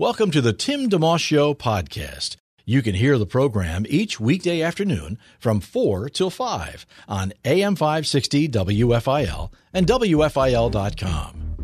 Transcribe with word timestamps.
Welcome 0.00 0.30
to 0.30 0.40
the 0.40 0.54
Tim 0.54 0.88
DeMoss 0.88 1.20
Show 1.20 1.52
podcast. 1.52 2.36
You 2.64 2.80
can 2.80 2.94
hear 2.94 3.18
the 3.18 3.26
program 3.26 3.84
each 3.86 4.18
weekday 4.18 4.62
afternoon 4.62 5.18
from 5.38 5.60
4 5.60 6.08
till 6.08 6.30
5 6.30 6.86
on 7.06 7.34
AM 7.44 7.76
560 7.76 8.48
WFIL 8.48 9.52
and 9.74 9.86
WFIL.com. 9.86 11.56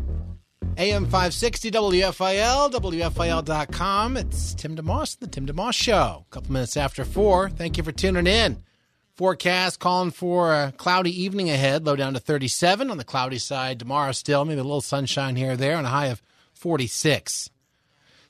AM 0.77 1.05
560 1.05 1.71
WFIL, 1.71 2.71
WFIL.com. 2.73 4.17
It's 4.17 4.53
Tim 4.53 4.75
DeMoss, 4.75 5.17
the 5.17 5.25
Tim 5.25 5.47
DeMoss 5.47 5.73
Show. 5.73 6.25
A 6.27 6.31
couple 6.31 6.51
minutes 6.51 6.77
after 6.77 7.05
4. 7.05 7.49
Thank 7.49 7.79
you 7.79 7.83
for 7.83 7.91
tuning 7.91 8.27
in. 8.27 8.63
Forecast 9.15 9.79
calling 9.79 10.11
for 10.11 10.53
a 10.53 10.71
cloudy 10.77 11.23
evening 11.23 11.49
ahead, 11.49 11.87
low 11.87 11.95
down 11.95 12.13
to 12.13 12.19
37 12.19 12.91
on 12.91 12.99
the 12.99 13.03
cloudy 13.03 13.39
side 13.39 13.79
tomorrow 13.79 14.11
still, 14.11 14.45
maybe 14.45 14.59
a 14.59 14.63
little 14.63 14.81
sunshine 14.81 15.35
here 15.35 15.53
or 15.53 15.57
there, 15.57 15.77
and 15.77 15.87
a 15.87 15.89
high 15.89 16.09
of 16.09 16.21
46. 16.53 17.49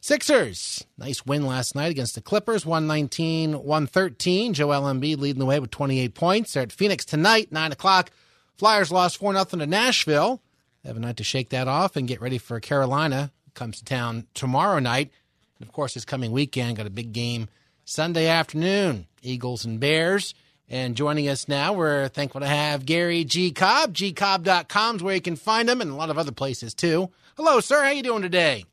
Sixers, 0.07 0.85
nice 0.97 1.25
win 1.25 1.45
last 1.45 1.75
night 1.75 1.91
against 1.91 2.15
the 2.15 2.21
Clippers, 2.21 2.65
119 2.65 3.61
113. 3.61 4.53
Joel 4.53 4.83
Embiid 4.83 5.17
leading 5.17 5.41
the 5.41 5.45
way 5.45 5.59
with 5.59 5.69
28 5.69 6.13
points. 6.15 6.53
They're 6.53 6.63
at 6.63 6.71
Phoenix 6.71 7.03
tonight, 7.03 7.51
9 7.51 7.73
o'clock. 7.73 8.11
Flyers 8.57 8.89
lost 8.89 9.17
4 9.17 9.33
0 9.33 9.43
to 9.43 9.65
Nashville. 9.65 10.41
They 10.81 10.87
have 10.87 10.95
a 10.95 11.01
night 11.01 11.17
to 11.17 11.25
shake 11.25 11.49
that 11.49 11.67
off 11.67 11.97
and 11.97 12.07
get 12.07 12.21
ready 12.21 12.37
for 12.37 12.57
Carolina. 12.61 13.33
Comes 13.53 13.79
to 13.79 13.83
town 13.83 14.27
tomorrow 14.33 14.79
night. 14.79 15.11
And 15.59 15.67
of 15.67 15.73
course, 15.73 15.95
this 15.95 16.05
coming 16.05 16.31
weekend, 16.31 16.77
got 16.77 16.87
a 16.87 16.89
big 16.89 17.11
game 17.11 17.49
Sunday 17.83 18.27
afternoon. 18.27 19.07
Eagles 19.21 19.65
and 19.65 19.77
Bears. 19.77 20.33
And 20.69 20.95
joining 20.95 21.27
us 21.27 21.49
now, 21.49 21.73
we're 21.73 22.07
thankful 22.07 22.39
to 22.39 22.47
have 22.47 22.85
Gary 22.85 23.25
G. 23.25 23.51
Cobb. 23.51 23.93
gcobb.com 23.93 24.95
is 24.95 25.03
where 25.03 25.15
you 25.15 25.21
can 25.21 25.35
find 25.35 25.69
him 25.69 25.81
and 25.81 25.91
a 25.91 25.95
lot 25.95 26.09
of 26.09 26.17
other 26.17 26.31
places 26.31 26.73
too. 26.73 27.09
Hello, 27.35 27.59
sir. 27.59 27.83
How 27.83 27.89
you 27.89 28.03
doing 28.03 28.21
today? 28.21 28.63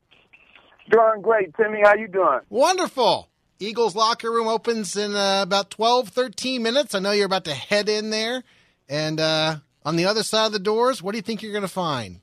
Doing 0.94 1.22
great, 1.22 1.52
Timmy. 1.56 1.80
How 1.82 1.96
you 1.96 2.06
doing? 2.06 2.38
Wonderful. 2.50 3.28
Eagles 3.58 3.96
locker 3.96 4.30
room 4.30 4.46
opens 4.46 4.96
in 4.96 5.16
uh, 5.16 5.40
about 5.42 5.70
12, 5.70 6.10
13 6.10 6.62
minutes. 6.62 6.94
I 6.94 7.00
know 7.00 7.10
you're 7.10 7.26
about 7.26 7.46
to 7.46 7.54
head 7.54 7.88
in 7.88 8.10
there. 8.10 8.44
And 8.88 9.18
uh, 9.18 9.56
on 9.84 9.96
the 9.96 10.04
other 10.04 10.22
side 10.22 10.46
of 10.46 10.52
the 10.52 10.60
doors, 10.60 11.02
what 11.02 11.10
do 11.10 11.18
you 11.18 11.22
think 11.22 11.42
you're 11.42 11.50
going 11.50 11.62
to 11.62 11.68
find? 11.68 12.20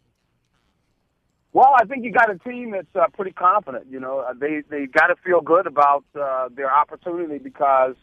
Well, 1.51 1.73
I 1.77 1.83
think 1.83 2.05
you 2.05 2.13
got 2.13 2.31
a 2.33 2.37
team 2.37 2.71
that's 2.71 2.95
uh, 2.95 3.07
pretty 3.13 3.33
confident. 3.33 3.87
You 3.89 3.99
know, 3.99 4.19
Uh, 4.19 4.33
they 4.39 4.61
they 4.69 4.85
got 4.85 5.07
to 5.07 5.15
feel 5.17 5.41
good 5.41 5.67
about 5.67 6.05
uh, 6.17 6.47
their 6.55 6.73
opportunity 6.73 7.39
because 7.39 7.95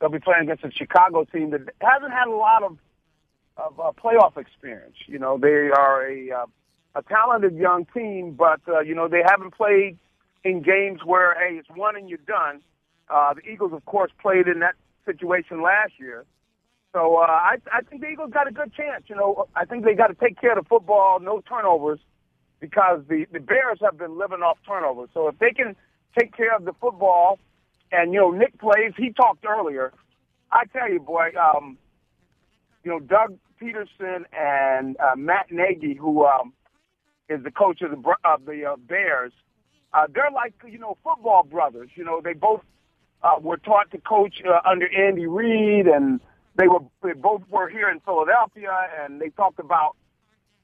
they'll 0.00 0.10
be 0.10 0.18
playing 0.18 0.42
against 0.50 0.64
a 0.64 0.72
Chicago 0.72 1.22
team 1.22 1.50
that 1.50 1.60
hasn't 1.80 2.12
had 2.12 2.26
a 2.26 2.34
lot 2.34 2.64
of 2.64 2.78
of 3.56 3.78
uh, 3.78 3.92
playoff 3.92 4.36
experience. 4.36 4.96
You 5.06 5.20
know, 5.20 5.38
they 5.38 5.70
are 5.70 6.04
a 6.04 6.30
uh, 6.32 6.46
a 6.96 7.02
talented 7.02 7.54
young 7.54 7.86
team, 7.94 8.32
but 8.32 8.60
uh, 8.66 8.80
you 8.80 8.96
know 8.96 9.06
they 9.06 9.22
haven't 9.24 9.54
played 9.54 9.98
in 10.46 10.62
games 10.62 11.00
where 11.04 11.34
hey, 11.34 11.56
it's 11.56 11.68
one 11.74 11.96
and 11.96 12.08
you're 12.08 12.18
done. 12.26 12.60
Uh, 13.08 13.34
the 13.34 13.42
Eagles, 13.50 13.72
of 13.72 13.84
course, 13.84 14.12
played 14.22 14.46
in 14.46 14.60
that 14.60 14.74
situation 15.04 15.60
last 15.60 15.92
year. 15.98 16.24
So 16.92 17.16
uh, 17.16 17.26
I, 17.26 17.56
I 17.72 17.82
think 17.82 18.00
the 18.00 18.08
Eagles 18.08 18.30
got 18.32 18.48
a 18.48 18.52
good 18.52 18.72
chance. 18.72 19.04
You 19.08 19.16
know, 19.16 19.48
I 19.56 19.64
think 19.64 19.84
they 19.84 19.94
got 19.94 20.06
to 20.06 20.14
take 20.14 20.40
care 20.40 20.56
of 20.56 20.64
the 20.64 20.68
football, 20.68 21.18
no 21.20 21.40
turnovers, 21.40 21.98
because 22.60 23.02
the 23.08 23.26
the 23.32 23.40
Bears 23.40 23.80
have 23.82 23.98
been 23.98 24.16
living 24.16 24.40
off 24.40 24.58
turnovers. 24.66 25.10
So 25.12 25.28
if 25.28 25.38
they 25.40 25.50
can 25.50 25.74
take 26.18 26.34
care 26.36 26.54
of 26.54 26.64
the 26.64 26.72
football, 26.80 27.38
and 27.90 28.12
you 28.14 28.20
know 28.20 28.30
Nick 28.30 28.58
plays, 28.58 28.92
he 28.96 29.10
talked 29.12 29.44
earlier. 29.44 29.92
I 30.52 30.64
tell 30.72 30.90
you, 30.90 31.00
boy, 31.00 31.30
um, 31.38 31.76
you 32.84 32.92
know 32.92 33.00
Doug 33.00 33.36
Pederson 33.60 34.24
and 34.32 34.96
uh, 35.00 35.16
Matt 35.16 35.50
Nagy, 35.50 35.94
who 35.94 36.24
um, 36.24 36.52
is 37.28 37.42
the 37.42 37.50
coach 37.50 37.82
of 37.82 37.90
the 37.90 38.14
of 38.24 38.44
the 38.46 38.64
uh, 38.64 38.76
Bears, 38.76 39.32
uh, 39.96 40.06
they're 40.14 40.30
like 40.30 40.54
you 40.68 40.78
know 40.78 40.96
football 41.02 41.42
brothers. 41.42 41.88
You 41.94 42.04
know, 42.04 42.20
they 42.22 42.34
both 42.34 42.60
uh, 43.22 43.36
were 43.40 43.56
taught 43.56 43.90
to 43.92 43.98
coach 43.98 44.42
uh, 44.46 44.60
under 44.68 44.86
Andy 44.94 45.26
Reid, 45.26 45.86
and 45.86 46.20
they 46.56 46.68
were 46.68 46.80
they 47.02 47.14
both 47.14 47.42
were 47.50 47.68
here 47.68 47.88
in 47.88 48.00
Philadelphia, 48.00 48.70
and 49.00 49.20
they 49.20 49.30
talked 49.30 49.58
about 49.58 49.96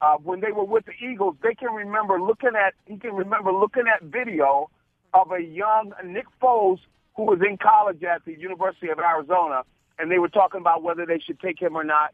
uh, 0.02 0.16
when 0.22 0.40
they 0.40 0.52
were 0.52 0.64
with 0.64 0.84
the 0.84 0.92
Eagles. 1.04 1.36
They 1.42 1.54
can 1.54 1.72
remember 1.72 2.20
looking 2.20 2.52
at 2.54 2.74
he 2.86 2.98
can 2.98 3.14
remember 3.14 3.52
looking 3.52 3.84
at 3.92 4.02
video 4.02 4.68
of 5.14 5.32
a 5.32 5.40
young 5.42 5.92
Nick 6.04 6.26
Foles 6.40 6.78
who 7.16 7.24
was 7.24 7.40
in 7.46 7.56
college 7.56 8.02
at 8.02 8.24
the 8.26 8.38
University 8.38 8.88
of 8.88 8.98
Arizona, 8.98 9.62
and 9.98 10.10
they 10.10 10.18
were 10.18 10.28
talking 10.28 10.60
about 10.60 10.82
whether 10.82 11.06
they 11.06 11.18
should 11.18 11.40
take 11.40 11.60
him 11.60 11.74
or 11.76 11.84
not. 11.84 12.12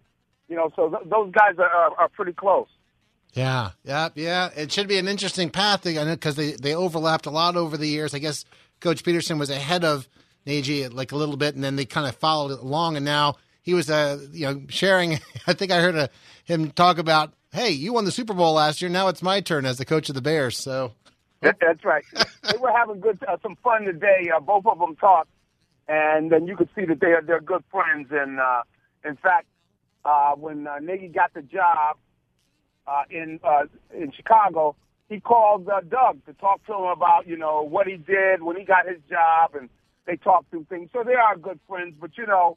You 0.49 0.57
know, 0.57 0.71
so 0.77 0.89
th- 0.89 1.03
those 1.09 1.31
guys 1.33 1.59
are, 1.59 1.69
are, 1.69 1.93
are 1.99 2.09
pretty 2.09 2.33
close. 2.33 2.69
Yeah, 3.35 3.71
yeah, 3.85 4.09
yeah. 4.15 4.51
It 4.57 4.73
should 4.73 4.89
be 4.89 4.99
an 4.99 5.07
interesting 5.07 5.51
path 5.51 5.85
because 5.85 6.37
they, 6.37 6.53
they 6.53 6.75
overlapped 6.75 7.27
a 7.27 7.31
lot 7.31 7.57
over 7.57 7.77
the 7.77 7.87
years. 7.87 8.15
I 8.15 8.19
guess 8.19 8.45
Coach 8.81 9.05
Pederson 9.05 9.39
was 9.39 9.51
ahead 9.51 9.85
of 9.85 10.09
Nagy 10.47 10.89
like 10.89 11.13
a 11.13 11.17
little 11.17 11.37
bit, 11.37 11.55
and 11.55 11.63
then 11.63 11.77
they 11.77 11.85
kind 11.85 12.09
of 12.09 12.17
followed 12.17 12.53
it 12.53 12.61
along. 12.61 12.97
And 12.97 13.05
now 13.05 13.37
he 13.63 13.75
was, 13.75 13.91
uh, 13.91 14.19
you 14.33 14.47
know, 14.47 14.63
sharing. 14.69 15.21
I 15.47 15.53
think 15.53 15.71
I 15.71 15.81
heard 15.81 15.95
a, 15.95 16.11
him 16.45 16.71
talk 16.71 16.99
about, 16.99 17.35
"Hey, 17.53 17.71
you 17.71 17.93
won 17.93 18.05
the 18.05 18.11
Super 18.11 18.35
Bowl 18.35 18.55
last 18.55 18.81
year. 18.81 18.91
Now 18.91 19.09
it's 19.09 19.23
my 19.23 19.41
turn 19.41 19.67
as 19.67 19.79
the 19.79 19.85
coach 19.85 20.09
of 20.09 20.15
the 20.15 20.23
Bears." 20.23 20.57
So 20.57 20.93
that's 21.41 21.85
right. 21.85 22.05
they 22.51 22.59
were 22.59 22.73
having 22.73 23.01
good, 23.01 23.23
uh, 23.29 23.37
some 23.43 23.57
fun 23.63 23.85
today. 23.85 24.31
Uh, 24.35 24.41
both 24.41 24.65
of 24.67 24.79
them 24.79 24.97
talked, 24.97 25.31
and 25.87 26.33
then 26.33 26.47
you 26.47 26.57
could 26.57 26.71
see 26.75 26.87
that 26.87 27.01
they 27.01 27.09
are 27.09 27.23
they're 27.23 27.41
good 27.41 27.63
friends. 27.71 28.09
And 28.11 28.41
uh, 28.41 28.63
in 29.05 29.17
fact, 29.17 29.47
uh, 30.05 30.35
when 30.35 30.67
uh, 30.67 30.79
Nagy 30.81 31.09
got 31.09 31.35
the 31.35 31.43
job 31.43 31.99
uh, 32.89 33.03
in 33.11 33.41
uh, 33.45 33.65
in 33.95 34.13
Chicago, 34.13 34.75
he 35.09 35.21
called 35.21 35.69
uh, 35.69 35.81
Doug 35.81 36.25
to 36.27 36.33
talk 36.35 36.65
to 36.67 36.75
him 36.75 36.85
about 36.85 37.27
you 37.27 37.37
know 37.37 37.63
what 37.63 37.87
he 37.87 37.97
did 37.97 38.43
when 38.43 38.57
he 38.57 38.65
got 38.65 38.89
his 38.89 38.99
job, 39.09 39.55
and 39.55 39.69
they 40.07 40.17
talked 40.17 40.51
through 40.51 40.67
things. 40.69 40.91
So 40.93 41.03
they 41.05 41.15
are 41.15 41.37
good 41.37 41.61
friends. 41.69 41.95
But 42.01 42.17
you 42.17 42.27
know, 42.27 42.57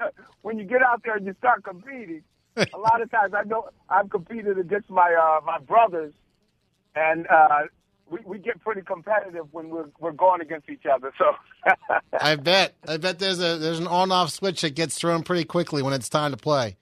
when 0.42 0.58
you 0.58 0.64
get 0.64 0.82
out 0.82 1.02
there 1.04 1.16
and 1.16 1.26
you 1.26 1.34
start 1.38 1.64
competing, 1.64 2.22
a 2.56 2.78
lot 2.78 3.00
of 3.00 3.10
times 3.10 3.34
I 3.34 3.44
know 3.44 3.68
I've 3.88 4.10
competed 4.10 4.58
against 4.58 4.90
my 4.90 5.14
uh, 5.14 5.44
my 5.44 5.58
brothers, 5.58 6.12
and 6.94 7.26
uh, 7.28 7.60
we, 8.10 8.18
we 8.24 8.38
get 8.38 8.60
pretty 8.60 8.82
competitive 8.82 9.46
when 9.52 9.68
we're 9.68 9.88
we're 10.00 10.12
going 10.12 10.40
against 10.40 10.68
each 10.68 10.86
other. 10.92 11.12
So 11.18 11.32
I 12.20 12.36
bet, 12.36 12.74
I 12.86 12.96
bet 12.96 13.18
there's 13.18 13.38
a 13.38 13.58
there's 13.58 13.78
an 13.78 13.86
on 13.86 14.10
off 14.10 14.30
switch 14.30 14.62
that 14.62 14.74
gets 14.74 14.96
thrown 14.96 15.22
pretty 15.22 15.44
quickly 15.44 15.82
when 15.82 15.92
it's 15.92 16.08
time 16.08 16.32
to 16.32 16.36
play. 16.36 16.76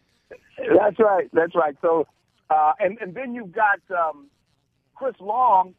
that's 0.59 0.99
right, 0.99 1.29
that's 1.33 1.55
right. 1.55 1.77
So 1.83 2.07
uh, 2.51 2.73
and 2.81 2.99
and 3.01 3.15
then 3.15 3.35
you've 3.35 3.53
got 3.53 3.81
um, 3.91 4.27
Chris 4.95 5.15
Long. 5.21 5.75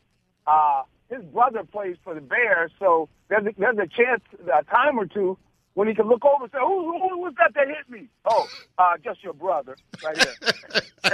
Uh, 0.46 0.84
his 1.10 1.24
brother 1.26 1.64
plays 1.64 1.96
for 2.04 2.14
the 2.14 2.22
Bears, 2.22 2.72
so 2.80 3.08
there's 3.30 3.46
a, 3.46 3.52
there's 3.58 3.78
a 3.78 3.88
chance, 3.88 4.22
a 4.54 4.64
time 4.66 5.00
or 5.00 5.06
two, 5.06 5.38
when 5.74 5.88
he 5.88 5.94
can 5.96 6.08
look 6.08 6.26
over 6.26 6.44
and 6.44 6.52
say, 6.52 6.58
"Who, 6.60 6.92
who, 6.92 7.10
who 7.10 7.18
was 7.20 7.34
that 7.38 7.54
that 7.56 7.68
hit 7.68 7.90
me?" 7.90 8.08
Oh, 8.30 8.48
uh, 8.78 8.94
just 9.04 9.24
your 9.24 9.34
brother, 9.34 9.76
right 10.04 10.18
here. 10.18 11.14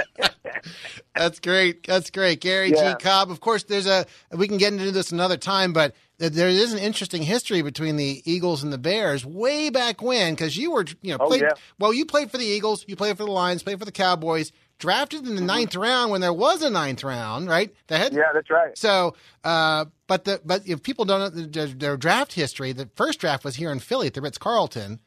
That's 1.14 1.38
great. 1.38 1.86
That's 1.86 2.10
great, 2.10 2.40
Gary 2.40 2.72
Yeah. 2.74 2.92
G. 2.94 2.98
Cobb. 3.04 3.30
Of 3.30 3.40
course, 3.40 3.64
there's 3.64 3.86
a 3.86 4.04
we 4.32 4.48
can 4.48 4.58
get 4.58 4.72
into 4.72 4.90
this 4.90 5.12
another 5.12 5.36
time, 5.36 5.72
but 5.72 5.94
there 6.18 6.48
is 6.48 6.72
an 6.72 6.78
interesting 6.80 7.22
history 7.22 7.62
between 7.62 7.96
the 7.96 8.22
Eagles 8.24 8.62
and 8.64 8.72
the 8.72 8.78
Bears 8.78 9.24
way 9.24 9.70
back 9.70 10.02
when 10.02 10.34
because 10.34 10.56
you 10.56 10.72
were 10.72 10.84
you 11.02 11.12
know 11.12 11.18
Oh, 11.20 11.28
played 11.28 11.42
yeah. 11.42 11.50
well. 11.78 11.92
You 11.94 12.04
played 12.04 12.30
for 12.30 12.38
the 12.38 12.44
Eagles, 12.44 12.84
you 12.88 12.96
played 12.96 13.16
for 13.16 13.24
the 13.24 13.30
Lions, 13.30 13.62
played 13.62 13.78
for 13.78 13.84
the 13.84 13.92
Cowboys. 13.92 14.50
Drafted 14.78 15.26
in 15.26 15.36
the 15.36 15.40
ninth 15.40 15.76
round 15.76 16.10
when 16.10 16.20
there 16.20 16.32
was 16.32 16.62
a 16.62 16.68
ninth 16.68 17.04
round, 17.04 17.48
right? 17.48 17.72
They 17.86 17.96
had 17.98 18.12
Mm-hmm. 18.12 18.18
yeah, 18.18 18.32
that's 18.34 18.50
right. 18.50 18.76
so, 18.76 19.14
uh, 19.44 19.86
but 20.06 20.24
the 20.24 20.40
but 20.44 20.66
if 20.66 20.82
people 20.82 21.04
don't 21.04 21.34
know 21.34 21.46
their, 21.46 21.66
their 21.68 21.96
draft 21.96 22.32
history, 22.34 22.72
the 22.72 22.90
first 22.94 23.20
draft 23.20 23.44
was 23.44 23.56
here 23.56 23.70
in 23.70 23.78
Philly 23.78 24.08
at 24.08 24.14
the 24.14 24.20
Ritz 24.20 24.36
Carlton, 24.36 24.98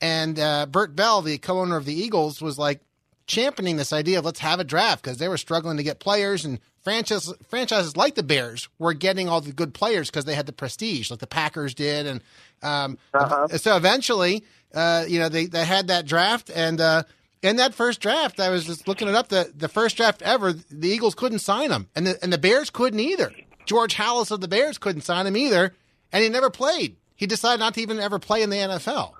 and 0.00 0.38
uh, 0.38 0.66
Bert 0.66 0.94
Bell, 0.94 1.22
the 1.22 1.38
co-owner 1.38 1.76
of 1.76 1.86
the 1.86 1.94
Eagles, 1.94 2.42
was 2.42 2.58
like 2.58 2.80
championing 3.26 3.76
this 3.76 3.92
idea 3.92 4.18
of 4.18 4.24
let's 4.24 4.38
have 4.40 4.60
a 4.60 4.64
draft 4.64 5.02
because 5.02 5.18
they 5.18 5.28
were 5.28 5.38
struggling 5.38 5.76
to 5.78 5.82
get 5.82 5.98
players 5.98 6.44
and 6.44 6.60
franchises 6.84 7.34
franchises 7.48 7.96
like 7.96 8.14
the 8.14 8.22
Bears 8.22 8.68
were 8.78 8.92
getting 8.92 9.28
all 9.28 9.40
the 9.40 9.50
good 9.52 9.74
players 9.74 10.08
because 10.10 10.26
they 10.26 10.34
had 10.34 10.46
the 10.46 10.52
prestige 10.52 11.10
like 11.10 11.20
the 11.20 11.26
Packers 11.26 11.74
did, 11.74 12.06
and 12.06 12.20
um, 12.62 12.98
so 13.56 13.76
eventually, 13.76 14.44
uh, 14.74 15.04
you 15.08 15.18
know, 15.18 15.28
they 15.28 15.46
they 15.46 15.64
had 15.64 15.88
that 15.88 16.06
draft 16.06 16.50
and. 16.54 16.80
In 17.46 17.56
that 17.56 17.74
first 17.74 18.00
draft, 18.00 18.40
I 18.40 18.48
was 18.48 18.64
just 18.64 18.88
looking 18.88 19.06
it 19.06 19.14
up. 19.14 19.28
The 19.28 19.52
the 19.56 19.68
first 19.68 19.96
draft 19.96 20.20
ever, 20.22 20.52
the 20.52 20.88
Eagles 20.88 21.14
couldn't 21.14 21.38
sign 21.38 21.70
him, 21.70 21.88
and 21.94 22.04
the 22.06 22.18
and 22.20 22.32
the 22.32 22.38
Bears 22.38 22.70
couldn't 22.70 22.98
either. 22.98 23.32
George 23.66 23.94
Halas 23.94 24.32
of 24.32 24.40
the 24.40 24.48
Bears 24.48 24.78
couldn't 24.78 25.02
sign 25.02 25.26
him 25.28 25.36
either, 25.36 25.72
and 26.12 26.24
he 26.24 26.28
never 26.28 26.50
played. 26.50 26.96
He 27.14 27.26
decided 27.26 27.60
not 27.60 27.74
to 27.74 27.80
even 27.80 28.00
ever 28.00 28.18
play 28.18 28.42
in 28.42 28.50
the 28.50 28.56
NFL, 28.56 29.12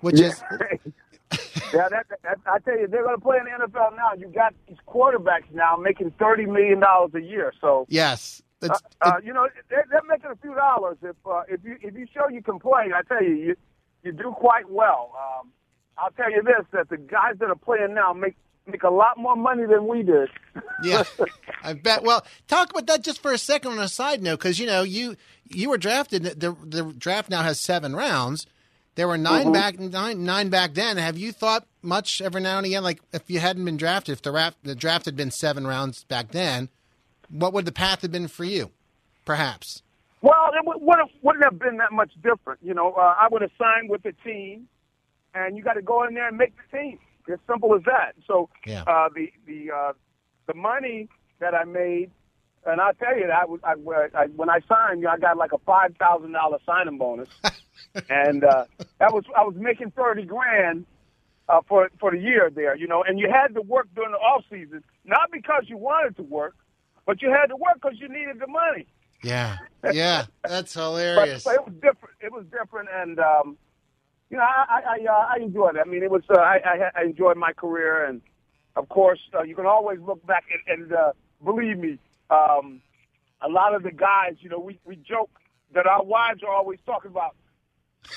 which 0.00 0.20
Yeah. 0.20 0.28
is 0.28 0.42
yeah, 1.74 1.88
that, 1.88 2.06
that, 2.22 2.38
I 2.46 2.58
tell 2.60 2.78
you, 2.78 2.86
they're 2.86 3.02
going 3.02 3.16
to 3.16 3.20
play 3.20 3.38
in 3.38 3.44
the 3.44 3.66
NFL 3.66 3.96
now. 3.96 4.12
You 4.16 4.28
got 4.28 4.54
these 4.68 4.78
quarterbacks 4.86 5.50
now 5.52 5.76
making 5.76 6.12
thirty 6.12 6.46
million 6.46 6.78
dollars 6.78 7.10
a 7.14 7.20
year. 7.22 7.52
So, 7.60 7.86
yes. 7.88 8.40
uh, 8.62 8.68
uh, 9.00 9.14
you 9.24 9.32
know, 9.32 9.48
they're, 9.68 9.84
they're 9.90 10.02
making 10.08 10.30
a 10.30 10.36
few 10.36 10.54
dollars 10.54 10.96
if 11.02 11.16
uh, 11.26 11.42
if 11.48 11.64
you 11.64 11.76
if 11.82 11.94
you 11.94 12.06
show 12.14 12.28
you 12.28 12.40
can 12.42 12.60
play. 12.60 12.90
I 12.94 13.02
tell 13.02 13.22
you, 13.22 13.34
you 13.34 13.56
you 14.04 14.12
do 14.12 14.30
quite 14.30 14.70
well. 14.70 15.12
Um, 15.18 15.50
I'll 15.98 16.10
tell 16.10 16.30
you 16.30 16.42
this: 16.42 16.66
that 16.72 16.88
the 16.88 16.96
guys 16.96 17.34
that 17.38 17.50
are 17.50 17.54
playing 17.54 17.94
now 17.94 18.12
make 18.12 18.36
make 18.66 18.82
a 18.82 18.90
lot 18.90 19.18
more 19.18 19.36
money 19.36 19.66
than 19.66 19.86
we 19.86 20.02
did. 20.02 20.28
Yeah, 20.82 21.04
I 21.62 21.74
bet. 21.74 22.02
Well, 22.02 22.24
talk 22.48 22.70
about 22.70 22.86
that 22.86 23.02
just 23.02 23.20
for 23.20 23.32
a 23.32 23.38
second 23.38 23.72
on 23.72 23.78
a 23.78 23.88
side 23.88 24.22
note, 24.22 24.38
because 24.38 24.58
you 24.58 24.66
know 24.66 24.82
you 24.82 25.16
you 25.44 25.70
were 25.70 25.78
drafted. 25.78 26.24
The 26.24 26.56
the 26.64 26.94
draft 26.96 27.30
now 27.30 27.42
has 27.42 27.60
seven 27.60 27.94
rounds. 27.94 28.46
There 28.96 29.08
were 29.08 29.18
9 29.18 29.50
back 29.50 29.78
nine 29.80 30.24
nine 30.24 30.50
back 30.50 30.74
then. 30.74 30.98
Have 30.98 31.18
you 31.18 31.32
thought 31.32 31.66
much 31.82 32.22
every 32.22 32.40
now 32.40 32.58
and 32.58 32.66
again, 32.66 32.84
like 32.84 33.00
if 33.12 33.28
you 33.28 33.40
hadn't 33.40 33.64
been 33.64 33.76
drafted, 33.76 34.12
if 34.12 34.22
the 34.22 34.30
draft 34.30 34.56
the 34.62 34.74
draft 34.74 35.04
had 35.06 35.16
been 35.16 35.32
seven 35.32 35.66
rounds 35.66 36.04
back 36.04 36.30
then, 36.30 36.68
what 37.28 37.52
would 37.52 37.64
the 37.64 37.72
path 37.72 38.02
have 38.02 38.12
been 38.12 38.28
for 38.28 38.44
you? 38.44 38.70
Perhaps. 39.24 39.82
Well, 40.20 40.50
it 40.54 40.64
would, 40.66 40.80
would 40.80 40.98
have, 40.98 41.08
wouldn't 41.22 41.44
have 41.44 41.58
been 41.58 41.76
that 41.78 41.92
much 41.92 42.12
different. 42.22 42.60
You 42.62 42.72
know, 42.72 42.92
uh, 42.92 43.14
I 43.18 43.28
would 43.30 43.42
have 43.42 43.50
signed 43.58 43.90
with 43.90 44.02
the 44.02 44.12
team, 44.24 44.68
and 45.34 45.56
you 45.56 45.62
got 45.62 45.74
to 45.74 45.82
go 45.82 46.04
in 46.04 46.14
there 46.14 46.28
and 46.28 46.36
make 46.36 46.52
the 46.56 46.78
team. 46.78 46.98
As 47.32 47.38
simple 47.48 47.74
as 47.74 47.82
that. 47.86 48.12
So 48.26 48.50
Yeah. 48.66 48.82
uh, 48.86 49.08
the 49.14 49.32
the 49.46 49.70
uh, 49.74 49.92
the 50.46 50.54
money 50.54 51.08
that 51.40 51.54
I 51.54 51.64
made, 51.64 52.10
and 52.66 52.80
I 52.82 52.92
tell 52.92 53.16
you 53.18 53.26
that 53.26 53.46
I, 53.64 53.72
I, 53.72 54.22
I, 54.22 54.26
when 54.26 54.50
I 54.50 54.60
signed, 54.68 55.00
you 55.00 55.06
know, 55.06 55.10
I 55.12 55.18
got 55.18 55.38
like 55.38 55.52
a 55.52 55.58
five 55.58 55.96
thousand 55.98 56.32
dollar 56.32 56.58
signing 56.66 56.98
bonus, 56.98 57.28
and 58.10 58.44
uh, 58.44 58.64
that 58.98 59.12
was 59.14 59.24
I 59.34 59.42
was 59.42 59.54
making 59.56 59.92
thirty 59.92 60.24
grand 60.26 60.84
uh, 61.48 61.62
for 61.66 61.88
for 61.98 62.10
the 62.10 62.18
year 62.18 62.50
there. 62.54 62.76
You 62.76 62.86
know, 62.88 63.02
and 63.02 63.18
you 63.18 63.30
had 63.32 63.54
to 63.54 63.62
work 63.62 63.88
during 63.94 64.12
the 64.12 64.18
off 64.18 64.44
season, 64.50 64.84
not 65.06 65.30
because 65.32 65.64
you 65.66 65.78
wanted 65.78 66.16
to 66.16 66.22
work, 66.24 66.54
but 67.06 67.22
you 67.22 67.30
had 67.30 67.46
to 67.46 67.56
work 67.56 67.76
because 67.80 67.98
you 67.98 68.08
needed 68.08 68.38
the 68.38 68.46
money. 68.46 68.86
Yeah, 69.22 69.56
yeah, 69.92 70.26
that's 70.42 70.74
But, 70.74 70.80
hilarious. 70.82 71.42
but 71.44 71.54
it 71.54 71.64
was 71.64 71.74
different. 71.76 72.14
It 72.20 72.32
was 72.32 72.44
different, 72.52 72.90
and 72.94 73.18
um, 73.18 73.56
you 74.30 74.36
know, 74.36 74.42
I 74.42 74.64
I, 74.68 74.80
I, 74.80 75.12
uh, 75.12 75.26
I 75.34 75.42
enjoyed 75.42 75.76
it. 75.76 75.82
I 75.86 75.88
mean, 75.88 76.02
it 76.02 76.10
was 76.10 76.22
uh, 76.30 76.34
I, 76.40 76.60
I 76.64 77.00
I 77.00 77.04
enjoyed 77.04 77.36
my 77.36 77.52
career, 77.52 78.04
and 78.04 78.20
of 78.76 78.88
course, 78.88 79.20
uh, 79.34 79.42
you 79.42 79.54
can 79.54 79.66
always 79.66 80.00
look 80.00 80.24
back 80.26 80.44
and, 80.66 80.80
and 80.82 80.92
uh, 80.92 81.12
believe 81.44 81.78
me, 81.78 81.98
um, 82.30 82.80
a 83.40 83.48
lot 83.48 83.74
of 83.74 83.82
the 83.82 83.92
guys, 83.92 84.36
you 84.40 84.48
know, 84.48 84.58
we 84.58 84.78
we 84.84 84.96
joke 84.96 85.30
that 85.74 85.86
our 85.86 86.04
wives 86.04 86.42
are 86.42 86.52
always 86.52 86.78
talking 86.86 87.10
about. 87.10 87.36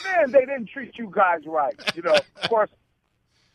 Man, 0.04 0.32
they 0.32 0.42
didn't 0.42 0.68
treat 0.68 0.98
you 0.98 1.10
guys 1.14 1.42
right. 1.46 1.76
You 1.96 2.02
know, 2.04 2.14
of 2.16 2.50
course. 2.50 2.70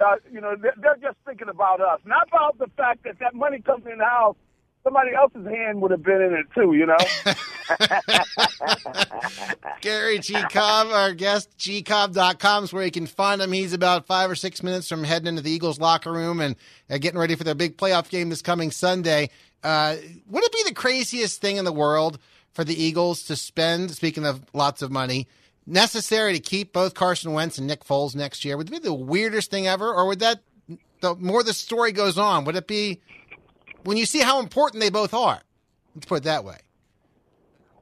Uh, 0.01 0.17
you 0.33 0.41
know, 0.41 0.57
they're, 0.61 0.75
they're 0.79 0.97
just 0.97 1.17
thinking 1.25 1.49
about 1.49 1.81
us, 1.81 2.01
not 2.05 2.27
about 2.27 2.59
the 2.59 2.67
fact 2.77 3.05
that 3.05 3.21
that 3.21 3.35
money 3.35 3.61
comes 3.61 3.87
in 3.87 3.99
the 3.99 4.05
house. 4.05 4.35
Somebody 4.83 5.15
else's 5.15 5.47
hand 5.47 5.81
would 5.81 5.93
have 5.93 6.03
been 6.03 6.21
in 6.21 6.33
it 6.33 6.47
too, 6.57 6.73
you 6.75 6.87
know. 6.87 6.97
Gary 9.81 10.19
G. 10.19 10.35
Cobb, 10.51 10.89
our 10.89 11.13
guest, 11.13 11.57
gcobb.com 11.59 12.65
is 12.65 12.73
where 12.73 12.85
you 12.85 12.91
can 12.91 13.07
find 13.07 13.41
him. 13.41 13.53
He's 13.53 13.73
about 13.73 14.07
five 14.07 14.31
or 14.31 14.35
six 14.35 14.63
minutes 14.63 14.89
from 14.89 15.05
heading 15.05 15.29
into 15.29 15.43
the 15.43 15.51
Eagles 15.51 15.81
locker 15.81 16.13
room 16.13 16.41
and 16.41 16.57
uh, 16.91 16.99
getting 16.99 17.19
ready 17.19 17.35
for 17.35 17.45
their 17.45 17.55
big 17.55 17.77
playoff 17.77 18.09
game 18.09 18.29
this 18.29 18.43
coming 18.43 18.71
Sunday. 18.71 19.31
Uh, 19.63 19.97
would 20.29 20.45
it 20.45 20.53
be 20.53 20.63
the 20.65 20.75
craziest 20.75 21.41
thing 21.41 21.57
in 21.57 21.65
the 21.65 21.73
world 21.73 22.19
for 22.53 22.65
the 22.65 22.81
Eagles 22.81 23.23
to 23.25 23.37
spend, 23.37 23.91
speaking 23.93 24.27
of 24.27 24.45
lots 24.53 24.83
of 24.83 24.91
money, 24.91 25.27
necessary 25.67 26.33
to 26.33 26.41
keep 26.41 26.73
both 26.73 26.95
Carson 26.95 27.33
Wentz 27.33 27.59
and 27.59 27.67
Nick 27.67 27.85
Foles 27.85 28.15
next 28.15 28.45
year? 28.45 28.57
Would 28.57 28.69
it 28.69 28.73
be 28.73 28.79
the 28.79 28.95
weirdest 28.95 29.51
thing 29.51 29.67
ever? 29.67 29.93
Or 29.93 30.07
would 30.07 30.21
that, 30.21 30.41
the 31.01 31.15
more 31.17 31.43
the 31.43 31.53
story 31.53 31.93
goes 31.93 32.19
on, 32.19 32.45
would 32.45 32.57
it 32.57 32.67
be 32.67 33.01
when 33.85 33.97
you 33.97 34.07
see 34.07 34.21
how 34.21 34.41
important 34.41 34.81
they 34.81 34.91
both 34.91 35.15
are? 35.15 35.41
Let's 35.95 36.07
put 36.07 36.19
it 36.19 36.25
that 36.25 36.45
way. 36.45 36.59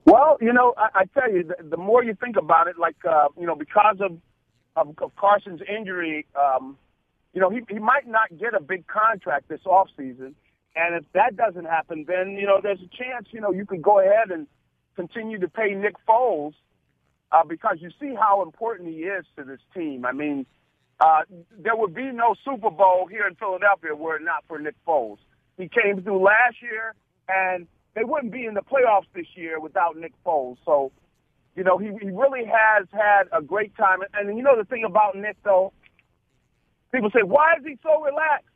Well, 0.06 0.38
you 0.40 0.52
know, 0.52 0.74
I, 0.76 1.00
I 1.00 1.04
tell 1.06 1.30
you, 1.30 1.44
the, 1.44 1.56
the 1.62 1.76
more 1.76 2.02
you 2.02 2.14
think 2.14 2.36
about 2.36 2.68
it, 2.68 2.78
like 2.78 2.96
uh, 3.08 3.28
you 3.38 3.46
know, 3.46 3.54
because 3.54 3.96
of 4.00 4.18
of, 4.76 4.94
of 5.02 5.14
Carson's 5.16 5.60
injury, 5.68 6.26
um, 6.38 6.78
you 7.34 7.40
know, 7.40 7.50
he 7.50 7.60
he 7.68 7.78
might 7.78 8.06
not 8.06 8.28
get 8.38 8.54
a 8.54 8.60
big 8.60 8.86
contract 8.86 9.48
this 9.48 9.60
off 9.66 9.88
season, 9.96 10.34
and 10.76 10.94
if 10.94 11.04
that 11.12 11.36
doesn't 11.36 11.66
happen, 11.66 12.04
then 12.08 12.32
you 12.32 12.46
know, 12.46 12.60
there's 12.62 12.80
a 12.80 12.96
chance, 12.96 13.28
you 13.30 13.40
know, 13.40 13.52
you 13.52 13.66
could 13.66 13.82
go 13.82 14.00
ahead 14.00 14.30
and 14.30 14.46
continue 14.96 15.38
to 15.38 15.48
pay 15.48 15.74
Nick 15.74 15.94
Foles 16.08 16.54
uh, 17.32 17.44
because 17.44 17.76
you 17.80 17.90
see 18.00 18.14
how 18.14 18.42
important 18.42 18.88
he 18.88 19.00
is 19.02 19.24
to 19.36 19.44
this 19.44 19.60
team. 19.74 20.04
I 20.04 20.12
mean, 20.12 20.46
uh, 21.00 21.22
there 21.58 21.76
would 21.76 21.94
be 21.94 22.10
no 22.12 22.34
Super 22.44 22.70
Bowl 22.70 23.06
here 23.10 23.26
in 23.26 23.34
Philadelphia 23.34 23.94
were 23.94 24.16
it 24.16 24.22
not 24.22 24.44
for 24.48 24.58
Nick 24.58 24.74
Foles. 24.86 25.18
He 25.56 25.68
came 25.68 26.02
through 26.02 26.22
last 26.24 26.56
year, 26.62 26.94
and 27.28 27.66
they 27.94 28.04
wouldn't 28.04 28.32
be 28.32 28.46
in 28.46 28.54
the 28.54 28.62
playoffs 28.62 29.06
this 29.14 29.26
year 29.34 29.60
without 29.60 29.96
Nick 29.96 30.12
Foles. 30.24 30.56
So, 30.64 30.92
you 31.56 31.64
know, 31.64 31.78
he, 31.78 31.90
he 32.00 32.10
really 32.10 32.44
has 32.44 32.86
had 32.92 33.24
a 33.32 33.42
great 33.42 33.76
time. 33.76 34.00
And, 34.02 34.28
and 34.28 34.38
you 34.38 34.44
know 34.44 34.56
the 34.56 34.64
thing 34.64 34.84
about 34.84 35.16
Nick, 35.16 35.36
though, 35.42 35.72
people 36.92 37.10
say, 37.10 37.22
why 37.22 37.54
is 37.58 37.66
he 37.66 37.76
so 37.82 38.02
relaxed? 38.02 38.46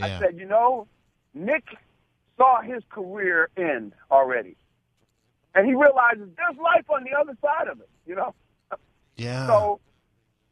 I 0.00 0.18
said, 0.18 0.38
you 0.38 0.46
know, 0.46 0.86
Nick 1.34 1.64
saw 2.36 2.60
his 2.60 2.82
career 2.88 3.50
end 3.56 3.92
already. 4.10 4.56
And 5.54 5.66
he 5.66 5.74
realizes 5.74 6.28
there's 6.36 6.56
life 6.56 6.88
on 6.88 7.04
the 7.04 7.10
other 7.16 7.36
side 7.42 7.68
of 7.68 7.80
it, 7.80 7.88
you 8.06 8.14
know? 8.14 8.34
yeah. 9.16 9.46
So 9.46 9.80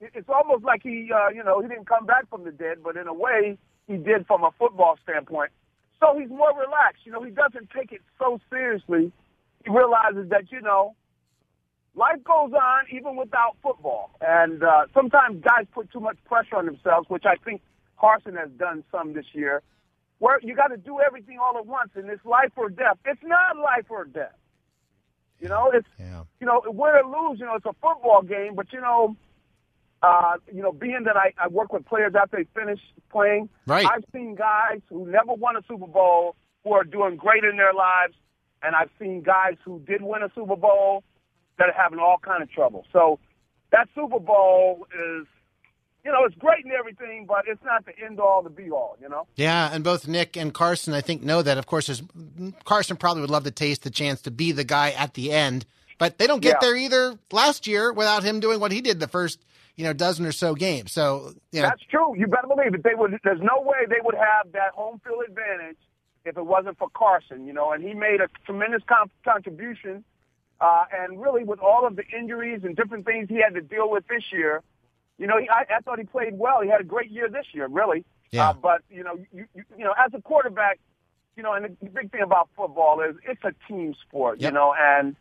it's 0.00 0.28
almost 0.28 0.64
like 0.64 0.82
he, 0.82 1.10
uh, 1.12 1.30
you 1.30 1.42
know, 1.42 1.60
he 1.60 1.68
didn't 1.68 1.86
come 1.86 2.06
back 2.06 2.28
from 2.28 2.44
the 2.44 2.52
dead, 2.52 2.78
but 2.82 2.96
in 2.96 3.06
a 3.06 3.14
way, 3.14 3.58
he 3.86 3.96
did 3.96 4.26
from 4.26 4.44
a 4.44 4.50
football 4.58 4.98
standpoint. 5.02 5.50
So 6.00 6.19
he's 6.19 6.31
more 6.31 6.52
relaxed. 6.58 7.02
You 7.05 7.12
know, 7.12 7.23
he 7.23 7.31
doesn't 7.31 7.70
take 7.70 7.93
it 7.93 8.00
so 8.19 8.41
seriously. 8.50 9.12
He 9.64 9.70
realizes 9.70 10.31
that, 10.31 10.50
you 10.50 10.61
know, 10.61 10.94
life 11.94 12.25
goes 12.25 12.52
on 12.52 12.85
even 12.91 13.17
without 13.17 13.56
football. 13.62 14.11
And 14.20 14.62
uh, 14.62 14.87
sometimes 14.94 15.43
guys 15.43 15.67
put 15.73 15.93
too 15.93 16.00
much 16.00 16.17
pressure 16.25 16.56
on 16.56 16.67
themselves, 16.67 17.08
which 17.11 17.25
I 17.26 17.37
think 17.44 17.61
Carson 17.99 18.35
has 18.37 18.49
done 18.58 18.82
some 18.91 19.12
this 19.12 19.26
year, 19.35 19.62
where 20.19 20.41
you 20.43 20.56
got 20.56 20.69
to 20.69 20.79
do 20.79 21.00
everything 21.00 21.38
all 21.38 21.58
at 21.58 21.67
once, 21.67 21.91
and 21.94 22.08
it's 22.08 22.25
life 22.25 22.52
or 22.56 22.70
death. 22.70 22.97
It's 23.05 23.23
not 23.23 23.58
life 23.58 23.87
or 23.91 24.05
death. 24.05 24.32
You 25.38 25.49
know, 25.49 25.70
it's 25.73 25.88
Yeah. 25.99 26.25
you 26.40 26.47
know, 26.47 26.62
win 26.66 26.95
or 26.95 27.04
lose, 27.04 27.40
you 27.40 27.47
know, 27.47 27.54
it's 27.57 27.66
a 27.66 27.73
football 27.75 28.23
game, 28.23 28.54
but 28.54 28.73
you 28.73 28.80
know, 28.80 29.16
uh, 30.02 30.35
you 30.52 30.62
know, 30.62 30.73
being 30.73 31.02
that 31.04 31.16
I, 31.16 31.33
I 31.42 31.49
work 31.49 31.73
with 31.73 31.85
players 31.87 32.14
after 32.21 32.38
they 32.38 32.47
finish 32.59 32.80
playing, 33.11 33.49
Right. 33.66 33.85
I've 33.87 34.04
seen 34.12 34.35
guys 34.35 34.80
who 34.88 35.07
never 35.07 35.35
won 35.35 35.57
a 35.57 35.61
Super 35.69 35.87
Bowl 35.87 36.37
who 36.64 36.73
are 36.73 36.85
doing 36.85 37.16
great 37.16 37.45
in 37.45 37.57
their 37.57 37.73
lives, 37.75 38.14
and 38.62 38.75
I've 38.75 38.90
seen 38.99 39.23
guys 39.23 39.57
who 39.64 39.80
did 39.80 40.02
win 40.02 40.23
a 40.23 40.30
Super 40.35 40.57
Bowl 40.57 41.02
that 41.59 41.69
are 41.69 41.75
having 41.76 41.99
all 41.99 42.16
kind 42.23 42.42
of 42.42 42.50
trouble. 42.50 42.87
So 42.92 43.19
that 43.73 43.88
Super 43.95 44.19
Bowl 44.19 44.87
is, 44.95 45.26
you 46.04 46.11
know, 46.11 46.25
it's 46.25 46.35
great 46.37 46.64
and 46.64 46.73
everything, 46.73 47.26
but 47.28 47.45
it's 47.47 47.62
not 47.62 47.85
the 47.85 47.92
end 48.02 48.19
all, 48.21 48.42
the 48.42 48.49
be 48.50 48.71
all, 48.71 48.97
you 49.02 49.09
know. 49.09 49.26
Yeah, 49.37 49.69
and 49.73 49.85
both 49.85 50.09
Nick 50.09 50.37
and 50.37 50.54
Carson, 50.54 50.95
I 50.95 51.02
think, 51.02 51.23
know 51.23 51.42
that. 51.42 51.59
Of 51.59 51.66
course, 51.66 52.02
Carson 52.64 52.97
probably 52.97 53.21
would 53.21 53.30
love 53.30 53.45
to 53.45 53.50
taste 53.50 53.83
the 53.83 53.90
chance 53.90 54.23
to 54.23 54.30
be 54.30 54.52
the 54.52 54.64
guy 54.64 54.92
at 54.92 55.12
the 55.14 55.30
end, 55.33 55.66
but 56.00 56.16
they 56.19 56.26
don't 56.26 56.40
get 56.40 56.57
Yeah. 56.57 56.59
there 56.62 56.76
either 56.76 57.16
last 57.30 57.66
year 57.69 57.92
without 57.92 58.25
him 58.25 58.40
doing 58.40 58.59
what 58.59 58.73
he 58.73 58.80
did 58.80 58.99
the 58.99 59.07
first, 59.07 59.38
you 59.76 59.85
know, 59.85 59.92
dozen 59.92 60.25
or 60.26 60.33
so 60.33 60.54
games. 60.54 60.90
So, 60.92 61.35
you 61.52 61.61
know, 61.61 61.69
That's 61.69 61.85
true. 61.85 62.16
You 62.16 62.26
better 62.26 62.49
believe 62.49 62.75
it. 62.75 62.83
They 62.83 62.95
would. 62.97 63.19
There's 63.23 63.42
no 63.42 63.61
way 63.61 63.85
they 63.87 64.00
would 64.02 64.14
have 64.16 64.50
that 64.52 64.73
home 64.73 65.00
field 65.04 65.23
advantage 65.28 65.76
if 66.25 66.37
it 66.38 66.45
wasn't 66.45 66.78
for 66.78 66.88
Carson. 66.95 67.47
You 67.47 67.52
know, 67.52 67.71
and 67.73 67.85
he 67.85 67.92
made 67.95 68.21
a 68.21 68.28
tremendous 68.47 68.83
con- 68.88 69.11
contribution. 69.25 70.02
Uh, 70.59 70.85
and 70.92 71.21
really, 71.21 71.45
with 71.45 71.61
all 71.61 71.87
of 71.87 71.97
the 71.97 72.02
injuries 72.19 72.61
and 72.64 72.75
different 72.76 73.04
things 73.07 73.28
he 73.28 73.37
had 73.40 73.54
to 73.54 73.61
deal 73.62 73.88
with 73.90 74.07
this 74.09 74.25
year, 74.33 74.62
you 75.19 75.26
know, 75.26 75.38
he, 75.38 75.49
I, 75.49 75.76
I 75.76 75.80
thought 75.80 75.99
he 75.99 76.04
played 76.04 76.38
well. 76.38 76.62
He 76.62 76.69
had 76.69 76.80
a 76.80 76.85
great 76.85 77.11
year 77.11 77.28
this 77.28 77.47
year, 77.52 77.66
really. 77.69 78.04
Yeah. 78.30 78.50
Uh, 78.50 78.52
but 78.54 78.83
you 78.90 79.02
know, 79.04 79.14
you, 79.33 79.47
you, 79.54 79.64
you 79.76 79.85
know, 79.85 79.95
as 80.02 80.12
a 80.14 80.21
quarterback, 80.23 80.78
you 81.37 81.42
know, 81.42 81.52
and 81.52 81.76
the 81.80 81.88
big 81.90 82.11
thing 82.11 82.23
about 82.23 82.49
football 82.57 83.00
is 83.02 83.16
it's 83.26 83.42
a 83.45 83.52
team 83.69 83.95
sport. 84.07 84.40
Yep. 84.40 84.50
You 84.50 84.54
know, 84.54 84.75
and 84.78 85.16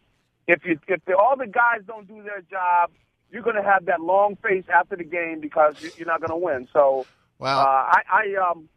if 0.50 0.66
you 0.66 0.80
if 0.88 1.04
the, 1.06 1.16
all 1.16 1.36
the 1.38 1.48
guys 1.48 1.82
don't 1.88 2.08
do 2.08 2.22
their 2.24 2.42
job, 2.42 2.92
you're 3.32 3.44
going 3.44 3.56
to 3.56 3.64
have 3.64 3.86
that 3.86 4.02
long 4.02 4.36
face 4.38 4.66
after 4.74 4.96
the 4.96 5.04
game 5.04 5.40
because 5.40 5.74
you- 5.82 5.92
you're 5.98 6.08
not 6.08 6.20
going 6.20 6.32
to 6.32 6.36
win. 6.50 6.68
So, 6.74 7.06
Wow. 7.38 7.60
uh, 7.62 7.92
I, 7.98 8.02
I 8.12 8.50
um, 8.52 8.68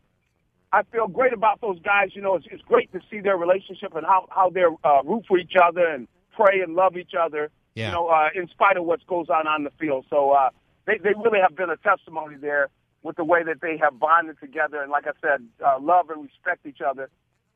I 0.73 0.83
feel 0.85 1.07
great 1.09 1.33
about 1.33 1.61
those 1.61 1.79
guys. 1.81 2.11
You 2.15 2.23
know, 2.23 2.35
it's, 2.37 2.47
it's 2.51 2.63
great 2.63 2.93
to 2.93 3.01
see 3.11 3.21
their 3.21 3.37
relationship 3.37 3.95
and 3.97 4.07
how 4.07 4.27
how 4.31 4.51
they're 4.51 4.75
uh, 4.85 5.03
root 5.05 5.25
for 5.27 5.39
each 5.39 5.55
other 5.63 5.85
and 5.87 6.07
pray 6.37 6.61
and 6.61 6.75
love 6.75 6.97
each 6.97 7.13
other. 7.19 7.51
Yeah. 7.75 7.87
You 7.87 7.93
know, 7.93 8.09
uh, 8.09 8.29
in 8.35 8.49
spite 8.49 8.77
of 8.77 8.85
what 8.85 9.05
goes 9.07 9.29
on 9.31 9.47
on 9.47 9.65
the 9.65 9.71
field. 9.81 10.05
So 10.11 10.31
uh, 10.33 10.51
they 10.87 10.99
they 10.99 11.15
really 11.25 11.41
have 11.41 11.57
been 11.57 11.71
a 11.71 11.77
testimony 11.79 12.37
there 12.37 12.69
with 13.03 13.17
the 13.17 13.25
way 13.25 13.43
that 13.43 13.61
they 13.61 13.77
have 13.79 13.99
bonded 13.99 14.39
together 14.39 14.81
and, 14.81 14.91
like 14.93 15.07
I 15.09 15.13
said, 15.21 15.45
uh, 15.67 15.79
love 15.81 16.09
and 16.11 16.23
respect 16.23 16.65
each 16.67 16.81
other. 16.81 17.09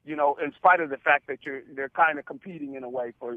You 0.04 0.16
know, 0.16 0.36
in 0.42 0.52
spite 0.54 0.80
of 0.80 0.88
the 0.90 0.96
fact 0.96 1.26
that 1.28 1.38
you're 1.44 1.62
they're 1.74 1.88
kind 1.90 2.18
of 2.18 2.24
competing 2.24 2.74
in 2.74 2.82
a 2.84 2.88
way 2.88 3.12
for 3.20 3.36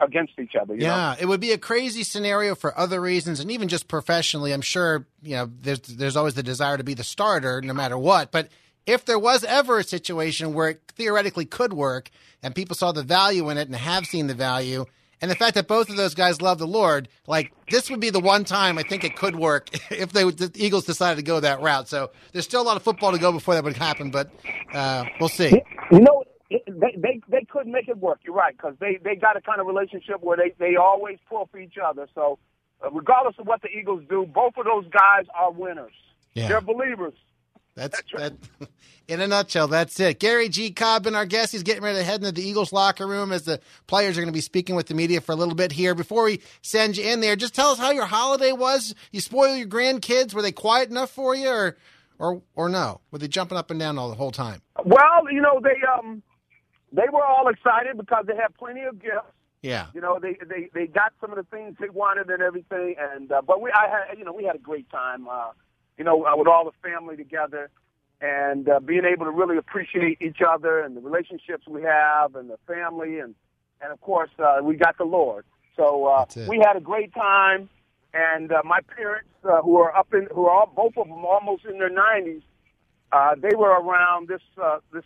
against 0.00 0.38
each 0.38 0.54
other. 0.60 0.74
yeah, 0.76 1.14
know? 1.14 1.16
it 1.20 1.26
would 1.26 1.40
be 1.40 1.52
a 1.52 1.58
crazy 1.58 2.02
scenario 2.02 2.54
for 2.54 2.76
other 2.78 3.00
reasons, 3.00 3.40
and 3.40 3.50
even 3.50 3.68
just 3.68 3.88
professionally. 3.88 4.52
I'm 4.52 4.62
sure 4.62 5.06
you 5.22 5.36
know 5.36 5.50
there's 5.60 5.80
there's 5.80 6.16
always 6.16 6.34
the 6.34 6.42
desire 6.42 6.76
to 6.76 6.84
be 6.84 6.94
the 6.94 7.04
starter, 7.04 7.60
no 7.60 7.74
matter 7.74 7.98
what. 7.98 8.30
But 8.30 8.48
if 8.86 9.04
there 9.04 9.18
was 9.18 9.44
ever 9.44 9.78
a 9.78 9.84
situation 9.84 10.54
where 10.54 10.70
it 10.70 10.92
theoretically 10.94 11.46
could 11.46 11.72
work, 11.72 12.10
and 12.42 12.54
people 12.54 12.76
saw 12.76 12.92
the 12.92 13.02
value 13.02 13.48
in 13.50 13.58
it 13.58 13.68
and 13.68 13.76
have 13.76 14.06
seen 14.06 14.26
the 14.26 14.34
value, 14.34 14.84
and 15.20 15.30
the 15.30 15.36
fact 15.36 15.54
that 15.54 15.66
both 15.66 15.88
of 15.88 15.96
those 15.96 16.14
guys 16.14 16.42
love 16.42 16.58
the 16.58 16.66
Lord, 16.66 17.08
like 17.26 17.52
this 17.70 17.90
would 17.90 18.00
be 18.00 18.10
the 18.10 18.20
one 18.20 18.44
time 18.44 18.76
I 18.76 18.82
think 18.82 19.04
it 19.04 19.16
could 19.16 19.36
work 19.36 19.70
if 19.90 20.12
they 20.12 20.24
the 20.24 20.50
Eagles 20.54 20.84
decided 20.84 21.16
to 21.16 21.22
go 21.22 21.40
that 21.40 21.60
route. 21.60 21.88
So 21.88 22.10
there's 22.32 22.44
still 22.44 22.60
a 22.60 22.64
lot 22.64 22.76
of 22.76 22.82
football 22.82 23.12
to 23.12 23.18
go 23.18 23.32
before 23.32 23.54
that 23.54 23.64
would 23.64 23.76
happen, 23.76 24.10
but 24.10 24.30
uh, 24.72 25.04
we'll 25.18 25.28
see. 25.28 25.62
You 25.90 26.00
know, 26.00 26.23
they 26.50 26.62
they 26.96 27.20
they 27.28 27.44
could 27.44 27.66
make 27.66 27.88
it 27.88 27.98
work. 27.98 28.20
You're 28.24 28.34
right 28.34 28.56
because 28.56 28.74
they 28.80 28.98
they 29.02 29.16
got 29.16 29.36
a 29.36 29.40
kind 29.40 29.60
of 29.60 29.66
relationship 29.66 30.16
where 30.20 30.36
they 30.36 30.52
they 30.58 30.76
always 30.76 31.18
pull 31.28 31.48
for 31.50 31.58
each 31.58 31.76
other. 31.82 32.06
So 32.14 32.38
uh, 32.84 32.90
regardless 32.90 33.36
of 33.38 33.46
what 33.46 33.62
the 33.62 33.68
Eagles 33.68 34.02
do, 34.08 34.26
both 34.26 34.54
of 34.56 34.64
those 34.64 34.86
guys 34.90 35.26
are 35.34 35.50
winners. 35.50 35.92
Yeah. 36.34 36.48
They're 36.48 36.60
believers. 36.60 37.14
That's, 37.74 38.00
that. 38.16 38.34
In 39.08 39.20
a 39.20 39.26
nutshell, 39.26 39.68
that's 39.68 39.98
it. 40.00 40.18
Gary 40.18 40.48
G. 40.48 40.70
Cobb 40.70 41.04
been 41.04 41.14
our 41.14 41.26
guest. 41.26 41.52
He's 41.52 41.62
getting 41.62 41.82
ready 41.82 41.98
to 41.98 42.04
head 42.04 42.20
into 42.20 42.32
the 42.32 42.40
Eagles 42.40 42.72
locker 42.72 43.06
room 43.06 43.32
as 43.32 43.42
the 43.42 43.60
players 43.86 44.16
are 44.16 44.22
going 44.22 44.32
to 44.32 44.36
be 44.36 44.40
speaking 44.40 44.76
with 44.76 44.86
the 44.86 44.94
media 44.94 45.20
for 45.20 45.32
a 45.32 45.36
little 45.36 45.54
bit 45.54 45.72
here. 45.72 45.94
Before 45.94 46.24
we 46.24 46.40
send 46.62 46.96
you 46.96 47.04
in 47.04 47.20
there, 47.20 47.36
just 47.36 47.54
tell 47.54 47.68
us 47.68 47.78
how 47.78 47.90
your 47.90 48.06
holiday 48.06 48.52
was. 48.52 48.94
You 49.12 49.20
spoil 49.20 49.56
your 49.56 49.66
grandkids. 49.66 50.32
Were 50.32 50.40
they 50.40 50.52
quiet 50.52 50.88
enough 50.88 51.10
for 51.10 51.34
you, 51.34 51.48
or 51.48 51.76
or 52.18 52.40
or 52.54 52.70
no? 52.70 53.02
Were 53.10 53.18
they 53.18 53.28
jumping 53.28 53.58
up 53.58 53.70
and 53.70 53.78
down 53.78 53.98
all 53.98 54.08
the 54.08 54.14
whole 54.14 54.30
time? 54.30 54.62
Well, 54.82 55.30
you 55.30 55.42
know 55.42 55.60
they 55.62 55.76
um 55.98 56.22
they 56.94 57.08
were 57.12 57.24
all 57.24 57.48
excited 57.48 57.96
because 57.96 58.24
they 58.26 58.36
had 58.36 58.54
plenty 58.58 58.82
of 58.82 59.00
gifts. 59.00 59.32
Yeah. 59.62 59.86
You 59.94 60.00
know, 60.00 60.18
they 60.20 60.36
they 60.46 60.68
they 60.74 60.86
got 60.86 61.12
some 61.20 61.30
of 61.30 61.36
the 61.36 61.44
things 61.44 61.76
they 61.80 61.88
wanted 61.88 62.28
and 62.28 62.42
everything, 62.42 62.96
and 62.98 63.32
uh, 63.32 63.42
but 63.42 63.60
we 63.60 63.70
I 63.70 63.88
had 63.88 64.18
you 64.18 64.24
know 64.24 64.32
we 64.32 64.44
had 64.44 64.56
a 64.56 64.58
great 64.70 64.90
time. 64.90 65.26
Uh, 65.28 65.50
you 65.96 66.04
know, 66.04 66.26
uh, 66.26 66.36
with 66.36 66.48
all 66.48 66.64
the 66.64 66.88
family 66.88 67.16
together, 67.16 67.70
and 68.20 68.68
uh, 68.68 68.80
being 68.80 69.04
able 69.04 69.24
to 69.24 69.30
really 69.30 69.56
appreciate 69.56 70.20
each 70.20 70.38
other 70.46 70.80
and 70.80 70.96
the 70.96 71.00
relationships 71.00 71.66
we 71.68 71.82
have 71.82 72.34
and 72.34 72.50
the 72.50 72.58
family, 72.66 73.20
and 73.20 73.34
and 73.80 73.92
of 73.92 74.00
course 74.00 74.30
uh, 74.38 74.58
we 74.62 74.76
got 74.76 74.98
the 74.98 75.04
Lord. 75.04 75.44
So 75.76 76.06
uh, 76.06 76.26
we 76.48 76.58
had 76.58 76.76
a 76.76 76.80
great 76.80 77.12
time, 77.14 77.68
and 78.12 78.52
uh, 78.52 78.62
my 78.64 78.80
parents, 78.96 79.30
uh, 79.44 79.62
who 79.62 79.76
are 79.78 79.94
up 79.96 80.12
in, 80.14 80.28
who 80.32 80.46
are 80.46 80.60
all, 80.60 80.72
both 80.74 80.96
of 80.96 81.08
them 81.08 81.24
almost 81.24 81.64
in 81.64 81.78
their 81.78 81.90
nineties, 81.90 82.42
uh, 83.12 83.34
they 83.36 83.54
were 83.56 83.80
around 83.80 84.28
this 84.28 84.42
uh, 84.62 84.78
this 84.92 85.04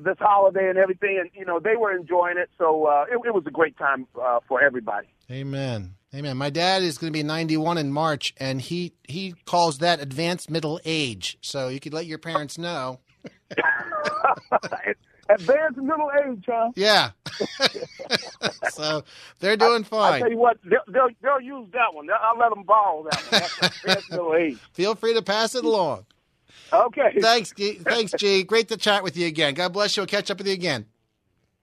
this 0.00 0.16
holiday 0.18 0.68
and 0.68 0.78
everything, 0.78 1.18
and 1.20 1.30
you 1.34 1.44
know 1.44 1.60
they 1.60 1.76
were 1.76 1.94
enjoying 1.94 2.38
it. 2.38 2.50
So 2.58 2.86
uh, 2.86 3.04
it, 3.10 3.20
it 3.26 3.34
was 3.34 3.44
a 3.46 3.50
great 3.50 3.76
time 3.76 4.06
uh, 4.20 4.40
for 4.48 4.62
everybody. 4.62 5.08
Amen. 5.30 5.94
Amen. 6.14 6.36
My 6.36 6.50
dad 6.50 6.82
is 6.82 6.96
going 6.96 7.12
to 7.12 7.16
be 7.16 7.24
91 7.24 7.78
in 7.78 7.90
March, 7.92 8.34
and 8.36 8.60
he 8.60 8.94
he 9.04 9.34
calls 9.46 9.78
that 9.78 10.00
advanced 10.00 10.50
middle 10.50 10.80
age. 10.84 11.38
So 11.40 11.68
you 11.68 11.80
could 11.80 11.92
let 11.92 12.06
your 12.06 12.18
parents 12.18 12.56
know. 12.56 13.00
advanced 15.28 15.78
middle 15.78 16.10
age, 16.26 16.44
huh? 16.46 16.70
Yeah. 16.76 17.10
so 18.70 19.04
they're 19.40 19.56
doing 19.56 19.82
I 19.82 19.86
fine. 19.86 20.12
I 20.14 20.18
tell 20.20 20.30
you 20.30 20.38
what, 20.38 20.58
they'll, 20.64 20.80
they'll, 20.88 21.08
they'll 21.22 21.40
use 21.40 21.68
that 21.72 21.92
one. 21.92 22.08
I'll 22.10 22.38
let 22.38 22.50
them 22.50 22.64
borrow 22.64 23.06
that 23.10 23.22
one. 23.30 23.70
Advanced 23.72 24.10
middle 24.10 24.34
age. 24.34 24.58
Feel 24.72 24.94
free 24.94 25.14
to 25.14 25.22
pass 25.22 25.54
it 25.54 25.64
along. 25.64 26.06
Okay. 26.74 27.20
Thanks, 27.20 27.52
G. 27.52 27.74
Thanks, 27.84 28.12
G. 28.18 28.42
Great 28.42 28.68
to 28.68 28.76
chat 28.76 29.02
with 29.02 29.16
you 29.16 29.26
again. 29.26 29.54
God 29.54 29.72
bless 29.72 29.96
you. 29.96 30.02
We'll 30.02 30.08
catch 30.08 30.30
up 30.30 30.38
with 30.38 30.46
you 30.46 30.54
again. 30.54 30.86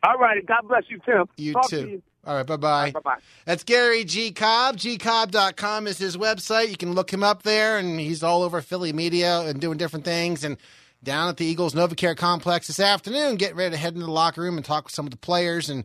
All 0.04 0.18
right. 0.18 0.46
God 0.46 0.68
bless 0.68 0.84
you, 0.90 1.00
Tim. 1.06 1.26
You 1.38 1.54
Talk 1.54 1.70
too. 1.70 1.86
To 1.86 1.92
you. 1.92 2.02
All 2.24 2.36
right, 2.36 2.46
bye 2.46 2.58
bye. 2.58 2.92
Bye 2.92 3.00
bye. 3.00 3.18
That's 3.46 3.64
Gary 3.64 4.04
G. 4.04 4.32
Cobb. 4.32 4.78
gcobb.com 4.78 5.88
is 5.88 5.98
his 5.98 6.18
website. 6.18 6.70
You 6.70 6.78
can 6.78 6.94
look 6.94 7.12
him 7.12 7.24
up 7.24 7.42
there, 7.42 7.80
and 7.80 8.00
he's 8.00 8.22
all 8.22 8.44
over 8.44 8.62
Philly 8.62 8.94
media 8.94 9.42
and 9.42 9.60
doing 9.60 9.80
different 9.80 10.06
things. 10.06 10.44
And 10.44 10.58
down 11.04 11.30
at 11.30 11.38
the 11.38 11.46
Eagles 11.46 11.74
NovaCare 11.74 12.16
Complex 12.16 12.68
this 12.68 12.80
afternoon, 12.80 13.38
getting 13.38 13.58
ready 13.58 13.72
to 13.72 13.78
head 13.78 13.94
into 13.94 14.06
the 14.06 14.12
locker 14.12 14.42
room 14.42 14.58
and 14.58 14.66
talk 14.66 14.86
with 14.86 14.94
some 14.94 15.08
of 15.08 15.12
the 15.12 15.18
players. 15.18 15.68
And 15.68 15.84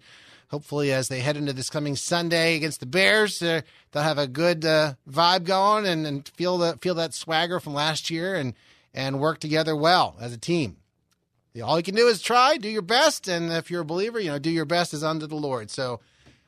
hopefully, 0.48 0.92
as 0.92 1.08
they 1.08 1.20
head 1.20 1.38
into 1.38 1.54
this 1.54 1.70
coming 1.70 1.96
Sunday 1.96 2.56
against 2.56 2.80
the 2.80 2.86
Bears, 2.86 3.40
uh, 3.40 3.62
they'll 3.92 4.02
have 4.02 4.18
a 4.18 4.26
good 4.26 4.62
uh, 4.66 4.94
vibe 5.10 5.44
going 5.44 5.86
and, 5.86 6.06
and 6.06 6.28
feel 6.28 6.58
the 6.58 6.76
feel 6.82 6.94
that 6.96 7.14
swagger 7.14 7.60
from 7.60 7.72
last 7.72 8.10
year 8.10 8.34
and 8.34 8.52
and 8.96 9.20
work 9.20 9.38
together 9.38 9.76
well 9.76 10.16
as 10.20 10.32
a 10.32 10.38
team. 10.38 10.78
All 11.62 11.76
you 11.78 11.82
can 11.82 11.94
do 11.94 12.08
is 12.08 12.20
try, 12.20 12.56
do 12.56 12.68
your 12.68 12.82
best, 12.82 13.28
and 13.28 13.50
if 13.52 13.70
you're 13.70 13.82
a 13.82 13.84
believer, 13.84 14.20
you 14.20 14.30
know, 14.30 14.38
do 14.38 14.50
your 14.50 14.66
best 14.66 14.92
is 14.92 15.04
unto 15.04 15.26
the 15.26 15.36
Lord. 15.36 15.70
So, 15.70 16.00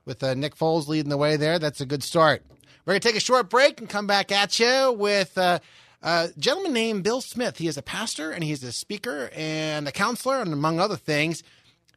with 0.05 0.23
uh, 0.23 0.35
Nick 0.35 0.55
Foles 0.55 0.87
leading 0.87 1.09
the 1.09 1.17
way 1.17 1.37
there, 1.37 1.59
that's 1.59 1.81
a 1.81 1.87
good 1.87 2.03
start. 2.03 2.43
We're 2.85 2.93
going 2.93 3.01
to 3.01 3.09
take 3.09 3.17
a 3.17 3.21
short 3.21 3.49
break 3.49 3.81
and 3.81 3.89
come 3.89 4.07
back 4.07 4.33
at 4.33 4.59
you 4.59 4.95
with 4.99 5.37
uh, 5.39 5.61
a 6.03 6.31
gentleman 6.39 6.73
named 6.73 7.05
Bill 7.05 7.21
Smith. 7.21 7.59
He 7.59 7.69
is 7.69 7.77
a 7.77 7.83
pastor 7.83 8.31
and 8.31 8.45
he's 8.45 8.63
a 8.63 8.73
speaker 8.73 9.31
and 9.35 9.89
a 9.89 9.93
counselor, 9.93 10.41
and 10.41 10.53
among 10.53 10.79
other 10.79 10.97
things. 10.97 11.43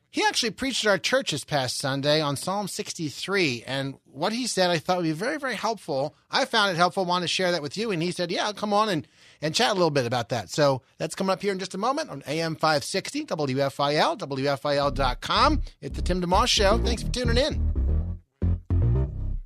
He 0.09 0.23
actually 0.25 0.51
preached 0.51 0.85
at 0.85 0.89
our 0.89 0.97
church 0.97 1.31
this 1.31 1.45
past 1.45 1.77
Sunday 1.77 2.21
on 2.21 2.35
Psalm 2.35 2.67
63. 2.67 3.63
And 3.65 3.95
what 4.05 4.33
he 4.33 4.47
said 4.47 4.69
I 4.69 4.77
thought 4.77 4.97
would 4.97 5.03
be 5.03 5.11
very, 5.13 5.37
very 5.37 5.55
helpful. 5.55 6.15
I 6.29 6.43
found 6.43 6.71
it 6.71 6.77
helpful, 6.77 7.05
wanted 7.05 7.25
to 7.25 7.29
share 7.29 7.51
that 7.51 7.61
with 7.61 7.77
you. 7.77 7.91
And 7.91 8.03
he 8.03 8.11
said, 8.11 8.31
Yeah, 8.31 8.51
come 8.53 8.73
on 8.73 8.89
and, 8.89 9.07
and 9.41 9.55
chat 9.55 9.71
a 9.71 9.73
little 9.73 9.89
bit 9.89 10.05
about 10.05 10.29
that. 10.29 10.49
So 10.49 10.81
that's 10.97 11.15
coming 11.15 11.31
up 11.31 11.41
here 11.41 11.51
in 11.51 11.59
just 11.59 11.75
a 11.75 11.77
moment 11.77 12.09
on 12.09 12.23
AM 12.27 12.55
560, 12.55 13.25
WFIL, 13.25 14.17
WFIL.com. 14.17 15.61
It's 15.81 15.95
the 15.95 16.01
Tim 16.01 16.21
DeMoss 16.21 16.47
Show. 16.47 16.77
Thanks 16.77 17.03
for 17.03 17.09
tuning 17.09 17.37
in. 17.37 17.71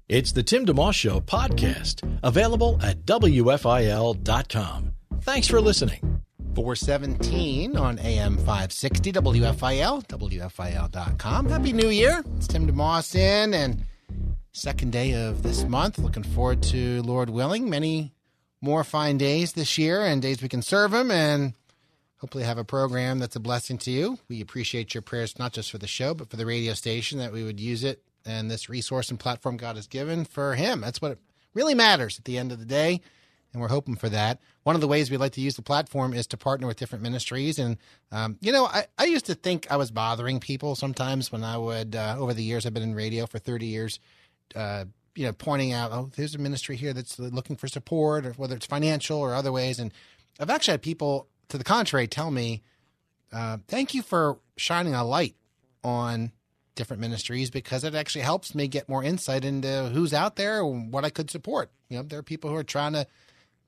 It's 0.08 0.32
the 0.32 0.44
Tim 0.44 0.66
DeMoss 0.66 0.94
Show 0.94 1.20
podcast, 1.20 2.20
available 2.22 2.80
at 2.84 3.06
WFIL.com. 3.06 4.92
Thanks 5.22 5.48
for 5.48 5.60
listening. 5.60 6.22
417 6.56 7.76
on 7.76 8.00
AM 8.00 8.38
560 8.38 9.12
WFIL, 9.12 10.06
WFIL.com. 10.08 11.50
Happy 11.50 11.74
New 11.74 11.90
Year. 11.90 12.24
It's 12.38 12.48
Tim 12.48 12.68
DeMoss 12.68 13.16
in 13.16 13.54
and 13.54 13.84
second 14.54 14.92
day 14.94 15.14
of 15.14 15.44
this 15.44 15.64
month. 15.66 16.00
Looking 16.00 16.24
forward 16.24 16.64
to, 16.64 17.02
Lord 17.02 17.30
willing, 17.30 17.70
many 17.70 18.15
more 18.66 18.84
fine 18.84 19.18
days 19.18 19.54
this 19.54 19.78
year 19.78 20.04
and 20.04 20.22
days 20.22 20.42
we 20.42 20.50
can 20.50 20.62
serve 20.62 20.94
Him 20.94 21.12
and 21.12 21.54
hopefully 22.18 22.44
have 22.44 22.58
a 22.58 22.64
program 22.64 23.20
that's 23.20 23.36
a 23.36 23.40
blessing 23.40 23.78
to 23.78 23.92
you. 23.92 24.20
We 24.28 24.42
appreciate 24.42 24.94
your 24.94 25.02
prayers, 25.02 25.40
not 25.40 25.54
just 25.54 25.72
for 25.72 25.78
the 25.78 25.88
show, 25.88 26.14
but 26.14 26.30
for 26.30 26.36
the 26.36 26.46
radio 26.46 26.74
station, 26.74 27.20
that 27.20 27.32
we 27.32 27.44
would 27.44 27.60
use 27.60 27.84
it 27.84 28.02
and 28.26 28.50
this 28.50 28.68
resource 28.68 29.10
and 29.10 29.20
platform 29.20 29.56
God 29.56 29.76
has 29.76 29.88
given 29.88 30.26
for 30.26 30.56
Him. 30.56 30.82
That's 30.82 31.02
what 31.02 31.20
really 31.54 31.76
matters 31.76 32.18
at 32.18 32.26
the 32.26 32.38
end 32.38 32.52
of 32.52 32.60
the 32.60 32.66
day 32.66 33.02
and 33.56 33.62
we're 33.62 33.70
hoping 33.70 33.96
for 33.96 34.10
that. 34.10 34.40
One 34.64 34.76
of 34.76 34.82
the 34.82 34.88
ways 34.88 35.10
we 35.10 35.18
like 35.18 35.32
to 35.34 35.42
use 35.42 35.56
the 35.56 35.62
platform 35.62 36.14
is 36.14 36.28
to 36.28 36.38
partner 36.38 36.68
with 36.68 36.78
different 36.78 37.04
ministries. 37.04 37.58
And, 37.58 37.78
um, 38.12 38.38
you 38.42 38.52
know, 38.52 38.66
I, 38.66 38.86
I 38.98 39.06
used 39.06 39.26
to 39.28 39.34
think 39.34 39.72
I 39.72 39.78
was 39.78 39.92
bothering 39.92 40.42
people 40.42 40.76
sometimes 40.76 41.32
when 41.32 41.44
I 41.44 41.58
would, 41.58 41.96
uh, 41.96 42.18
over 42.20 42.34
the 42.34 42.44
years, 42.44 42.66
I've 42.66 42.74
been 42.74 42.84
in 42.84 42.94
radio 42.94 43.26
for 43.26 43.40
30 43.40 43.66
years, 43.66 44.00
uh, 44.56 44.86
you 45.16 45.26
know, 45.26 45.34
pointing 45.34 45.72
out, 45.72 45.92
oh, 45.92 46.10
there's 46.16 46.36
a 46.36 46.40
ministry 46.40 46.76
here 46.76 46.94
that's 46.94 47.18
looking 47.18 47.56
for 47.56 47.68
support, 47.68 48.26
or 48.26 48.34
whether 48.34 48.56
it's 48.56 48.66
financial 48.66 49.18
or 49.18 49.34
other 49.34 49.52
ways. 49.52 49.80
And 49.80 49.94
I've 50.40 50.50
actually 50.50 50.74
had 50.74 50.82
people, 50.82 51.28
to 51.50 51.58
the 51.58 51.64
contrary, 51.64 52.08
tell 52.08 52.32
me, 52.32 52.62
uh, 53.32 53.58
thank 53.68 53.94
you 53.94 54.02
for 54.02 54.40
shining 54.58 54.94
a 54.94 55.04
light 55.04 55.36
on 55.84 56.32
different 56.76 57.00
ministries 57.00 57.50
because 57.50 57.84
it 57.84 57.96
actually 57.96 58.22
helps 58.22 58.54
me 58.54 58.68
get 58.68 58.90
more 58.90 59.04
insight 59.04 59.46
into 59.46 59.90
who's 59.94 60.14
out 60.14 60.36
there 60.36 60.62
and 60.62 60.92
what 60.92 61.06
I 61.06 61.10
could 61.10 61.32
support. 61.32 61.72
You 61.90 61.98
know, 61.98 62.04
there 62.04 62.20
are 62.20 62.24
people 62.24 62.50
who 62.50 62.56
are 62.58 62.64
trying 62.64 62.94
to 62.94 63.08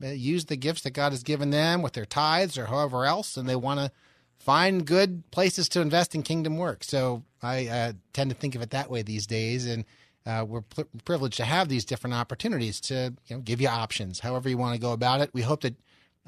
use 0.01 0.45
the 0.45 0.57
gifts 0.57 0.81
that 0.81 0.91
God 0.91 1.11
has 1.11 1.23
given 1.23 1.49
them 1.49 1.81
with 1.81 1.93
their 1.93 2.05
tithes 2.05 2.57
or 2.57 2.65
however 2.65 3.05
else, 3.05 3.37
and 3.37 3.47
they 3.47 3.55
want 3.55 3.79
to 3.79 3.91
find 4.37 4.85
good 4.85 5.23
places 5.31 5.67
to 5.69 5.81
invest 5.81 6.13
in 6.13 6.23
kingdom 6.23 6.57
work. 6.57 6.83
So 6.83 7.23
I 7.41 7.67
uh, 7.67 7.93
tend 8.13 8.29
to 8.29 8.35
think 8.35 8.55
of 8.55 8.61
it 8.61 8.71
that 8.71 8.91
way 8.91 9.01
these 9.01 9.25
days, 9.25 9.65
and 9.65 9.85
uh, 10.27 10.43
we're 10.43 10.61
pl- 10.61 10.87
privileged 11.05 11.37
to 11.37 11.45
have 11.45 11.69
these 11.69 11.85
different 11.85 12.13
opportunities 12.13 12.81
to 12.81 13.13
you 13.27 13.35
know 13.35 13.41
give 13.41 13.61
you 13.61 13.69
options, 13.69 14.19
however 14.19 14.49
you 14.49 14.57
want 14.57 14.75
to 14.75 14.81
go 14.81 14.91
about 14.91 15.21
it. 15.21 15.29
We 15.33 15.41
hope 15.41 15.61
that 15.61 15.75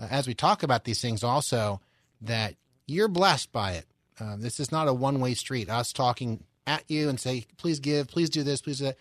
uh, 0.01 0.07
as 0.09 0.25
we 0.25 0.33
talk 0.33 0.63
about 0.63 0.85
these 0.85 1.01
things, 1.01 1.23
also 1.23 1.81
that 2.21 2.55
you're 2.87 3.09
blessed 3.09 3.51
by 3.51 3.73
it. 3.73 3.85
Uh, 4.19 4.35
this 4.37 4.59
is 4.59 4.71
not 4.71 4.87
a 4.87 4.93
one 4.93 5.19
way 5.19 5.33
street. 5.33 5.69
Us 5.69 5.91
talking 5.91 6.43
at 6.65 6.83
you 6.87 7.09
and 7.09 7.19
say, 7.19 7.45
please 7.57 7.79
give, 7.79 8.07
please 8.07 8.29
do 8.29 8.43
this, 8.43 8.61
please 8.61 8.79
do 8.79 8.85
that. 8.85 8.97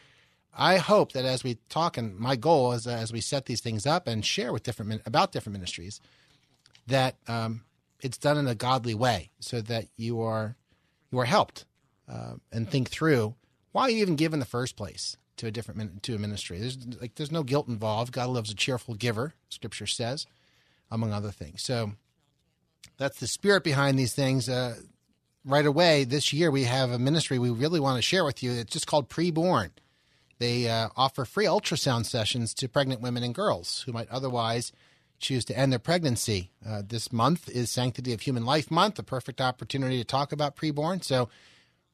I 0.56 0.78
hope 0.78 1.12
that 1.12 1.24
as 1.24 1.44
we 1.44 1.58
talk, 1.68 1.96
and 1.96 2.18
my 2.18 2.34
goal 2.34 2.72
is 2.72 2.86
as 2.86 3.12
we 3.12 3.20
set 3.20 3.46
these 3.46 3.60
things 3.60 3.86
up 3.86 4.08
and 4.08 4.24
share 4.24 4.52
with 4.52 4.64
different 4.64 5.02
about 5.06 5.30
different 5.30 5.54
ministries, 5.54 6.00
that 6.88 7.16
um, 7.28 7.62
it's 8.00 8.18
done 8.18 8.38
in 8.38 8.48
a 8.48 8.54
godly 8.54 8.94
way, 8.94 9.30
so 9.38 9.60
that 9.60 9.86
you 9.96 10.20
are 10.20 10.56
you 11.12 11.18
are 11.20 11.24
helped 11.24 11.66
uh, 12.08 12.34
and 12.50 12.68
think 12.68 12.88
through 12.88 13.34
why 13.78 13.88
you 13.88 13.98
even 13.98 14.16
give 14.16 14.32
in 14.32 14.40
the 14.40 14.44
first 14.44 14.76
place 14.76 15.16
to 15.36 15.46
a 15.46 15.50
different 15.52 16.02
to 16.02 16.14
a 16.14 16.18
ministry. 16.18 16.58
There's 16.58 16.76
like 17.00 17.14
there's 17.14 17.30
no 17.30 17.44
guilt 17.44 17.68
involved. 17.68 18.12
God 18.12 18.28
loves 18.28 18.50
a 18.50 18.54
cheerful 18.54 18.94
giver, 18.94 19.34
Scripture 19.48 19.86
says, 19.86 20.26
among 20.90 21.12
other 21.12 21.30
things. 21.30 21.62
So 21.62 21.92
that's 22.96 23.20
the 23.20 23.28
spirit 23.28 23.62
behind 23.62 23.98
these 23.98 24.14
things. 24.14 24.48
Uh, 24.48 24.76
right 25.44 25.64
away 25.64 26.04
this 26.04 26.32
year, 26.32 26.50
we 26.50 26.64
have 26.64 26.90
a 26.90 26.98
ministry 26.98 27.38
we 27.38 27.50
really 27.50 27.78
want 27.78 27.96
to 27.96 28.02
share 28.02 28.24
with 28.24 28.42
you. 28.42 28.50
It's 28.52 28.72
just 28.72 28.88
called 28.88 29.08
Preborn. 29.08 29.70
They 30.38 30.68
uh, 30.68 30.88
offer 30.96 31.24
free 31.24 31.46
ultrasound 31.46 32.06
sessions 32.06 32.54
to 32.54 32.68
pregnant 32.68 33.00
women 33.00 33.22
and 33.22 33.34
girls 33.34 33.82
who 33.86 33.92
might 33.92 34.08
otherwise 34.08 34.72
choose 35.20 35.44
to 35.46 35.58
end 35.58 35.72
their 35.72 35.78
pregnancy. 35.80 36.50
Uh, 36.66 36.82
this 36.86 37.12
month 37.12 37.48
is 37.48 37.70
Sanctity 37.70 38.12
of 38.12 38.20
Human 38.20 38.44
Life 38.44 38.70
Month, 38.70 38.98
a 38.98 39.02
perfect 39.02 39.40
opportunity 39.40 39.98
to 39.98 40.04
talk 40.04 40.32
about 40.32 40.56
preborn. 40.56 41.02
So, 41.02 41.28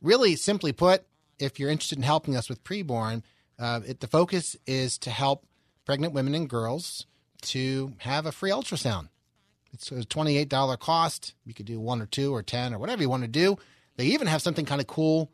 really 0.02 0.36
simply 0.36 0.72
put, 0.72 1.06
if 1.38 1.58
you're 1.58 1.70
interested 1.70 1.98
in 1.98 2.04
helping 2.04 2.36
us 2.36 2.48
with 2.48 2.64
preborn, 2.64 3.22
uh, 3.58 3.80
it, 3.86 4.00
the 4.00 4.06
focus 4.06 4.56
is 4.66 4.98
to 4.98 5.10
help 5.10 5.46
pregnant 5.84 6.12
women 6.12 6.34
and 6.34 6.48
girls 6.48 7.06
to 7.42 7.92
have 7.98 8.26
a 8.26 8.32
free 8.32 8.50
ultrasound. 8.50 9.08
It's 9.72 9.90
a 9.90 9.96
$28 9.96 10.78
cost. 10.78 11.34
You 11.44 11.52
could 11.52 11.66
do 11.66 11.80
one 11.80 12.00
or 12.00 12.06
two 12.06 12.34
or 12.34 12.42
10 12.42 12.74
or 12.74 12.78
whatever 12.78 13.02
you 13.02 13.08
want 13.08 13.22
to 13.22 13.28
do. 13.28 13.58
They 13.96 14.06
even 14.06 14.26
have 14.26 14.42
something 14.42 14.64
kind 14.64 14.80
of 14.80 14.86
cool 14.86 15.30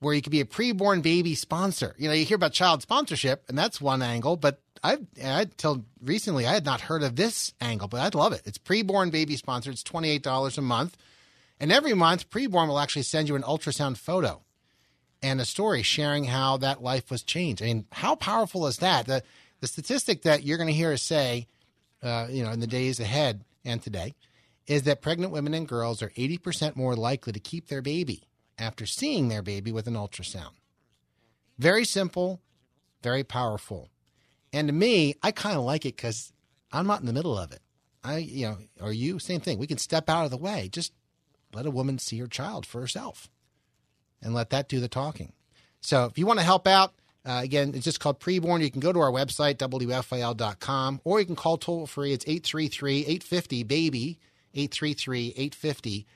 where 0.00 0.14
you 0.14 0.22
could 0.22 0.32
be 0.32 0.40
a 0.40 0.44
preborn 0.44 1.00
baby 1.00 1.34
sponsor. 1.34 1.94
You 1.96 2.08
know, 2.08 2.14
you 2.14 2.24
hear 2.24 2.34
about 2.34 2.52
child 2.52 2.82
sponsorship, 2.82 3.44
and 3.48 3.56
that's 3.56 3.80
one 3.80 4.02
angle, 4.02 4.36
but 4.36 4.60
I, 4.82 4.98
till 5.56 5.84
recently 6.02 6.44
I 6.44 6.52
had 6.54 6.64
not 6.64 6.80
heard 6.80 7.04
of 7.04 7.14
this 7.14 7.54
angle, 7.60 7.86
but 7.86 8.00
I'd 8.00 8.16
love 8.16 8.32
it. 8.32 8.42
It's 8.44 8.58
preborn 8.58 9.12
baby 9.12 9.36
sponsor. 9.36 9.70
It's 9.70 9.84
twenty 9.84 10.10
eight 10.10 10.24
dollars 10.24 10.58
a 10.58 10.62
month, 10.62 10.96
and 11.60 11.70
every 11.70 11.94
month 11.94 12.30
preborn 12.30 12.66
will 12.66 12.80
actually 12.80 13.02
send 13.02 13.28
you 13.28 13.36
an 13.36 13.42
ultrasound 13.42 13.96
photo 13.96 14.42
and 15.22 15.40
a 15.40 15.44
story 15.44 15.82
sharing 15.82 16.24
how 16.24 16.56
that 16.58 16.82
life 16.82 17.10
was 17.10 17.22
changed. 17.22 17.62
I 17.62 17.66
mean, 17.66 17.86
how 17.92 18.14
powerful 18.16 18.66
is 18.66 18.78
that? 18.78 19.06
The 19.06 19.22
the 19.60 19.68
statistic 19.68 20.22
that 20.22 20.42
you're 20.42 20.58
going 20.58 20.68
to 20.68 20.72
hear 20.72 20.92
us 20.92 21.02
say, 21.02 21.46
uh, 22.02 22.26
you 22.28 22.42
know, 22.42 22.50
in 22.50 22.58
the 22.58 22.66
days 22.66 22.98
ahead 22.98 23.44
and 23.64 23.80
today, 23.80 24.14
is 24.66 24.82
that 24.82 25.00
pregnant 25.00 25.32
women 25.32 25.54
and 25.54 25.68
girls 25.68 26.02
are 26.02 26.12
eighty 26.16 26.38
percent 26.38 26.76
more 26.76 26.96
likely 26.96 27.32
to 27.32 27.40
keep 27.40 27.68
their 27.68 27.82
baby 27.82 28.24
after 28.58 28.86
seeing 28.86 29.28
their 29.28 29.42
baby 29.42 29.72
with 29.72 29.86
an 29.86 29.94
ultrasound. 29.94 30.52
Very 31.58 31.84
simple, 31.84 32.40
very 33.02 33.24
powerful. 33.24 33.88
And 34.52 34.68
to 34.68 34.74
me, 34.74 35.14
I 35.22 35.30
kind 35.30 35.56
of 35.56 35.64
like 35.64 35.86
it 35.86 35.96
because 35.96 36.32
I'm 36.72 36.86
not 36.86 37.00
in 37.00 37.06
the 37.06 37.12
middle 37.12 37.38
of 37.38 37.52
it. 37.52 37.62
I, 38.04 38.18
you 38.18 38.46
know, 38.46 38.58
or 38.80 38.92
you, 38.92 39.18
same 39.18 39.40
thing. 39.40 39.58
We 39.58 39.68
can 39.68 39.78
step 39.78 40.10
out 40.10 40.24
of 40.24 40.30
the 40.30 40.36
way. 40.36 40.68
Just 40.70 40.92
let 41.54 41.66
a 41.66 41.70
woman 41.70 41.98
see 41.98 42.18
her 42.18 42.26
child 42.26 42.66
for 42.66 42.80
herself 42.80 43.30
and 44.22 44.34
let 44.34 44.50
that 44.50 44.68
do 44.68 44.80
the 44.80 44.88
talking. 44.88 45.32
So 45.80 46.06
if 46.06 46.18
you 46.18 46.26
want 46.26 46.38
to 46.38 46.44
help 46.44 46.66
out, 46.66 46.94
uh, 47.24 47.40
again, 47.42 47.72
it's 47.74 47.84
just 47.84 48.00
called 48.00 48.20
preborn. 48.20 48.62
You 48.62 48.70
can 48.70 48.80
go 48.80 48.92
to 48.92 49.00
our 49.00 49.10
website, 49.10 49.56
WFIL.com, 49.56 51.00
or 51.04 51.20
you 51.20 51.26
can 51.26 51.36
call 51.36 51.56
toll 51.56 51.86
free. 51.86 52.12
It's 52.12 52.24
833 52.26 53.00
850 53.00 53.64
BABY, 53.64 54.18
833 54.54 55.28
850 55.36 56.06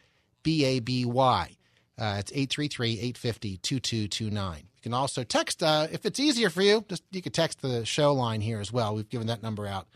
B 0.43 0.65
A 0.65 0.81
B 0.81 1.05
Y. 1.05 1.51
Uh, 1.99 2.17
it's 2.19 2.31
833-850-2229. 2.33 4.59
You 4.59 4.65
can 4.83 4.93
also 4.93 5.25
text, 5.25 5.63
uh, 5.63 5.87
if 5.91 6.05
it's 6.05 6.21
easier 6.21 6.51
for 6.51 6.61
you, 6.61 6.85
just 6.89 7.03
you 7.11 7.23
can 7.23 7.33
text 7.33 7.63
the 7.63 7.87
show 7.87 8.13
line 8.13 8.43
here 8.43 8.61
as 8.61 8.71
well. 8.71 8.95
We've 8.95 9.09
given 9.09 9.29
that 9.29 9.43
number 9.43 9.67
out, 9.67 9.87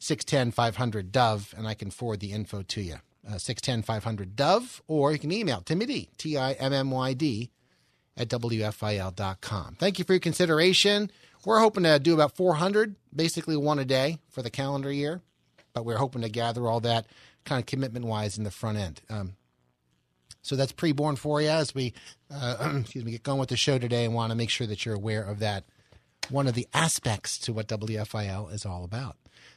610-500-DOVE, 0.00 1.54
and 1.56 1.68
I 1.68 1.74
can 1.74 1.90
forward 1.90 2.20
the 2.20 2.32
info 2.32 2.62
to 2.62 2.80
you. 2.80 2.96
Uh, 3.26 3.36
610-500-DOVE, 3.36 4.82
or 4.86 5.12
you 5.12 5.18
can 5.18 5.32
email 5.32 5.62
Timmy 5.62 6.10
T-I-M-M-Y-D, 6.18 7.50
at 8.16 8.28
WFIL.com. 8.28 9.76
Thank 9.78 9.98
you 9.98 10.04
for 10.04 10.12
your 10.12 10.20
consideration. 10.20 11.10
We're 11.44 11.60
hoping 11.60 11.84
to 11.84 11.98
do 11.98 12.14
about 12.14 12.36
400, 12.36 12.96
basically 13.14 13.56
one 13.56 13.78
a 13.78 13.84
day 13.84 14.18
for 14.30 14.42
the 14.42 14.50
calendar 14.50 14.92
year, 14.92 15.20
but 15.72 15.84
we're 15.84 15.98
hoping 15.98 16.22
to 16.22 16.28
gather 16.28 16.68
all 16.68 16.80
that 16.80 17.06
kind 17.44 17.60
of 17.60 17.66
commitment-wise 17.66 18.38
in 18.38 18.44
the 18.44 18.50
front 18.50 18.78
end. 18.78 19.02
Um, 19.10 19.36
so 20.42 20.56
that's 20.56 20.72
preborn 20.72 21.18
for 21.18 21.40
you 21.40 21.48
as 21.48 21.74
we, 21.74 21.92
uh, 22.32 22.74
excuse 22.80 23.04
me, 23.04 23.12
get 23.12 23.22
going 23.22 23.38
with 23.38 23.48
the 23.48 23.56
show 23.56 23.78
today 23.78 24.04
and 24.04 24.14
want 24.14 24.30
to 24.30 24.36
make 24.36 24.50
sure 24.50 24.66
that 24.66 24.84
you're 24.84 24.94
aware 24.94 25.22
of 25.22 25.38
that. 25.40 25.64
One 26.30 26.46
of 26.46 26.54
the 26.54 26.66
aspects 26.72 27.38
to 27.40 27.52
what 27.52 27.68
WFIL 27.68 28.52
is 28.52 28.64
all 28.64 28.84
about. 28.84 29.16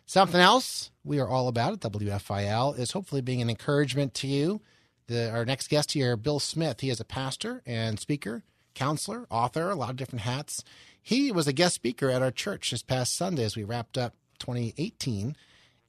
Something 0.09 0.39
else 0.39 0.89
we 1.03 1.19
are 1.19 1.27
all 1.27 1.49
about 1.49 1.73
at 1.73 1.91
WFIL 1.91 2.79
is 2.79 2.93
hopefully 2.93 3.19
being 3.19 3.41
an 3.41 3.49
encouragement 3.49 4.13
to 4.15 4.27
you. 4.27 4.61
The, 5.07 5.29
our 5.29 5.43
next 5.43 5.69
guest 5.69 5.91
here, 5.91 6.15
Bill 6.15 6.39
Smith, 6.39 6.79
he 6.79 6.89
is 6.89 7.01
a 7.01 7.05
pastor 7.05 7.61
and 7.65 7.99
speaker, 7.99 8.43
counselor, 8.73 9.27
author, 9.29 9.69
a 9.69 9.75
lot 9.75 9.89
of 9.89 9.97
different 9.97 10.21
hats. 10.21 10.63
He 11.01 11.29
was 11.29 11.45
a 11.45 11.51
guest 11.51 11.75
speaker 11.75 12.09
at 12.09 12.21
our 12.21 12.31
church 12.31 12.71
this 12.71 12.81
past 12.81 13.17
Sunday 13.17 13.43
as 13.43 13.57
we 13.57 13.65
wrapped 13.65 13.97
up 13.97 14.13
2018, 14.39 15.35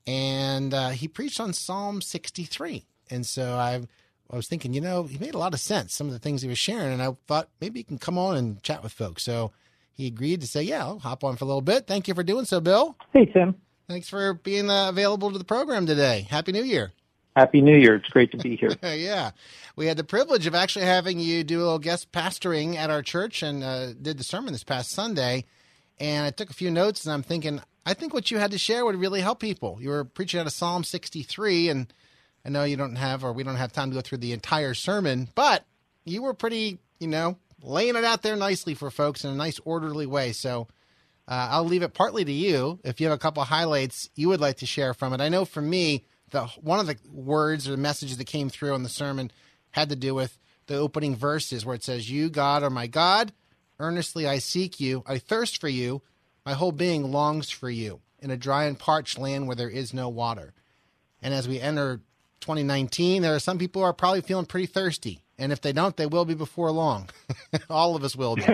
and 0.04 0.74
uh, 0.74 0.88
he 0.88 1.06
preached 1.06 1.38
on 1.38 1.52
Psalm 1.52 2.02
63. 2.02 2.86
And 3.10 3.24
so 3.24 3.56
I've 3.56 3.86
I 4.30 4.36
was 4.36 4.48
thinking, 4.48 4.74
you 4.74 4.80
know, 4.80 5.04
he 5.04 5.16
made 5.18 5.34
a 5.34 5.38
lot 5.38 5.54
of 5.54 5.60
sense, 5.60 5.94
some 5.94 6.08
of 6.08 6.12
the 6.12 6.18
things 6.18 6.42
he 6.42 6.48
was 6.48 6.58
sharing, 6.58 6.92
and 6.92 7.00
I 7.00 7.16
thought 7.28 7.48
maybe 7.60 7.78
he 7.78 7.84
can 7.84 7.98
come 7.98 8.18
on 8.18 8.36
and 8.36 8.60
chat 8.64 8.82
with 8.82 8.92
folks. 8.92 9.22
So 9.22 9.52
he 9.94 10.08
agreed 10.08 10.40
to 10.40 10.48
say, 10.48 10.62
yeah, 10.62 10.84
I'll 10.84 10.98
hop 10.98 11.22
on 11.22 11.36
for 11.36 11.44
a 11.44 11.48
little 11.48 11.62
bit. 11.62 11.86
Thank 11.86 12.08
you 12.08 12.14
for 12.14 12.24
doing 12.24 12.44
so, 12.46 12.60
Bill. 12.60 12.96
Hey, 13.12 13.24
Tim. 13.26 13.54
Thanks 13.88 14.10
for 14.10 14.34
being 14.34 14.68
uh, 14.68 14.90
available 14.90 15.32
to 15.32 15.38
the 15.38 15.44
program 15.44 15.86
today. 15.86 16.26
Happy 16.28 16.52
New 16.52 16.62
Year. 16.62 16.92
Happy 17.34 17.62
New 17.62 17.74
Year. 17.74 17.94
It's 17.94 18.10
great 18.10 18.30
to 18.32 18.36
be 18.36 18.54
here. 18.54 18.76
yeah. 18.82 19.30
We 19.76 19.86
had 19.86 19.96
the 19.96 20.04
privilege 20.04 20.46
of 20.46 20.54
actually 20.54 20.84
having 20.84 21.18
you 21.18 21.42
do 21.42 21.60
a 21.60 21.64
little 21.64 21.78
guest 21.78 22.12
pastoring 22.12 22.74
at 22.74 22.90
our 22.90 23.00
church 23.00 23.42
and 23.42 23.64
uh, 23.64 23.94
did 23.94 24.18
the 24.18 24.24
sermon 24.24 24.52
this 24.52 24.62
past 24.62 24.90
Sunday. 24.90 25.46
And 25.98 26.26
I 26.26 26.30
took 26.30 26.50
a 26.50 26.54
few 26.54 26.70
notes 26.70 27.06
and 27.06 27.14
I'm 27.14 27.22
thinking, 27.22 27.62
I 27.86 27.94
think 27.94 28.12
what 28.12 28.30
you 28.30 28.36
had 28.36 28.50
to 28.50 28.58
share 28.58 28.84
would 28.84 28.96
really 28.96 29.22
help 29.22 29.40
people. 29.40 29.78
You 29.80 29.88
were 29.88 30.04
preaching 30.04 30.38
out 30.38 30.46
of 30.46 30.52
Psalm 30.52 30.84
63 30.84 31.70
and 31.70 31.90
I 32.44 32.50
know 32.50 32.64
you 32.64 32.76
don't 32.76 32.96
have, 32.96 33.24
or 33.24 33.32
we 33.32 33.42
don't 33.42 33.56
have 33.56 33.72
time 33.72 33.88
to 33.88 33.94
go 33.94 34.02
through 34.02 34.18
the 34.18 34.34
entire 34.34 34.74
sermon, 34.74 35.28
but 35.34 35.64
you 36.04 36.20
were 36.20 36.34
pretty, 36.34 36.78
you 37.00 37.08
know, 37.08 37.38
laying 37.62 37.96
it 37.96 38.04
out 38.04 38.20
there 38.20 38.36
nicely 38.36 38.74
for 38.74 38.90
folks 38.90 39.24
in 39.24 39.30
a 39.30 39.34
nice, 39.34 39.58
orderly 39.64 40.06
way. 40.06 40.32
So 40.32 40.68
uh, 41.28 41.48
I'll 41.50 41.64
leave 41.64 41.82
it 41.82 41.92
partly 41.92 42.24
to 42.24 42.32
you 42.32 42.80
if 42.84 43.00
you 43.00 43.06
have 43.06 43.14
a 43.14 43.20
couple 43.20 43.44
highlights 43.44 44.08
you 44.14 44.28
would 44.28 44.40
like 44.40 44.56
to 44.58 44.66
share 44.66 44.94
from 44.94 45.12
it. 45.12 45.20
I 45.20 45.28
know 45.28 45.44
for 45.44 45.60
me, 45.60 46.06
the 46.30 46.46
one 46.60 46.80
of 46.80 46.86
the 46.86 46.96
words 47.12 47.68
or 47.68 47.72
the 47.72 47.76
messages 47.76 48.16
that 48.16 48.24
came 48.24 48.48
through 48.48 48.74
in 48.74 48.82
the 48.82 48.88
sermon 48.88 49.30
had 49.72 49.90
to 49.90 49.96
do 49.96 50.14
with 50.14 50.38
the 50.66 50.76
opening 50.76 51.14
verses 51.14 51.66
where 51.66 51.74
it 51.74 51.84
says, 51.84 52.10
"You 52.10 52.30
God 52.30 52.62
are 52.62 52.70
my 52.70 52.86
God, 52.86 53.32
earnestly 53.78 54.26
I 54.26 54.38
seek 54.38 54.80
you, 54.80 55.02
I 55.06 55.18
thirst 55.18 55.60
for 55.60 55.68
you, 55.68 56.02
my 56.46 56.54
whole 56.54 56.72
being 56.72 57.12
longs 57.12 57.50
for 57.50 57.68
you 57.68 58.00
in 58.20 58.30
a 58.30 58.36
dry 58.36 58.64
and 58.64 58.78
parched 58.78 59.18
land 59.18 59.46
where 59.46 59.56
there 59.56 59.70
is 59.70 59.92
no 59.92 60.08
water." 60.08 60.54
And 61.20 61.34
as 61.34 61.46
we 61.46 61.60
enter 61.60 62.00
2019, 62.40 63.20
there 63.20 63.34
are 63.34 63.40
some 63.40 63.58
people 63.58 63.82
who 63.82 63.86
are 63.86 63.92
probably 63.92 64.22
feeling 64.22 64.46
pretty 64.46 64.66
thirsty. 64.66 65.20
And 65.38 65.52
if 65.52 65.60
they 65.60 65.72
don't, 65.72 65.96
they 65.96 66.06
will 66.06 66.24
be 66.24 66.34
before 66.34 66.70
long. 66.72 67.08
All 67.70 67.94
of 67.94 68.02
us 68.02 68.16
will 68.16 68.34
be. 68.34 68.44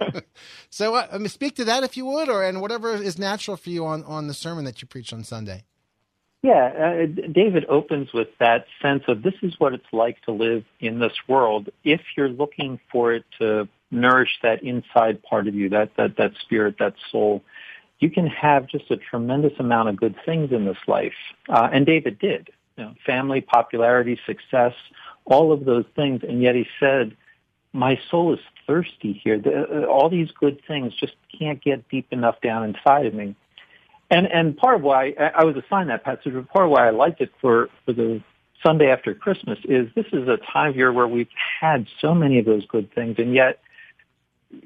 so, 0.70 0.96
uh, 0.96 1.06
I 1.12 1.18
mean, 1.18 1.28
speak 1.28 1.54
to 1.56 1.64
that 1.66 1.84
if 1.84 1.96
you 1.96 2.04
would, 2.06 2.28
or 2.28 2.42
and 2.42 2.60
whatever 2.60 2.94
is 2.94 3.18
natural 3.18 3.56
for 3.56 3.70
you 3.70 3.86
on, 3.86 4.02
on 4.04 4.26
the 4.26 4.34
sermon 4.34 4.64
that 4.64 4.82
you 4.82 4.88
preach 4.88 5.12
on 5.12 5.22
Sunday. 5.22 5.64
Yeah, 6.42 7.04
uh, 7.04 7.06
David 7.32 7.64
opens 7.68 8.12
with 8.12 8.28
that 8.38 8.66
sense 8.82 9.04
of 9.08 9.22
this 9.22 9.34
is 9.42 9.54
what 9.58 9.72
it's 9.72 9.92
like 9.92 10.20
to 10.22 10.32
live 10.32 10.64
in 10.80 10.98
this 10.98 11.12
world. 11.26 11.70
If 11.82 12.00
you're 12.16 12.28
looking 12.28 12.78
for 12.92 13.12
it 13.14 13.24
to 13.38 13.68
nourish 13.90 14.30
that 14.42 14.62
inside 14.62 15.22
part 15.22 15.48
of 15.48 15.54
you, 15.54 15.68
that 15.70 15.90
that 15.96 16.16
that 16.18 16.32
spirit, 16.40 16.76
that 16.78 16.94
soul, 17.10 17.42
you 17.98 18.10
can 18.10 18.26
have 18.26 18.68
just 18.68 18.90
a 18.90 18.96
tremendous 18.96 19.54
amount 19.58 19.88
of 19.88 19.96
good 19.96 20.14
things 20.24 20.52
in 20.52 20.64
this 20.66 20.76
life. 20.86 21.14
Uh, 21.48 21.68
and 21.72 21.86
David 21.86 22.18
did 22.18 22.50
you 22.76 22.84
know, 22.84 22.94
family, 23.04 23.40
popularity, 23.40 24.18
success, 24.26 24.74
all 25.26 25.52
of 25.52 25.64
those 25.64 25.84
things. 25.94 26.22
And 26.26 26.40
yet 26.40 26.54
he 26.54 26.66
said, 26.80 27.16
my 27.72 28.00
soul 28.10 28.32
is 28.32 28.40
thirsty 28.66 29.12
here. 29.12 29.38
The, 29.38 29.84
uh, 29.84 29.86
all 29.86 30.08
these 30.08 30.30
good 30.30 30.60
things 30.66 30.94
just 30.94 31.14
can't 31.38 31.62
get 31.62 31.88
deep 31.88 32.06
enough 32.10 32.40
down 32.40 32.64
inside 32.64 33.06
of 33.06 33.14
me. 33.14 33.36
And, 34.10 34.26
and 34.26 34.56
part 34.56 34.76
of 34.76 34.82
why 34.82 35.14
I, 35.18 35.40
I 35.40 35.44
was 35.44 35.56
assigned 35.56 35.90
that 35.90 36.04
passage, 36.04 36.32
but 36.32 36.48
part 36.48 36.64
of 36.64 36.70
why 36.70 36.86
I 36.86 36.90
liked 36.90 37.20
it 37.20 37.32
for, 37.40 37.68
for 37.84 37.92
the 37.92 38.22
Sunday 38.62 38.90
after 38.90 39.14
Christmas 39.14 39.58
is 39.64 39.88
this 39.94 40.06
is 40.12 40.28
a 40.28 40.38
time 40.52 40.70
of 40.70 40.76
year 40.76 40.92
where 40.92 41.06
we've 41.06 41.28
had 41.60 41.86
so 42.00 42.14
many 42.14 42.38
of 42.38 42.46
those 42.46 42.64
good 42.66 42.92
things, 42.94 43.16
and 43.18 43.34
yet 43.34 43.60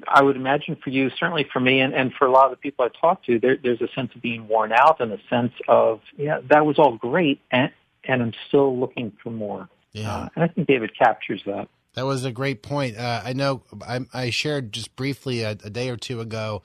I 0.07 0.21
would 0.21 0.35
imagine 0.35 0.77
for 0.81 0.91
you, 0.91 1.09
certainly 1.09 1.47
for 1.51 1.59
me, 1.59 1.81
and, 1.81 1.93
and 1.93 2.13
for 2.13 2.27
a 2.27 2.31
lot 2.31 2.45
of 2.45 2.51
the 2.51 2.57
people 2.57 2.85
I 2.85 2.89
talk 2.99 3.23
to, 3.25 3.39
there, 3.39 3.57
there's 3.61 3.81
a 3.81 3.89
sense 3.93 4.11
of 4.15 4.21
being 4.21 4.47
worn 4.47 4.71
out 4.71 5.01
and 5.01 5.11
a 5.11 5.19
sense 5.29 5.53
of, 5.67 6.01
yeah, 6.17 6.39
that 6.49 6.65
was 6.65 6.77
all 6.79 6.95
great, 6.95 7.41
and, 7.51 7.71
and 8.03 8.21
I'm 8.21 8.33
still 8.47 8.79
looking 8.79 9.11
for 9.21 9.31
more. 9.31 9.67
Yeah. 9.93 10.15
Uh, 10.15 10.29
and 10.35 10.43
I 10.43 10.47
think 10.47 10.67
David 10.67 10.97
captures 10.97 11.41
that. 11.45 11.67
That 11.93 12.05
was 12.05 12.23
a 12.23 12.31
great 12.31 12.61
point. 12.63 12.97
Uh, 12.97 13.21
I 13.23 13.33
know 13.33 13.63
I, 13.85 13.99
I, 14.13 14.29
shared 14.29 14.71
just 14.71 14.95
briefly 14.95 15.41
a, 15.41 15.51
a, 15.51 15.69
day 15.69 15.89
or 15.89 15.97
two 15.97 16.21
ago 16.21 16.63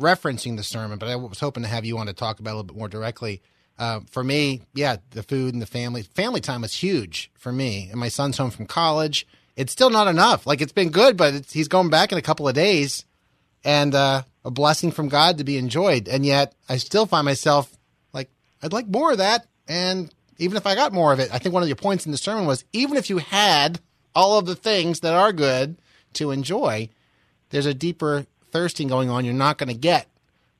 referencing 0.00 0.56
the 0.56 0.62
sermon, 0.62 0.98
but 0.98 1.08
I 1.08 1.16
was 1.16 1.40
hoping 1.40 1.62
to 1.64 1.68
have 1.68 1.84
you 1.84 1.98
on 1.98 2.06
to 2.06 2.14
talk 2.14 2.40
about 2.40 2.50
it 2.50 2.54
a 2.54 2.56
little 2.56 2.68
bit 2.68 2.76
more 2.76 2.88
directly. 2.88 3.42
Uh, 3.78 4.00
for 4.10 4.24
me, 4.24 4.62
yeah, 4.74 4.96
the 5.10 5.22
food 5.22 5.52
and 5.52 5.62
the 5.62 5.66
family 5.66 6.02
family 6.02 6.40
time 6.40 6.62
was 6.62 6.74
huge 6.74 7.30
for 7.36 7.52
me. 7.52 7.88
And 7.90 8.00
my 8.00 8.08
son's 8.08 8.38
home 8.38 8.50
from 8.50 8.66
college. 8.66 9.26
It's 9.54 9.72
still 9.72 9.90
not 9.90 10.08
enough. 10.08 10.46
Like 10.46 10.60
it's 10.60 10.72
been 10.72 10.90
good, 10.90 11.16
but 11.16 11.44
he's 11.50 11.68
going 11.68 11.90
back 11.90 12.10
in 12.10 12.18
a 12.18 12.22
couple 12.22 12.48
of 12.48 12.54
days, 12.54 13.04
and 13.64 13.94
uh, 13.94 14.22
a 14.44 14.50
blessing 14.50 14.90
from 14.90 15.08
God 15.08 15.38
to 15.38 15.44
be 15.44 15.58
enjoyed. 15.58 16.08
And 16.08 16.24
yet, 16.24 16.54
I 16.68 16.78
still 16.78 17.06
find 17.06 17.24
myself 17.24 17.76
like 18.12 18.30
I'd 18.62 18.72
like 18.72 18.88
more 18.88 19.12
of 19.12 19.18
that. 19.18 19.46
And 19.68 20.12
even 20.38 20.56
if 20.56 20.66
I 20.66 20.74
got 20.74 20.92
more 20.92 21.12
of 21.12 21.20
it, 21.20 21.30
I 21.32 21.38
think 21.38 21.52
one 21.52 21.62
of 21.62 21.68
your 21.68 21.76
points 21.76 22.06
in 22.06 22.12
the 22.12 22.18
sermon 22.18 22.46
was 22.46 22.64
even 22.72 22.96
if 22.96 23.10
you 23.10 23.18
had 23.18 23.80
all 24.14 24.38
of 24.38 24.46
the 24.46 24.56
things 24.56 25.00
that 25.00 25.14
are 25.14 25.32
good 25.32 25.76
to 26.14 26.30
enjoy, 26.30 26.88
there's 27.50 27.66
a 27.66 27.74
deeper 27.74 28.26
thirsting 28.50 28.88
going 28.88 29.10
on 29.10 29.24
you're 29.24 29.34
not 29.34 29.58
going 29.58 29.68
to 29.68 29.74
get 29.74 30.08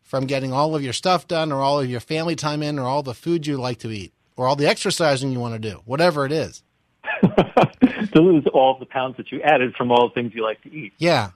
from 0.03 0.27
getting 0.27 0.53
all 0.53 0.75
of 0.75 0.83
your 0.83 0.93
stuff 0.93 1.27
done 1.29 1.53
or 1.53 1.61
all 1.61 1.81
of 1.81 1.88
your 1.88 2.01
family 2.01 2.37
time 2.37 2.62
in 2.62 2.79
or 2.79 2.87
all 2.87 3.03
the 3.03 3.14
food 3.14 3.47
you 3.47 3.57
like 3.57 3.79
to 3.79 3.91
eat 3.91 4.12
or 4.37 4.47
all 4.47 4.57
the 4.57 4.67
exercising 4.67 5.33
you 5.33 5.41
want 5.41 5.55
to 5.55 5.71
do, 5.71 5.81
whatever 5.85 6.25
it 6.25 6.33
is. 6.33 6.62
to 7.23 8.21
lose 8.21 8.45
all 8.53 8.79
the 8.79 8.87
pounds 8.87 9.17
that 9.17 9.31
you 9.33 9.41
added 9.43 9.75
from 9.75 9.91
all 9.91 10.09
the 10.09 10.14
things 10.14 10.33
you 10.35 10.43
like 10.43 10.62
to 10.62 10.73
eat. 10.73 10.93
Yeah. 10.99 11.31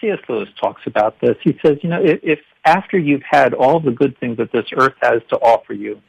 C.S. 0.00 0.18
Lewis 0.28 0.48
talks 0.60 0.82
about 0.86 1.20
this. 1.20 1.36
He 1.42 1.58
says, 1.64 1.78
you 1.82 1.88
know, 1.88 2.02
if, 2.02 2.20
if 2.22 2.38
after 2.64 2.98
you've 2.98 3.22
had 3.28 3.54
all 3.54 3.80
the 3.80 3.90
good 3.90 4.18
things 4.18 4.36
that 4.36 4.52
this 4.52 4.66
earth 4.76 4.94
has 5.00 5.22
to 5.30 5.36
offer 5.36 5.72
you, 5.72 6.00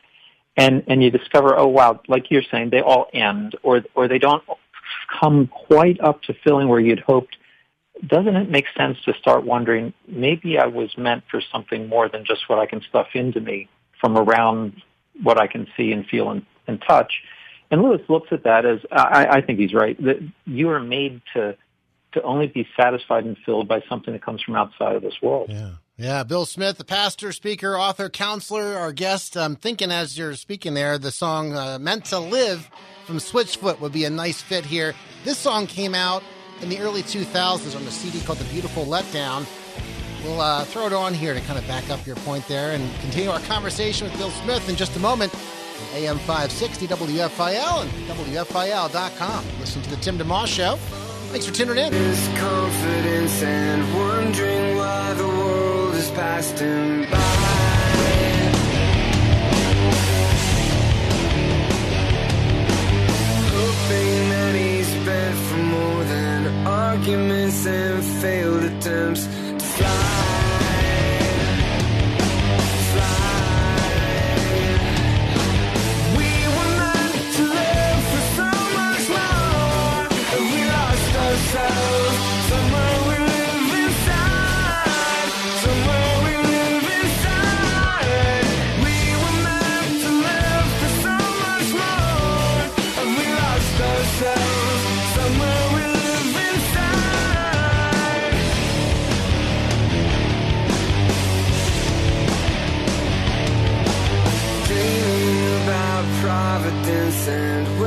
and 0.58 0.84
and 0.88 1.04
you 1.04 1.12
discover, 1.12 1.58
oh 1.58 1.68
wow, 1.68 2.02
like 2.08 2.30
you're 2.30 2.44
saying, 2.52 2.70
they 2.70 2.82
all 2.82 3.08
end, 3.14 3.56
or 3.64 3.84
or 3.96 4.08
they 4.08 4.20
don't 4.20 4.44
come 5.20 5.48
quite 5.48 6.00
up 6.02 6.22
to 6.24 6.34
filling 6.44 6.68
where 6.68 6.80
you'd 6.80 7.00
hoped. 7.00 7.38
Doesn't 8.06 8.36
it 8.36 8.50
make 8.50 8.66
sense 8.76 8.98
to 9.06 9.14
start 9.14 9.46
wondering, 9.46 9.94
maybe 10.08 10.58
I 10.58 10.66
was 10.66 10.98
meant 10.98 11.24
for 11.30 11.42
something 11.52 11.88
more 11.88 12.10
than 12.10 12.26
just 12.26 12.50
what 12.50 12.58
I 12.58 12.66
can 12.66 12.82
stuff 12.82 13.08
into 13.14 13.40
me 13.40 13.70
from 14.00 14.18
around 14.18 14.82
what 15.22 15.38
I 15.38 15.46
can 15.46 15.68
see 15.78 15.92
and 15.92 16.06
feel 16.08 16.32
and, 16.32 16.44
and 16.68 16.82
touch? 16.82 17.22
And 17.70 17.84
Lewis 17.84 18.02
looks 18.10 18.30
at 18.32 18.44
that 18.44 18.66
as, 18.66 18.80
I, 18.92 19.28
I 19.38 19.42
think 19.42 19.60
he's 19.60 19.74
right, 19.74 20.02
that 20.04 20.18
you 20.46 20.70
are 20.70 20.80
made 20.80 21.22
to 21.34 21.56
to 22.14 22.22
only 22.24 22.48
be 22.48 22.68
satisfied 22.76 23.24
and 23.24 23.38
filled 23.46 23.70
by 23.70 23.82
something 23.88 24.14
that 24.14 24.22
comes 24.22 24.42
from 24.42 24.56
outside 24.56 24.96
of 24.98 25.02
this 25.02 25.14
world. 25.22 25.50
Yeah. 25.50 25.72
Yeah, 26.02 26.24
Bill 26.24 26.48
Smith, 26.48 26.80
the 26.80 26.84
pastor, 26.84 27.32
speaker, 27.32 27.78
author, 27.78 28.10
counselor, 28.10 28.76
our 28.76 28.92
guest. 28.92 29.38
I'm 29.38 29.56
thinking 29.56 29.92
as 29.92 30.18
you're 30.18 30.34
speaking 30.34 30.74
there, 30.74 30.98
the 30.98 31.12
song 31.12 31.56
uh, 31.56 31.78
Meant 31.80 32.06
to 32.06 32.18
Live 32.18 32.72
from 33.06 33.18
Switchfoot 33.18 33.80
would 33.80 33.92
be 33.92 34.06
a 34.06 34.10
nice 34.10 34.42
fit 34.42 34.66
here. 34.66 34.96
This 35.26 35.38
song 35.38 35.68
came 35.68 35.94
out 35.94 36.24
in 36.60 36.70
the 36.70 36.80
early 36.80 37.04
2000s 37.04 37.76
on 37.76 37.84
a 37.84 37.92
CD 37.92 38.20
called 38.26 38.40
The 38.40 38.52
Beautiful 38.52 38.84
Letdown. 38.86 39.46
We'll 40.24 40.42
uh, 40.42 40.66
throw 40.66 40.88
it 40.88 40.94
on 40.94 41.14
here 41.14 41.36
to 41.36 41.42
kind 41.42 41.60
of 41.60 41.68
back 41.68 41.88
up 41.92 42.04
your 42.08 42.16
point 42.16 42.48
there 42.48 42.72
and 42.72 42.92
continue 43.02 43.30
our 43.30 43.40
conversation 43.42 44.10
with 44.10 44.18
Bill 44.18 44.32
Smith 44.32 44.68
in 44.70 44.76
just 44.76 44.96
a 44.96 45.00
moment. 45.00 45.32
AM 45.94 46.18
560 46.18 46.88
WFIL 46.88 47.84
and 47.84 47.92
WFIL.com. 48.10 49.46
Listen 49.60 49.84
to 49.84 49.90
the 49.92 49.98
Tim 49.98 50.18
DeMoss 50.18 50.48
Show. 50.48 50.78
Thanks 51.30 51.46
for 51.46 51.54
tuning 51.54 51.78
in. 51.78 51.94
Passed 56.10 56.60
him 56.60 57.04
by. 57.12 57.18
Hoping 63.54 64.30
that 64.34 64.56
he's 64.56 64.88
spent 64.88 65.38
for 65.38 65.58
more 65.58 66.04
than 66.04 66.68
arguments 66.68 67.66
and 67.68 68.04
failed 68.04 68.64
attempts 68.64 69.28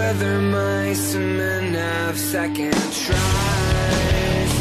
whether 0.04 0.38
mice 0.38 1.14
and 1.14 1.38
men 1.38 1.72
have 1.72 2.18
second 2.18 2.74
tries. 3.04 4.52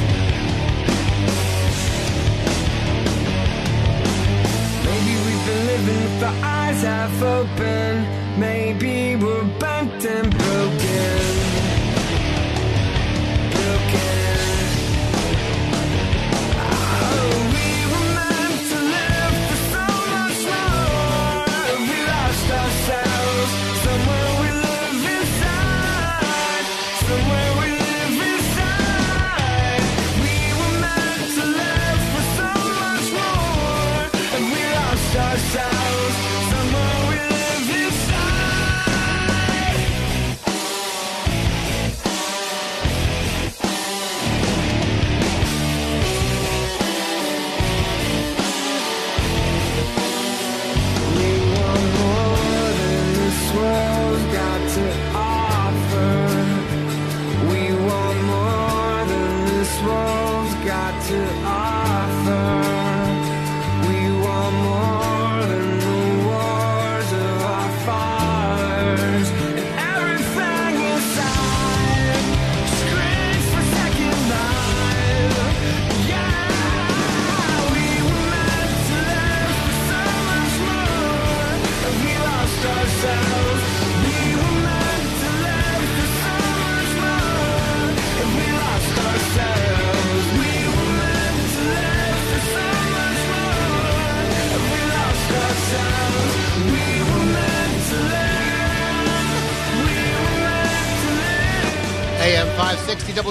Maybe 4.88 5.14
we've 5.26 5.46
been 5.50 5.64
living 5.74 6.02
with 6.06 6.24
our 6.30 6.38
eyes 6.60 6.82
half 6.84 7.22
open. 7.22 7.92
Maybe 8.40 9.18
we're 9.18 9.44
bent 9.60 10.06
and 10.06 10.30
broken. 10.32 10.54
Broken. 10.54 10.93
Inside. 27.16 27.24
Somewhere 27.24 27.43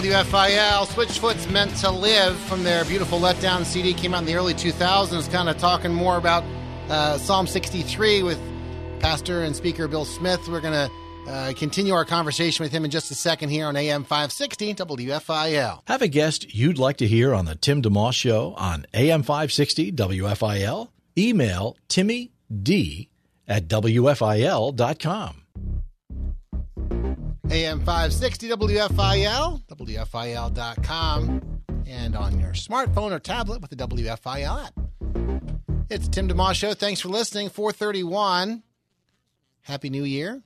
WFIL, 0.02 0.86
Switchfoot's 0.86 1.46
Meant 1.46 1.76
to 1.76 1.88
Live 1.88 2.36
from 2.36 2.64
their 2.64 2.84
beautiful 2.84 3.20
letdown 3.20 3.64
CD 3.64 3.94
came 3.94 4.14
out 4.14 4.22
in 4.22 4.24
the 4.24 4.34
early 4.34 4.52
2000s, 4.52 5.30
kind 5.30 5.48
of 5.48 5.58
talking 5.58 5.94
more 5.94 6.16
about 6.16 6.42
uh, 6.88 7.16
Psalm 7.18 7.46
63 7.46 8.24
with 8.24 8.40
pastor 8.98 9.44
and 9.44 9.54
speaker 9.54 9.86
Bill 9.86 10.04
Smith. 10.04 10.40
We're 10.48 10.60
going 10.60 10.88
to 10.88 11.30
uh, 11.30 11.52
continue 11.52 11.94
our 11.94 12.04
conversation 12.04 12.64
with 12.64 12.72
him 12.72 12.84
in 12.84 12.90
just 12.90 13.12
a 13.12 13.14
second 13.14 13.50
here 13.50 13.66
on 13.66 13.76
AM 13.76 14.02
560 14.02 14.74
WFIL. 14.74 15.82
Have 15.86 16.02
a 16.02 16.08
guest 16.08 16.52
you'd 16.52 16.78
like 16.78 16.96
to 16.96 17.06
hear 17.06 17.32
on 17.32 17.44
the 17.44 17.54
Tim 17.54 17.80
DeMoss 17.80 18.14
Show 18.14 18.54
on 18.56 18.86
AM 18.92 19.22
560 19.22 19.92
WFIL? 19.92 20.88
Email 21.16 21.76
Timmy 21.86 22.32
D 22.50 23.08
at 23.46 23.68
WFIL.com. 23.68 25.41
AM 27.52 27.80
560 27.80 28.48
WFIL, 28.48 29.62
WFIL.com, 29.66 31.60
and 31.86 32.16
on 32.16 32.40
your 32.40 32.52
smartphone 32.52 33.12
or 33.12 33.18
tablet 33.18 33.60
with 33.60 33.68
the 33.68 33.76
WFIL 33.76 34.64
app. 34.64 34.72
It's 35.90 36.08
Tim 36.08 36.30
DeMoss 36.30 36.54
Show. 36.54 36.72
Thanks 36.72 37.02
for 37.02 37.10
listening. 37.10 37.50
431. 37.50 38.62
Happy 39.60 39.90
New 39.90 40.04
Year. 40.04 40.42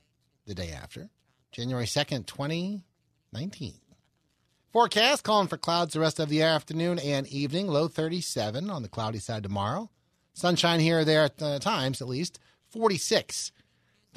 The 0.47 0.53
day 0.53 0.71
after. 0.71 1.09
January 1.53 1.85
2nd, 1.85 2.25
2019. 2.25 3.75
Forecast 4.73 5.23
calling 5.23 5.47
for 5.47 5.57
clouds 5.57 5.93
the 5.93 6.01
rest 6.01 6.19
of 6.19 6.27
the 6.27 6.41
afternoon 6.41 6.99
and 6.99 7.25
evening. 7.27 7.67
Low 7.67 7.87
37 7.87 8.69
on 8.69 8.83
the 8.83 8.89
cloudy 8.89 9.19
side 9.19 9.43
tomorrow. 9.43 9.89
Sunshine 10.33 10.81
here 10.81 10.99
or 10.99 11.05
there 11.05 11.23
at 11.23 11.41
uh, 11.41 11.59
times, 11.59 12.01
at 12.01 12.09
least. 12.09 12.37
46 12.69 13.53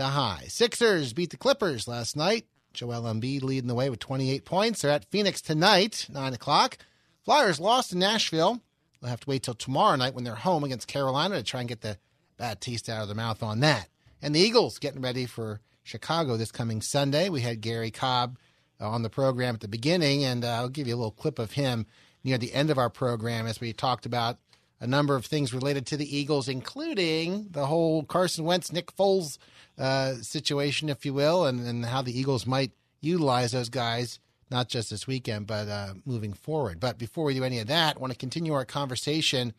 the 0.00 0.06
high. 0.06 0.46
Sixers 0.48 1.12
beat 1.12 1.30
the 1.30 1.36
Clippers 1.36 1.86
last 1.86 2.16
night. 2.16 2.46
Joel 2.72 3.02
Embiid 3.02 3.42
leading 3.42 3.68
the 3.68 3.74
way 3.74 3.90
with 3.90 3.98
28 3.98 4.44
points. 4.44 4.82
They're 4.82 4.90
at 4.90 5.10
Phoenix 5.10 5.40
tonight, 5.40 6.06
9 6.10 6.34
o'clock. 6.34 6.78
Flyers 7.24 7.60
lost 7.60 7.92
in 7.92 7.98
Nashville. 7.98 8.60
They'll 9.00 9.10
have 9.10 9.20
to 9.20 9.28
wait 9.30 9.42
till 9.42 9.54
tomorrow 9.54 9.96
night 9.96 10.14
when 10.14 10.24
they're 10.24 10.34
home 10.34 10.64
against 10.64 10.88
Carolina 10.88 11.36
to 11.36 11.42
try 11.42 11.60
and 11.60 11.68
get 11.68 11.80
the 11.80 11.98
bad 12.36 12.60
taste 12.60 12.88
out 12.88 13.02
of 13.02 13.08
their 13.08 13.16
mouth 13.16 13.42
on 13.42 13.60
that. 13.60 13.88
And 14.22 14.34
the 14.34 14.40
Eagles 14.40 14.78
getting 14.78 15.00
ready 15.00 15.26
for 15.26 15.60
Chicago 15.82 16.36
this 16.36 16.52
coming 16.52 16.82
Sunday. 16.82 17.28
We 17.28 17.40
had 17.40 17.60
Gary 17.60 17.90
Cobb 17.90 18.38
uh, 18.80 18.88
on 18.88 19.02
the 19.02 19.10
program 19.10 19.54
at 19.54 19.60
the 19.60 19.68
beginning, 19.68 20.24
and 20.24 20.44
uh, 20.44 20.48
I'll 20.48 20.68
give 20.68 20.86
you 20.86 20.94
a 20.94 20.96
little 20.96 21.10
clip 21.10 21.38
of 21.38 21.52
him 21.52 21.86
near 22.22 22.38
the 22.38 22.52
end 22.52 22.70
of 22.70 22.78
our 22.78 22.90
program 22.90 23.46
as 23.46 23.60
we 23.60 23.72
talked 23.72 24.06
about 24.06 24.38
a 24.80 24.86
number 24.86 25.14
of 25.14 25.26
things 25.26 25.52
related 25.52 25.86
to 25.86 25.96
the 25.96 26.16
Eagles, 26.16 26.48
including 26.48 27.48
the 27.50 27.66
whole 27.66 28.02
Carson 28.02 28.44
Wentz, 28.44 28.72
Nick 28.72 28.94
Foles 28.96 29.38
uh, 29.78 30.14
situation, 30.16 30.88
if 30.88 31.04
you 31.04 31.12
will, 31.12 31.44
and, 31.44 31.60
and 31.60 31.84
how 31.84 32.02
the 32.02 32.18
Eagles 32.18 32.46
might 32.46 32.72
utilize 33.00 33.52
those 33.52 33.68
guys, 33.68 34.18
not 34.50 34.68
just 34.68 34.90
this 34.90 35.06
weekend, 35.06 35.46
but 35.46 35.68
uh, 35.68 35.94
moving 36.06 36.32
forward. 36.32 36.80
But 36.80 36.98
before 36.98 37.24
we 37.24 37.34
do 37.34 37.44
any 37.44 37.58
of 37.58 37.66
that, 37.66 37.96
I 37.96 37.98
want 38.00 38.12
to 38.12 38.18
continue 38.18 38.54
our 38.54 38.64
conversation 38.64 39.52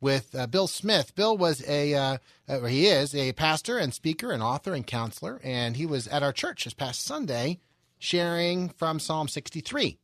with 0.00 0.34
uh, 0.34 0.46
Bill 0.46 0.66
Smith. 0.66 1.14
Bill 1.14 1.36
was 1.36 1.66
a, 1.68 1.94
uh, 1.94 2.18
uh, 2.48 2.60
he 2.64 2.86
is 2.86 3.14
a 3.14 3.32
pastor 3.32 3.78
and 3.78 3.92
speaker 3.92 4.30
and 4.30 4.42
author 4.42 4.74
and 4.74 4.86
counselor, 4.86 5.40
and 5.42 5.76
he 5.76 5.86
was 5.86 6.06
at 6.08 6.22
our 6.22 6.32
church 6.32 6.64
this 6.64 6.74
past 6.74 7.04
Sunday 7.04 7.58
sharing 7.98 8.68
from 8.68 9.00
Psalm 9.00 9.28
63. 9.28 9.98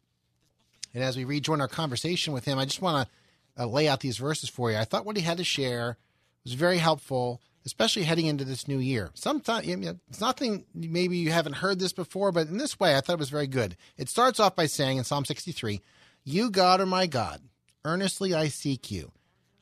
And 0.94 1.04
as 1.04 1.16
we 1.16 1.24
rejoin 1.24 1.60
our 1.60 1.68
conversation 1.68 2.32
with 2.32 2.46
him, 2.46 2.58
I 2.58 2.64
just 2.64 2.82
want 2.82 3.06
to 3.06 3.14
uh, 3.58 3.66
lay 3.66 3.88
out 3.88 4.00
these 4.00 4.18
verses 4.18 4.48
for 4.48 4.70
you. 4.70 4.76
I 4.76 4.84
thought 4.84 5.06
what 5.06 5.16
he 5.16 5.22
had 5.22 5.38
to 5.38 5.44
share 5.44 5.96
was 6.44 6.54
very 6.54 6.78
helpful, 6.78 7.40
especially 7.66 8.04
heading 8.04 8.26
into 8.26 8.44
this 8.44 8.68
new 8.68 8.78
year. 8.78 9.10
Sometimes 9.14 9.66
you 9.66 9.76
know, 9.76 9.98
it's 10.08 10.20
nothing, 10.20 10.64
maybe 10.74 11.16
you 11.16 11.30
haven't 11.30 11.56
heard 11.56 11.78
this 11.78 11.92
before, 11.92 12.32
but 12.32 12.48
in 12.48 12.58
this 12.58 12.80
way, 12.80 12.96
I 12.96 13.00
thought 13.00 13.14
it 13.14 13.18
was 13.18 13.30
very 13.30 13.46
good. 13.46 13.76
It 13.96 14.08
starts 14.08 14.40
off 14.40 14.56
by 14.56 14.66
saying 14.66 14.98
in 14.98 15.04
Psalm 15.04 15.24
63, 15.24 15.80
You, 16.24 16.50
God, 16.50 16.80
are 16.80 16.86
my 16.86 17.06
God. 17.06 17.42
Earnestly 17.84 18.34
I 18.34 18.48
seek 18.48 18.90
you. 18.90 19.12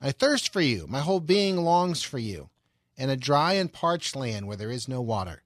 I 0.01 0.12
thirst 0.12 0.53
for 0.53 0.61
you. 0.61 0.87
My 0.88 1.01
whole 1.01 1.20
being 1.20 1.57
longs 1.57 2.03
for 2.03 2.18
you, 2.18 2.51
in 2.96 3.11
a 3.11 3.16
dry 3.16 3.55
and 3.55 3.72
parched 3.72 4.14
land 4.14 4.46
where 4.46 4.57
there 4.57 4.70
is 4.70 4.88
no 4.88 5.01
water. 5.01 5.42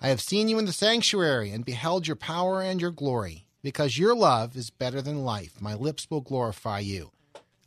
I 0.00 0.08
have 0.08 0.20
seen 0.20 0.48
you 0.48 0.58
in 0.58 0.64
the 0.66 0.72
sanctuary 0.72 1.50
and 1.50 1.64
beheld 1.64 2.06
your 2.06 2.16
power 2.16 2.60
and 2.60 2.80
your 2.80 2.90
glory. 2.90 3.46
Because 3.62 3.96
your 3.96 4.16
love 4.16 4.56
is 4.56 4.70
better 4.70 5.00
than 5.00 5.24
life, 5.24 5.60
my 5.60 5.74
lips 5.74 6.08
will 6.10 6.20
glorify 6.20 6.80
you. 6.80 7.12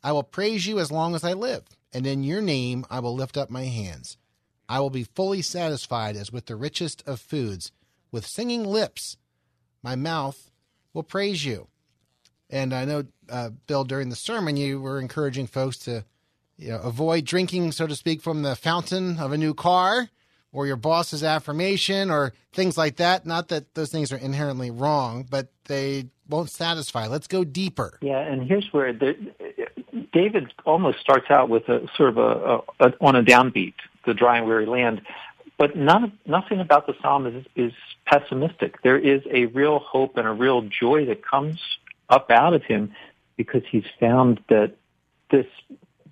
I 0.06 0.12
will 0.12 0.22
praise 0.22 0.68
you 0.68 0.78
as 0.78 0.92
long 0.92 1.16
as 1.16 1.24
I 1.24 1.34
live, 1.34 1.64
and 1.92 2.06
in 2.06 2.24
your 2.24 2.40
name 2.40 2.86
I 2.92 3.00
will 3.00 3.16
lift 3.16 3.38
up 3.38 3.50
my 3.50 3.64
hands. 3.64 4.18
I 4.70 4.80
will 4.80 4.92
be 4.92 5.04
fully 5.04 5.42
satisfied 5.42 6.16
as 6.16 6.32
with 6.32 6.46
the 6.46 6.56
richest 6.56 7.02
of 7.08 7.20
foods. 7.20 7.72
With 8.12 8.28
singing 8.28 8.64
lips, 8.64 9.18
my 9.82 9.96
mouth 9.96 10.52
will 10.94 11.02
praise 11.02 11.44
you. 11.44 11.70
And 12.52 12.72
I 12.72 12.86
know, 12.86 13.06
uh, 13.32 13.50
Bill, 13.66 13.84
during 13.84 14.10
the 14.10 14.16
sermon, 14.16 14.58
you 14.58 14.80
were 14.80 15.00
encouraging 15.00 15.48
folks 15.48 15.78
to 15.80 16.06
you 16.56 16.70
know, 16.70 16.82
avoid 16.82 17.26
drinking, 17.26 17.72
so 17.72 17.88
to 17.88 17.96
speak, 17.96 18.22
from 18.22 18.44
the 18.44 18.56
fountain 18.56 19.18
of 19.18 19.32
a 19.32 19.40
new 19.40 19.56
car 19.56 20.10
or 20.52 20.68
your 20.68 20.76
boss's 20.76 21.24
affirmation 21.24 22.12
or 22.12 22.32
things 22.54 22.78
like 22.78 22.98
that. 22.98 23.26
Not 23.26 23.48
that 23.48 23.74
those 23.74 23.90
things 23.90 24.12
are 24.12 24.18
inherently 24.18 24.70
wrong, 24.70 25.26
but 25.28 25.48
they 25.64 26.10
won't 26.30 26.52
satisfy. 26.52 27.08
Let's 27.08 27.28
go 27.28 27.44
deeper. 27.44 27.98
Yeah, 28.04 28.20
and 28.20 28.48
here's 28.48 28.72
where 28.72 28.94
the, 28.94 29.16
David 30.16 30.54
almost 30.64 31.00
starts 31.02 31.30
out 31.30 31.50
with 31.50 31.68
a 31.68 31.88
sort 31.98 32.10
of 32.10 32.18
a, 32.18 32.22
a, 32.22 32.88
a 32.88 32.94
on 33.02 33.18
a 33.18 33.22
downbeat, 33.22 33.74
the 34.06 34.14
dry 34.14 34.38
and 34.38 34.48
weary 34.48 34.66
land. 34.66 35.02
But 35.58 35.76
none, 35.76 36.18
nothing 36.26 36.62
about 36.62 36.88
the 36.88 36.94
psalm 37.02 37.28
is, 37.28 37.46
is 37.56 37.74
pessimistic. 38.06 38.82
There 38.82 38.98
is 38.98 39.22
a 39.30 39.48
real 39.48 39.80
hope 39.80 40.16
and 40.16 40.26
a 40.26 40.32
real 40.32 40.62
joy 40.62 41.06
that 41.08 41.26
comes 41.26 41.60
up 42.10 42.32
out 42.32 42.54
of 42.54 42.64
him 42.64 42.94
because 43.36 43.64
he's 43.70 43.84
found 44.00 44.40
that 44.48 44.76
this 45.32 45.48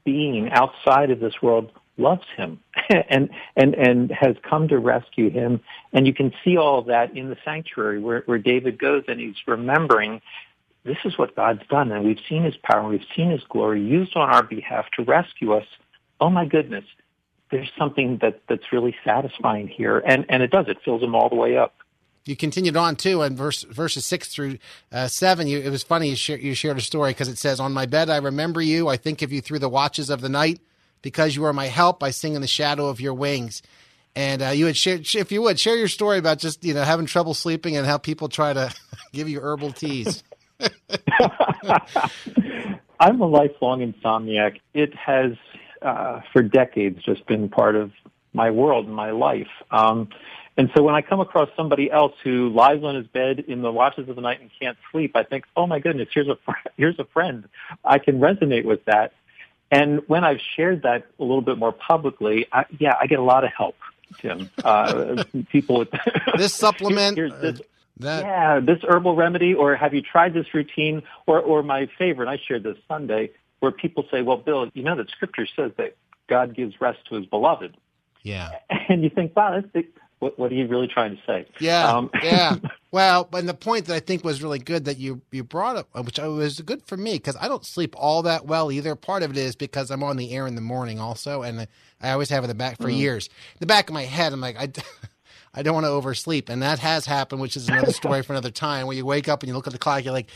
being 0.03 0.49
outside 0.51 1.09
of 1.09 1.21
this 1.21 1.41
world 1.41 1.71
loves 1.97 2.25
him 2.35 2.59
and 3.09 3.29
and 3.55 3.75
and 3.75 4.11
has 4.11 4.35
come 4.41 4.67
to 4.67 4.79
rescue 4.79 5.29
him 5.29 5.61
and 5.93 6.07
you 6.07 6.13
can 6.13 6.33
see 6.43 6.57
all 6.57 6.79
of 6.79 6.87
that 6.87 7.15
in 7.15 7.29
the 7.29 7.37
sanctuary 7.45 7.99
where 7.99 8.23
where 8.25 8.39
David 8.39 8.79
goes 8.79 9.03
and 9.07 9.19
he's 9.19 9.35
remembering 9.45 10.19
this 10.83 10.97
is 11.05 11.17
what 11.17 11.35
God's 11.35 11.65
done 11.69 11.91
and 11.91 12.05
we've 12.05 12.19
seen 12.27 12.43
his 12.43 12.55
power 12.57 12.87
we've 12.87 13.05
seen 13.15 13.29
his 13.29 13.43
glory 13.49 13.81
used 13.81 14.15
on 14.15 14.29
our 14.29 14.43
behalf 14.43 14.85
to 14.97 15.03
rescue 15.03 15.53
us 15.53 15.65
oh 16.19 16.29
my 16.29 16.45
goodness 16.45 16.85
there's 17.51 17.71
something 17.77 18.17
that 18.21 18.41
that's 18.47 18.71
really 18.71 18.95
satisfying 19.03 19.67
here 19.67 19.99
and 19.99 20.25
and 20.29 20.43
it 20.43 20.51
does 20.51 20.67
it 20.67 20.77
fills 20.83 21.01
them 21.01 21.15
all 21.15 21.29
the 21.29 21.35
way 21.35 21.57
up 21.57 21.75
you 22.25 22.37
continued 22.37 22.77
on 22.77 22.95
too 22.95 23.21
and 23.21 23.37
verse 23.37 23.63
verses 23.63 24.05
six 24.05 24.29
through 24.29 24.57
uh, 24.91 25.07
seven. 25.07 25.47
You, 25.47 25.59
it 25.59 25.69
was 25.69 25.83
funny 25.83 26.09
you, 26.09 26.15
share, 26.15 26.37
you 26.37 26.53
shared 26.53 26.77
a 26.77 26.81
story 26.81 27.11
because 27.11 27.27
it 27.27 27.37
says, 27.37 27.59
"On 27.59 27.73
my 27.73 27.85
bed 27.85 28.09
I 28.09 28.17
remember 28.17 28.61
you. 28.61 28.87
I 28.87 28.95
think 28.95 29.21
of 29.21 29.33
you 29.33 29.41
through 29.41 29.59
the 29.59 29.67
watches 29.67 30.09
of 30.09 30.21
the 30.21 30.29
night, 30.29 30.61
because 31.01 31.35
you 31.35 31.43
are 31.43 31.51
my 31.51 31.67
help. 31.67 32.01
I 32.01 32.11
sing 32.11 32.35
in 32.35 32.41
the 32.41 32.47
shadow 32.47 32.87
of 32.87 33.01
your 33.01 33.13
wings." 33.13 33.61
And 34.15 34.41
uh, 34.43 34.49
you 34.49 34.65
would 34.65 34.77
share, 34.77 34.99
if 35.01 35.31
you 35.31 35.41
would 35.41 35.59
share 35.59 35.75
your 35.75 35.87
story 35.87 36.19
about 36.19 36.37
just 36.37 36.63
you 36.63 36.73
know 36.73 36.83
having 36.83 37.07
trouble 37.07 37.33
sleeping 37.33 37.75
and 37.75 37.85
how 37.85 37.97
people 37.97 38.29
try 38.29 38.53
to 38.53 38.73
give 39.11 39.27
you 39.27 39.41
herbal 39.41 39.73
teas. 39.73 40.23
I'm 42.99 43.21
a 43.21 43.27
lifelong 43.27 43.79
insomniac. 43.81 44.59
It 44.73 44.93
has, 44.95 45.33
uh, 45.81 46.21
for 46.31 46.41
decades, 46.41 47.03
just 47.03 47.25
been 47.27 47.49
part 47.49 47.75
of 47.75 47.91
my 48.33 48.51
world 48.51 48.85
and 48.87 48.95
my 48.95 49.11
life. 49.11 49.49
Um, 49.71 50.09
and 50.55 50.69
so 50.75 50.83
when 50.83 50.93
I 50.93 51.01
come 51.01 51.19
across 51.19 51.49
somebody 51.55 51.89
else 51.89 52.13
who 52.23 52.49
lies 52.49 52.83
on 52.83 52.95
his 52.95 53.07
bed 53.07 53.39
in 53.47 53.61
the 53.61 53.71
watches 53.71 54.07
of 54.07 54.15
the 54.15 54.21
night 54.21 54.39
and 54.39 54.51
can't 54.59 54.77
sleep, 54.91 55.15
I 55.15 55.23
think, 55.23 55.45
oh 55.55 55.65
my 55.65 55.79
goodness, 55.79 56.09
here's 56.13 56.27
a 56.27 56.37
fr- 56.45 56.51
here's 56.77 56.99
a 56.99 57.05
friend. 57.05 57.47
I 57.83 57.99
can 57.99 58.19
resonate 58.19 58.65
with 58.65 58.85
that. 58.85 59.13
And 59.71 60.01
when 60.07 60.23
I've 60.23 60.41
shared 60.55 60.83
that 60.83 61.07
a 61.19 61.23
little 61.23 61.41
bit 61.41 61.57
more 61.57 61.71
publicly, 61.71 62.45
I, 62.51 62.65
yeah, 62.77 62.93
I 62.99 63.07
get 63.07 63.17
a 63.17 63.23
lot 63.23 63.43
of 63.43 63.49
help, 63.57 63.75
Tim. 64.19 64.51
Uh, 64.63 65.23
people 65.49 65.79
with 65.79 65.89
this 66.37 66.53
supplement. 66.53 67.17
This, 67.17 67.59
that 67.97 68.23
yeah, 68.23 68.59
this 68.59 68.79
herbal 68.87 69.15
remedy, 69.15 69.53
or 69.53 69.75
have 69.75 69.93
you 69.93 70.01
tried 70.01 70.33
this 70.33 70.53
routine? 70.53 71.03
Or, 71.27 71.39
or 71.39 71.63
my 71.63 71.87
favorite, 71.97 72.27
I 72.27 72.37
shared 72.37 72.63
this 72.63 72.77
Sunday, 72.87 73.31
where 73.59 73.71
people 73.71 74.05
say, 74.11 74.21
well, 74.21 74.37
Bill, 74.37 74.69
you 74.73 74.83
know 74.83 74.95
that 74.95 75.09
Scripture 75.09 75.45
says 75.45 75.71
that 75.77 75.95
God 76.27 76.55
gives 76.55 76.81
rest 76.81 76.99
to 77.09 77.15
His 77.15 77.25
beloved, 77.25 77.77
yeah. 78.23 78.51
and 78.89 79.03
you 79.03 79.09
think, 79.09 79.35
wow, 79.35 79.51
that's 79.51 79.71
the, 79.73 79.85
what, 80.19 80.39
what 80.39 80.51
are 80.51 80.55
you 80.55 80.67
really 80.67 80.87
trying 80.87 81.15
to 81.15 81.21
say? 81.27 81.45
Yeah, 81.59 81.91
Um, 81.91 82.09
yeah. 82.23 82.55
Well, 82.91 83.27
and 83.33 83.47
the 83.47 83.53
point 83.53 83.85
that 83.85 83.95
I 83.95 83.99
think 83.99 84.23
was 84.23 84.41
really 84.41 84.59
good 84.59 84.85
that 84.85 84.97
you 84.97 85.21
you 85.31 85.43
brought 85.43 85.75
up, 85.75 86.05
which 86.05 86.19
was 86.19 86.61
good 86.61 86.83
for 86.85 86.95
me 86.95 87.13
because 87.13 87.35
I 87.39 87.47
don't 87.47 87.65
sleep 87.65 87.95
all 87.97 88.21
that 88.23 88.45
well 88.45 88.71
either. 88.71 88.95
Part 88.95 89.23
of 89.23 89.31
it 89.31 89.37
is 89.37 89.55
because 89.55 89.91
I'm 89.91 90.03
on 90.03 90.15
the 90.15 90.31
air 90.33 90.47
in 90.47 90.55
the 90.55 90.61
morning 90.61 90.99
also, 90.99 91.41
and 91.41 91.67
I 92.01 92.11
always 92.11 92.29
have 92.29 92.43
in 92.43 92.47
the 92.47 92.55
back 92.55 92.77
for 92.77 92.89
years. 92.89 93.27
In 93.27 93.59
the 93.59 93.65
back 93.65 93.89
of 93.89 93.93
my 93.93 94.03
head, 94.03 94.31
I'm 94.31 94.41
like, 94.41 94.57
I, 94.57 94.71
I 95.53 95.61
don't 95.61 95.73
want 95.73 95.85
to 95.85 95.91
oversleep, 95.91 96.49
and 96.49 96.61
that 96.61 96.79
has 96.79 97.05
happened, 97.05 97.41
which 97.41 97.55
is 97.55 97.69
another 97.69 97.91
story 97.91 98.23
for 98.23 98.33
another 98.33 98.51
time. 98.51 98.87
Where 98.87 98.95
you 98.95 99.05
wake 99.05 99.29
up 99.29 99.43
and 99.43 99.47
you 99.47 99.53
look 99.53 99.67
at 99.67 99.73
the 99.73 99.79
clock, 99.79 100.03
you're 100.03 100.13
like, 100.13 100.29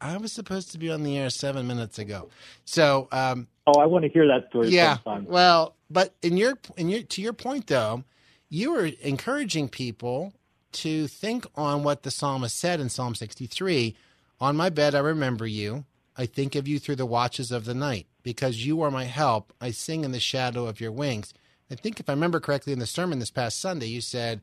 I 0.00 0.16
was 0.16 0.32
supposed 0.32 0.72
to 0.72 0.78
be 0.78 0.90
on 0.90 1.02
the 1.02 1.18
air 1.18 1.28
seven 1.30 1.66
minutes 1.66 1.98
ago. 1.98 2.28
So, 2.64 3.08
um, 3.12 3.48
oh, 3.66 3.80
I 3.80 3.86
want 3.86 4.04
to 4.04 4.08
hear 4.10 4.26
that 4.28 4.48
story 4.48 4.68
yeah. 4.68 4.98
sometime. 5.04 5.26
Well, 5.26 5.74
but 5.90 6.14
in 6.22 6.36
your 6.36 6.58
in 6.76 6.88
your 6.88 7.02
to 7.02 7.20
your 7.20 7.32
point 7.32 7.66
though, 7.66 8.04
you 8.48 8.72
were 8.72 8.90
encouraging 9.02 9.68
people 9.68 10.32
to 10.72 11.08
think 11.08 11.46
on 11.56 11.82
what 11.82 12.04
the 12.04 12.10
psalmist 12.10 12.56
said 12.56 12.80
in 12.80 12.88
Psalm 12.88 13.14
63. 13.14 13.96
On 14.40 14.56
my 14.56 14.70
bed 14.70 14.94
I 14.94 15.00
remember 15.00 15.46
you. 15.46 15.84
I 16.16 16.26
think 16.26 16.54
of 16.54 16.68
you 16.68 16.78
through 16.78 16.96
the 16.96 17.06
watches 17.06 17.50
of 17.50 17.64
the 17.64 17.74
night. 17.74 18.06
Because 18.22 18.66
you 18.66 18.82
are 18.82 18.90
my 18.90 19.04
help, 19.04 19.52
I 19.60 19.70
sing 19.70 20.04
in 20.04 20.12
the 20.12 20.20
shadow 20.20 20.66
of 20.66 20.80
your 20.80 20.92
wings. 20.92 21.32
I 21.70 21.74
think 21.74 21.98
if 21.98 22.08
I 22.08 22.12
remember 22.12 22.38
correctly 22.38 22.72
in 22.72 22.78
the 22.78 22.86
sermon 22.86 23.18
this 23.18 23.30
past 23.30 23.58
Sunday, 23.58 23.86
you 23.86 24.02
said 24.02 24.42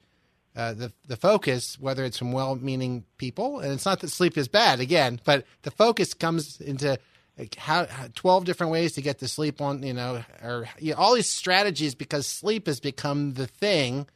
uh, 0.57 0.73
the 0.73 0.91
the 1.07 1.15
focus, 1.15 1.79
whether 1.79 2.03
it's 2.03 2.17
from 2.17 2.31
well-meaning 2.31 3.05
people, 3.17 3.59
and 3.59 3.71
it's 3.71 3.85
not 3.85 3.99
that 3.99 4.09
sleep 4.09 4.37
is 4.37 4.47
bad 4.47 4.79
again, 4.79 5.21
but 5.23 5.45
the 5.61 5.69
focus 5.71 6.15
comes 6.15 6.59
into 6.59 6.97
like 7.37 7.53
how, 7.55 7.85
how 7.85 8.07
12 8.15 8.45
different 8.45 8.71
ways 8.71 8.93
to 8.93 9.01
get 9.03 9.19
to 9.19 9.27
sleep 9.27 9.61
on 9.61 9.83
you 9.83 9.93
know 9.93 10.23
or 10.43 10.67
you 10.79 10.93
know, 10.93 10.97
all 10.97 11.13
these 11.13 11.29
strategies 11.29 11.93
because 11.93 12.25
sleep 12.25 12.65
has 12.65 12.79
become 12.79 13.35
the 13.35 13.45
thing. 13.45 14.07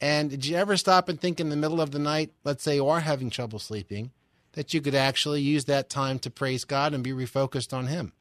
And 0.00 0.30
did 0.30 0.46
you 0.46 0.56
ever 0.56 0.76
stop 0.76 1.08
and 1.08 1.20
think 1.20 1.38
in 1.38 1.48
the 1.48 1.56
middle 1.56 1.80
of 1.80 1.90
the 1.90 1.98
night 1.98 2.32
let's 2.44 2.62
say 2.62 2.76
you 2.76 2.88
are 2.88 3.00
having 3.00 3.30
trouble 3.30 3.58
sleeping 3.58 4.12
that 4.52 4.72
you 4.72 4.80
could 4.80 4.94
actually 4.94 5.40
use 5.40 5.64
that 5.64 5.90
time 5.90 6.18
to 6.20 6.30
praise 6.30 6.64
god 6.64 6.92
and 6.92 7.04
be 7.04 7.12
refocused 7.12 7.72
on 7.72 7.86
him 7.86 8.12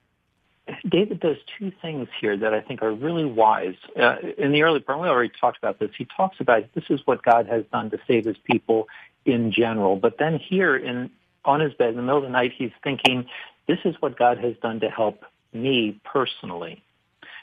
David 0.87 1.19
does 1.19 1.37
two 1.57 1.71
things 1.81 2.07
here 2.19 2.35
that 2.37 2.53
I 2.53 2.61
think 2.61 2.81
are 2.81 2.91
really 2.91 3.25
wise. 3.25 3.75
Uh, 3.99 4.15
in 4.37 4.51
the 4.51 4.63
early 4.63 4.79
part, 4.79 4.99
we 4.99 5.07
already 5.07 5.31
talked 5.39 5.57
about 5.57 5.79
this. 5.79 5.91
He 5.97 6.05
talks 6.05 6.37
about 6.39 6.63
this 6.73 6.85
is 6.89 7.01
what 7.05 7.23
God 7.23 7.47
has 7.47 7.63
done 7.71 7.89
to 7.91 7.99
save 8.07 8.25
his 8.25 8.37
people 8.49 8.87
in 9.25 9.51
general. 9.51 9.95
But 9.95 10.17
then 10.17 10.39
here 10.39 10.75
in 10.75 11.11
on 11.43 11.59
his 11.59 11.73
bed 11.73 11.89
in 11.89 11.95
the 11.95 12.01
middle 12.03 12.17
of 12.17 12.23
the 12.23 12.29
night, 12.29 12.53
he's 12.55 12.71
thinking, 12.83 13.25
this 13.67 13.79
is 13.85 13.95
what 13.99 14.17
God 14.17 14.37
has 14.39 14.55
done 14.61 14.79
to 14.81 14.89
help 14.89 15.23
me 15.53 15.99
personally. 16.03 16.83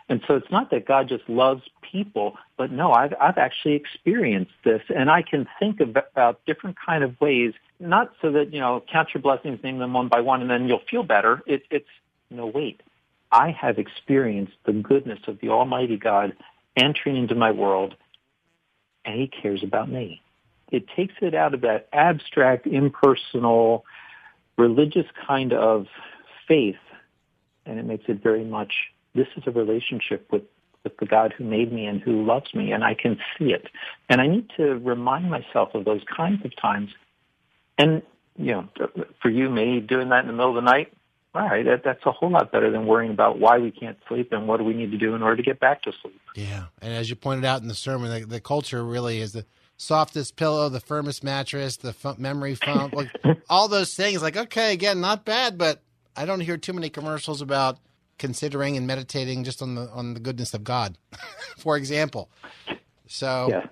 And 0.08 0.22
so 0.26 0.36
it's 0.36 0.50
not 0.50 0.70
that 0.70 0.86
God 0.86 1.08
just 1.08 1.28
loves 1.28 1.62
people, 1.82 2.36
but 2.56 2.70
no, 2.70 2.92
I've, 2.92 3.12
I've 3.20 3.38
actually 3.38 3.74
experienced 3.74 4.52
this 4.64 4.82
and 4.94 5.10
I 5.10 5.22
can 5.22 5.46
think 5.58 5.80
about 5.80 6.44
different 6.46 6.76
kind 6.84 7.04
of 7.04 7.20
ways, 7.20 7.52
not 7.78 8.12
so 8.22 8.32
that, 8.32 8.52
you 8.52 8.60
know, 8.60 8.82
count 8.90 9.08
your 9.12 9.20
blessings, 9.20 9.62
name 9.62 9.78
them 9.78 9.92
one 9.92 10.08
by 10.08 10.20
one, 10.20 10.40
and 10.40 10.50
then 10.50 10.66
you'll 10.66 10.82
feel 10.90 11.02
better. 11.02 11.42
It, 11.46 11.64
it's, 11.70 11.88
no, 12.30 12.46
wait, 12.46 12.80
I 13.30 13.50
have 13.50 13.78
experienced 13.78 14.54
the 14.64 14.72
goodness 14.72 15.20
of 15.26 15.38
the 15.40 15.50
Almighty 15.50 15.96
God 15.96 16.34
entering 16.76 17.16
into 17.16 17.34
my 17.34 17.50
world 17.50 17.94
and 19.04 19.20
he 19.20 19.28
cares 19.28 19.62
about 19.62 19.90
me. 19.90 20.22
It 20.70 20.84
takes 20.94 21.14
it 21.22 21.34
out 21.34 21.54
of 21.54 21.62
that 21.62 21.88
abstract, 21.92 22.66
impersonal, 22.66 23.84
religious 24.56 25.06
kind 25.26 25.52
of 25.52 25.86
faith 26.46 26.76
and 27.66 27.78
it 27.78 27.84
makes 27.84 28.04
it 28.08 28.22
very 28.22 28.44
much 28.44 28.72
this 29.14 29.28
is 29.36 29.44
a 29.46 29.50
relationship 29.50 30.26
with 30.32 30.42
with 30.84 30.96
the 30.98 31.06
God 31.06 31.34
who 31.36 31.44
made 31.44 31.72
me 31.72 31.86
and 31.86 32.00
who 32.00 32.24
loves 32.24 32.54
me 32.54 32.72
and 32.72 32.84
I 32.84 32.94
can 32.94 33.18
see 33.36 33.46
it. 33.46 33.66
And 34.08 34.20
I 34.20 34.26
need 34.26 34.48
to 34.56 34.78
remind 34.78 35.28
myself 35.28 35.74
of 35.74 35.84
those 35.84 36.02
kinds 36.16 36.44
of 36.44 36.54
times. 36.56 36.90
And 37.76 38.02
you 38.36 38.52
know, 38.52 38.68
for 39.20 39.28
you, 39.28 39.50
me 39.50 39.80
doing 39.80 40.10
that 40.10 40.20
in 40.20 40.28
the 40.28 40.32
middle 40.32 40.56
of 40.56 40.64
the 40.64 40.70
night, 40.70 40.92
all 41.34 41.42
right, 41.42 41.64
that, 41.64 41.82
that's 41.84 42.04
a 42.06 42.12
whole 42.12 42.30
lot 42.30 42.50
better 42.50 42.70
than 42.70 42.86
worrying 42.86 43.12
about 43.12 43.38
why 43.38 43.58
we 43.58 43.70
can't 43.70 43.98
sleep 44.08 44.32
and 44.32 44.48
what 44.48 44.56
do 44.58 44.64
we 44.64 44.74
need 44.74 44.90
to 44.92 44.98
do 44.98 45.14
in 45.14 45.22
order 45.22 45.36
to 45.36 45.42
get 45.42 45.60
back 45.60 45.82
to 45.82 45.92
sleep. 46.02 46.20
Yeah, 46.34 46.64
and 46.80 46.92
as 46.92 47.08
you 47.10 47.16
pointed 47.16 47.44
out 47.44 47.60
in 47.62 47.68
the 47.68 47.74
sermon, 47.74 48.10
the, 48.20 48.26
the 48.26 48.40
culture 48.40 48.84
really 48.84 49.20
is 49.20 49.32
the 49.32 49.44
softest 49.76 50.36
pillow, 50.36 50.68
the 50.68 50.80
firmest 50.80 51.22
mattress, 51.22 51.76
the 51.76 51.94
f- 52.04 52.18
memory 52.18 52.54
foam, 52.54 52.90
like 52.92 53.10
all 53.50 53.68
those 53.68 53.94
things. 53.94 54.22
Like, 54.22 54.36
okay, 54.36 54.72
again, 54.72 55.00
not 55.00 55.24
bad, 55.24 55.56
but 55.58 55.82
I 56.16 56.24
don't 56.24 56.40
hear 56.40 56.56
too 56.56 56.72
many 56.72 56.88
commercials 56.90 57.40
about 57.42 57.78
considering 58.18 58.76
and 58.76 58.86
meditating 58.86 59.44
just 59.44 59.62
on 59.62 59.76
the 59.76 59.88
on 59.90 60.14
the 60.14 60.20
goodness 60.20 60.54
of 60.54 60.64
God, 60.64 60.98
for 61.58 61.76
example. 61.76 62.28
So, 63.06 63.48
Yeah. 63.50 63.66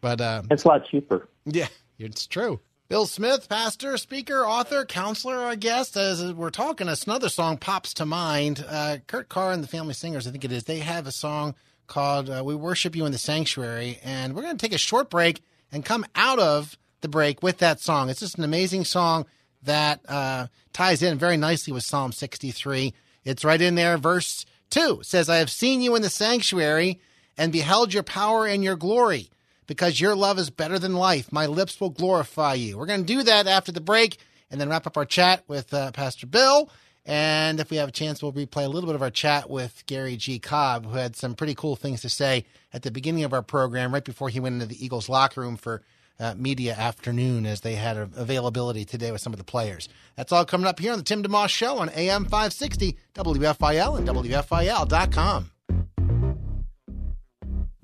but 0.00 0.20
uh, 0.20 0.42
It's 0.50 0.64
a 0.64 0.68
lot 0.68 0.86
cheaper. 0.90 1.28
yeah, 1.44 1.68
it's 1.98 2.26
true. 2.26 2.60
Bill 2.90 3.06
Smith, 3.06 3.48
pastor, 3.48 3.96
speaker, 3.98 4.44
author, 4.44 4.84
counselor, 4.84 5.36
our 5.36 5.54
guest. 5.54 5.96
As 5.96 6.34
we're 6.34 6.50
talking, 6.50 6.88
another 6.88 7.28
song 7.28 7.56
pops 7.56 7.94
to 7.94 8.04
mind. 8.04 8.64
Uh, 8.68 8.96
Kurt 9.06 9.28
Carr 9.28 9.52
and 9.52 9.62
the 9.62 9.68
Family 9.68 9.94
Singers, 9.94 10.26
I 10.26 10.32
think 10.32 10.44
it 10.44 10.50
is. 10.50 10.64
They 10.64 10.80
have 10.80 11.06
a 11.06 11.12
song 11.12 11.54
called 11.86 12.28
uh, 12.28 12.42
"We 12.44 12.56
Worship 12.56 12.96
You 12.96 13.06
in 13.06 13.12
the 13.12 13.18
Sanctuary," 13.18 14.00
and 14.02 14.34
we're 14.34 14.42
going 14.42 14.56
to 14.56 14.60
take 14.60 14.74
a 14.74 14.78
short 14.78 15.08
break 15.08 15.40
and 15.70 15.84
come 15.84 16.04
out 16.16 16.40
of 16.40 16.76
the 17.00 17.06
break 17.06 17.44
with 17.44 17.58
that 17.58 17.78
song. 17.78 18.10
It's 18.10 18.18
just 18.18 18.38
an 18.38 18.42
amazing 18.42 18.84
song 18.84 19.24
that 19.62 20.00
uh, 20.08 20.48
ties 20.72 21.00
in 21.00 21.16
very 21.16 21.36
nicely 21.36 21.72
with 21.72 21.84
Psalm 21.84 22.10
63. 22.10 22.92
It's 23.22 23.44
right 23.44 23.62
in 23.62 23.76
there, 23.76 23.98
verse 23.98 24.46
two 24.68 24.98
says, 25.04 25.28
"I 25.28 25.36
have 25.36 25.50
seen 25.50 25.80
you 25.80 25.94
in 25.94 26.02
the 26.02 26.10
sanctuary 26.10 26.98
and 27.38 27.52
beheld 27.52 27.94
your 27.94 28.02
power 28.02 28.48
and 28.48 28.64
your 28.64 28.74
glory." 28.74 29.30
Because 29.70 30.00
your 30.00 30.16
love 30.16 30.36
is 30.36 30.50
better 30.50 30.80
than 30.80 30.94
life. 30.94 31.30
My 31.30 31.46
lips 31.46 31.80
will 31.80 31.90
glorify 31.90 32.54
you. 32.54 32.76
We're 32.76 32.86
going 32.86 33.06
to 33.06 33.14
do 33.14 33.22
that 33.22 33.46
after 33.46 33.70
the 33.70 33.80
break 33.80 34.16
and 34.50 34.60
then 34.60 34.68
wrap 34.68 34.84
up 34.84 34.96
our 34.96 35.04
chat 35.04 35.44
with 35.46 35.72
uh, 35.72 35.92
Pastor 35.92 36.26
Bill. 36.26 36.68
And 37.06 37.60
if 37.60 37.70
we 37.70 37.76
have 37.76 37.88
a 37.88 37.92
chance, 37.92 38.20
we'll 38.20 38.32
replay 38.32 38.64
a 38.64 38.68
little 38.68 38.88
bit 38.88 38.96
of 38.96 39.02
our 39.02 39.10
chat 39.10 39.48
with 39.48 39.84
Gary 39.86 40.16
G. 40.16 40.40
Cobb, 40.40 40.86
who 40.86 40.96
had 40.96 41.14
some 41.14 41.36
pretty 41.36 41.54
cool 41.54 41.76
things 41.76 42.00
to 42.00 42.08
say 42.08 42.46
at 42.72 42.82
the 42.82 42.90
beginning 42.90 43.22
of 43.22 43.32
our 43.32 43.42
program, 43.42 43.94
right 43.94 44.04
before 44.04 44.28
he 44.28 44.40
went 44.40 44.54
into 44.54 44.66
the 44.66 44.84
Eagles 44.84 45.08
locker 45.08 45.40
room 45.40 45.56
for 45.56 45.82
uh, 46.18 46.34
media 46.36 46.74
afternoon, 46.74 47.46
as 47.46 47.60
they 47.60 47.76
had 47.76 47.96
availability 47.96 48.84
today 48.84 49.12
with 49.12 49.20
some 49.20 49.32
of 49.32 49.38
the 49.38 49.44
players. 49.44 49.88
That's 50.16 50.32
all 50.32 50.44
coming 50.44 50.66
up 50.66 50.80
here 50.80 50.90
on 50.90 50.98
the 50.98 51.04
Tim 51.04 51.22
DeMoss 51.22 51.50
Show 51.50 51.78
on 51.78 51.90
AM 51.90 52.24
560, 52.24 52.98
WFIL, 53.14 53.98
and 53.98 54.08
WFIL.com. 54.08 55.50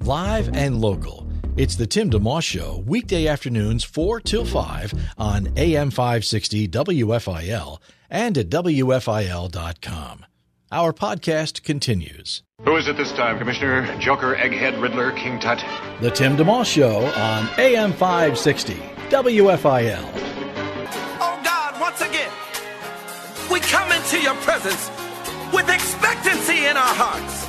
Live 0.01 0.49
and 0.55 0.81
local. 0.81 1.27
It's 1.57 1.75
the 1.75 1.87
Tim 1.87 2.11
DeMoss 2.11 2.43
Show, 2.43 2.85
weekday 2.87 3.27
afternoons 3.27 3.83
4 3.83 4.21
till 4.21 4.45
5 4.45 4.93
on 5.17 5.49
AM 5.57 5.91
560 5.91 6.69
WFIL 6.69 7.79
and 8.11 8.37
at 8.37 8.51
WFIL.com. 8.51 10.27
Our 10.71 10.93
podcast 10.93 11.63
continues. 11.63 12.43
Who 12.63 12.77
is 12.77 12.89
it 12.89 12.99
this 12.99 13.11
time, 13.13 13.39
Commissioner? 13.39 13.99
Joker, 13.99 14.35
Egghead, 14.35 14.83
Riddler, 14.83 15.13
King 15.13 15.41
Tut? 15.41 15.65
The 16.03 16.11
Tim 16.11 16.37
DeMoss 16.37 16.67
Show 16.67 17.07
on 17.07 17.49
AM 17.59 17.95
560 17.95 18.75
WFIL. 19.09 20.11
Oh 21.23 21.41
God, 21.43 21.81
once 21.81 22.03
again, 22.03 22.31
we 23.51 23.61
come 23.61 23.91
into 23.93 24.21
your 24.21 24.35
presence 24.45 24.91
with 25.55 25.71
expectancy 25.71 26.67
in 26.67 26.77
our 26.77 26.95
hearts. 26.95 27.47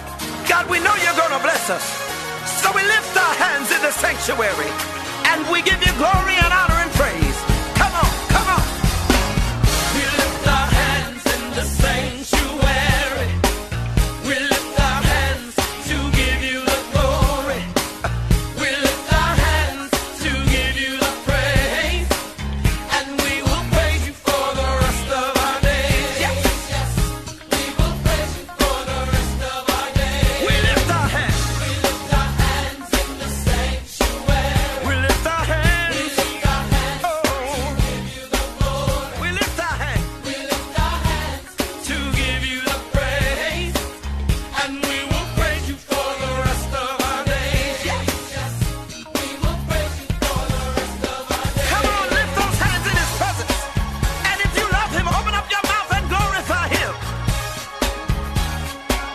God, 0.47 0.69
we 0.69 0.79
know 0.79 0.95
you're 0.95 1.17
going 1.17 1.37
to 1.37 1.43
bless 1.43 1.69
us. 1.69 2.16
So 2.47 2.71
we 2.73 2.81
lift 2.83 3.15
our 3.17 3.35
hands 3.35 3.71
in 3.71 3.81
the 3.81 3.91
sanctuary 3.91 4.71
and 5.29 5.39
we 5.51 5.61
give 5.61 5.79
you 5.85 5.93
glory 5.97 6.35
and 6.43 6.51
honor 6.59 6.79
and 6.83 6.91
praise. 6.91 7.37
Come 7.75 7.93
on, 7.93 8.11
come 8.35 8.47
on. 8.57 8.63
We 9.95 10.03
lift 10.21 10.47
our 10.47 10.67
hands 10.79 11.23
in 11.35 11.41
the 11.57 11.65
sanctuary. 11.81 12.66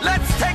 Let's 0.03 0.37
take 0.37 0.52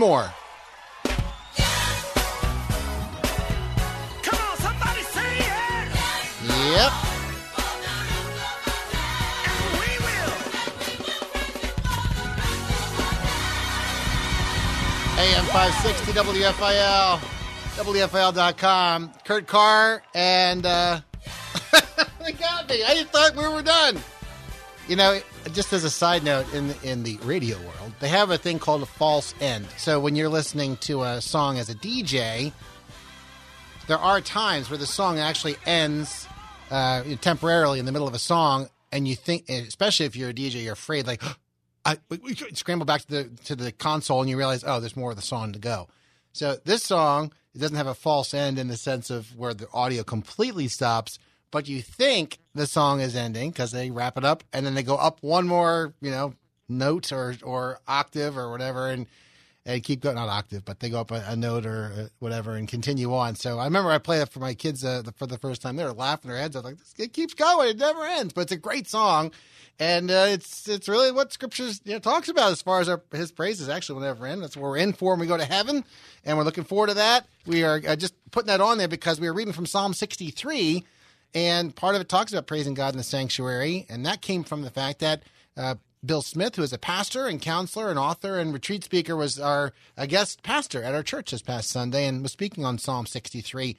more. 0.00 0.32
Come 4.22 4.40
on, 4.40 4.56
somebody 4.56 5.02
say 5.02 5.36
yeah. 5.38 5.84
Yep. 6.72 6.92
And 9.44 9.60
we 9.76 9.90
will. 10.06 10.32
AM 15.20 15.44
560 15.52 16.12
WFIL, 16.12 17.18
WFIL.com. 17.76 19.12
Kurt 19.26 19.46
Carr 19.46 20.02
and 20.14 20.64
uh, 20.64 21.00
they 22.24 22.32
got 22.32 22.66
me. 22.70 22.82
I 22.86 23.04
thought 23.04 23.36
we 23.36 23.46
were 23.46 23.60
done. 23.62 23.98
You 24.90 24.96
know, 24.96 25.20
just 25.52 25.72
as 25.72 25.84
a 25.84 25.88
side 25.88 26.24
note, 26.24 26.52
in 26.52 26.74
in 26.82 27.04
the 27.04 27.16
radio 27.18 27.56
world, 27.58 27.92
they 28.00 28.08
have 28.08 28.32
a 28.32 28.36
thing 28.36 28.58
called 28.58 28.82
a 28.82 28.86
false 28.86 29.36
end. 29.40 29.68
So 29.76 30.00
when 30.00 30.16
you're 30.16 30.28
listening 30.28 30.78
to 30.78 31.04
a 31.04 31.20
song 31.20 31.58
as 31.58 31.70
a 31.70 31.76
DJ, 31.76 32.52
there 33.86 33.98
are 33.98 34.20
times 34.20 34.68
where 34.68 34.78
the 34.78 34.86
song 34.86 35.20
actually 35.20 35.54
ends 35.64 36.26
uh, 36.72 37.04
temporarily 37.20 37.78
in 37.78 37.86
the 37.86 37.92
middle 37.92 38.08
of 38.08 38.14
a 38.14 38.18
song, 38.18 38.68
and 38.90 39.06
you 39.06 39.14
think, 39.14 39.48
especially 39.48 40.06
if 40.06 40.16
you're 40.16 40.30
a 40.30 40.34
DJ, 40.34 40.64
you're 40.64 40.72
afraid 40.72 41.06
like. 41.06 41.22
I 41.84 41.96
we 42.08 42.34
scramble 42.54 42.84
back 42.84 43.02
to 43.02 43.08
the 43.08 43.24
to 43.44 43.54
the 43.54 43.70
console 43.70 44.20
and 44.20 44.28
you 44.28 44.36
realize, 44.36 44.64
oh, 44.66 44.80
there's 44.80 44.96
more 44.96 45.10
of 45.10 45.16
the 45.16 45.22
song 45.22 45.52
to 45.52 45.60
go. 45.60 45.86
So 46.32 46.56
this 46.64 46.82
song 46.82 47.32
it 47.54 47.58
doesn't 47.58 47.76
have 47.76 47.86
a 47.86 47.94
false 47.94 48.34
end 48.34 48.58
in 48.58 48.66
the 48.66 48.76
sense 48.76 49.08
of 49.08 49.36
where 49.36 49.54
the 49.54 49.68
audio 49.72 50.02
completely 50.02 50.68
stops, 50.68 51.18
but 51.50 51.68
you 51.68 51.82
think 51.82 52.38
the 52.54 52.66
song 52.66 53.00
is 53.00 53.16
ending 53.16 53.50
because 53.50 53.72
they 53.72 53.90
wrap 53.90 54.16
it 54.16 54.24
up 54.24 54.44
and 54.52 54.64
then 54.64 54.74
they 54.74 54.82
go 54.82 54.96
up 54.96 55.22
one 55.22 55.46
more, 55.46 55.94
you 56.00 56.10
know, 56.10 56.34
note 56.68 57.12
or 57.12 57.34
or 57.42 57.80
octave 57.88 58.36
or 58.36 58.50
whatever, 58.50 58.88
and 58.88 59.06
and 59.66 59.82
keep 59.82 60.00
going 60.00 60.14
not 60.14 60.28
octave, 60.28 60.64
but 60.64 60.80
they 60.80 60.88
go 60.88 61.00
up 61.00 61.10
a, 61.10 61.22
a 61.28 61.36
note 61.36 61.66
or 61.66 61.92
uh, 61.94 62.06
whatever 62.18 62.54
and 62.54 62.66
continue 62.66 63.14
on. 63.14 63.34
So 63.34 63.58
I 63.58 63.64
remember 63.64 63.90
I 63.90 63.98
played 63.98 64.22
it 64.22 64.30
for 64.30 64.40
my 64.40 64.54
kids 64.54 64.82
uh, 64.84 65.02
the, 65.02 65.12
for 65.12 65.26
the 65.26 65.36
first 65.36 65.60
time. 65.60 65.76
They 65.76 65.84
were 65.84 65.92
laughing 65.92 66.30
their 66.30 66.40
heads 66.40 66.56
off, 66.56 66.64
like 66.64 66.78
this, 66.78 66.94
it 66.96 67.12
keeps 67.12 67.34
going, 67.34 67.68
it 67.68 67.78
never 67.78 68.04
ends. 68.04 68.32
But 68.32 68.42
it's 68.42 68.52
a 68.52 68.56
great 68.56 68.88
song, 68.88 69.32
and 69.78 70.10
uh, 70.10 70.26
it's 70.28 70.66
it's 70.68 70.88
really 70.88 71.12
what 71.12 71.32
Scriptures 71.32 71.82
you 71.84 71.92
know, 71.92 71.98
talks 71.98 72.28
about 72.28 72.52
as 72.52 72.62
far 72.62 72.80
as 72.80 72.88
our, 72.88 73.02
His 73.12 73.32
praises 73.32 73.68
actually 73.68 73.96
will 73.96 74.06
never 74.06 74.26
end. 74.26 74.42
That's 74.42 74.56
what 74.56 74.62
we're 74.62 74.78
in 74.78 74.92
for 74.94 75.12
when 75.12 75.20
we 75.20 75.26
go 75.26 75.36
to 75.36 75.44
heaven, 75.44 75.84
and 76.24 76.38
we're 76.38 76.44
looking 76.44 76.64
forward 76.64 76.88
to 76.88 76.94
that. 76.94 77.26
We 77.46 77.62
are 77.64 77.82
uh, 77.86 77.96
just 77.96 78.14
putting 78.30 78.48
that 78.48 78.62
on 78.62 78.78
there 78.78 78.88
because 78.88 79.20
we 79.20 79.26
are 79.28 79.34
reading 79.34 79.52
from 79.52 79.66
Psalm 79.66 79.92
sixty 79.92 80.30
three. 80.30 80.84
And 81.34 81.74
part 81.74 81.94
of 81.94 82.00
it 82.00 82.08
talks 82.08 82.32
about 82.32 82.46
praising 82.46 82.74
God 82.74 82.94
in 82.94 82.98
the 82.98 83.04
sanctuary. 83.04 83.86
And 83.88 84.04
that 84.06 84.20
came 84.20 84.44
from 84.44 84.62
the 84.62 84.70
fact 84.70 84.98
that 85.00 85.22
uh, 85.56 85.76
Bill 86.04 86.22
Smith, 86.22 86.56
who 86.56 86.62
is 86.62 86.72
a 86.72 86.78
pastor 86.78 87.26
and 87.26 87.40
counselor 87.40 87.90
and 87.90 87.98
author 87.98 88.38
and 88.38 88.52
retreat 88.52 88.84
speaker, 88.84 89.14
was 89.16 89.38
our 89.38 89.72
a 89.96 90.06
guest 90.06 90.42
pastor 90.42 90.82
at 90.82 90.94
our 90.94 91.02
church 91.02 91.30
this 91.30 91.42
past 91.42 91.70
Sunday 91.70 92.06
and 92.06 92.22
was 92.22 92.32
speaking 92.32 92.64
on 92.64 92.78
Psalm 92.78 93.06
63. 93.06 93.76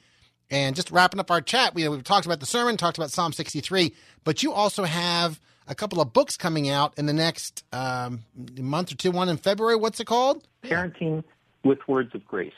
And 0.50 0.76
just 0.76 0.90
wrapping 0.90 1.20
up 1.20 1.30
our 1.30 1.40
chat, 1.40 1.74
we, 1.74 1.88
we 1.88 2.00
talked 2.02 2.26
about 2.26 2.40
the 2.40 2.46
sermon, 2.46 2.76
talked 2.76 2.98
about 2.98 3.10
Psalm 3.10 3.32
63, 3.32 3.94
but 4.22 4.42
you 4.42 4.52
also 4.52 4.84
have 4.84 5.40
a 5.66 5.74
couple 5.74 6.00
of 6.00 6.12
books 6.12 6.36
coming 6.36 6.68
out 6.68 6.92
in 6.98 7.06
the 7.06 7.12
next 7.12 7.64
um, 7.72 8.24
month 8.58 8.92
or 8.92 8.96
two. 8.96 9.10
One 9.10 9.28
in 9.28 9.38
February. 9.38 9.76
What's 9.76 10.00
it 10.00 10.06
called? 10.06 10.46
parenting 10.62 11.24
with 11.64 11.78
words 11.86 12.14
of 12.14 12.24
grace. 12.26 12.52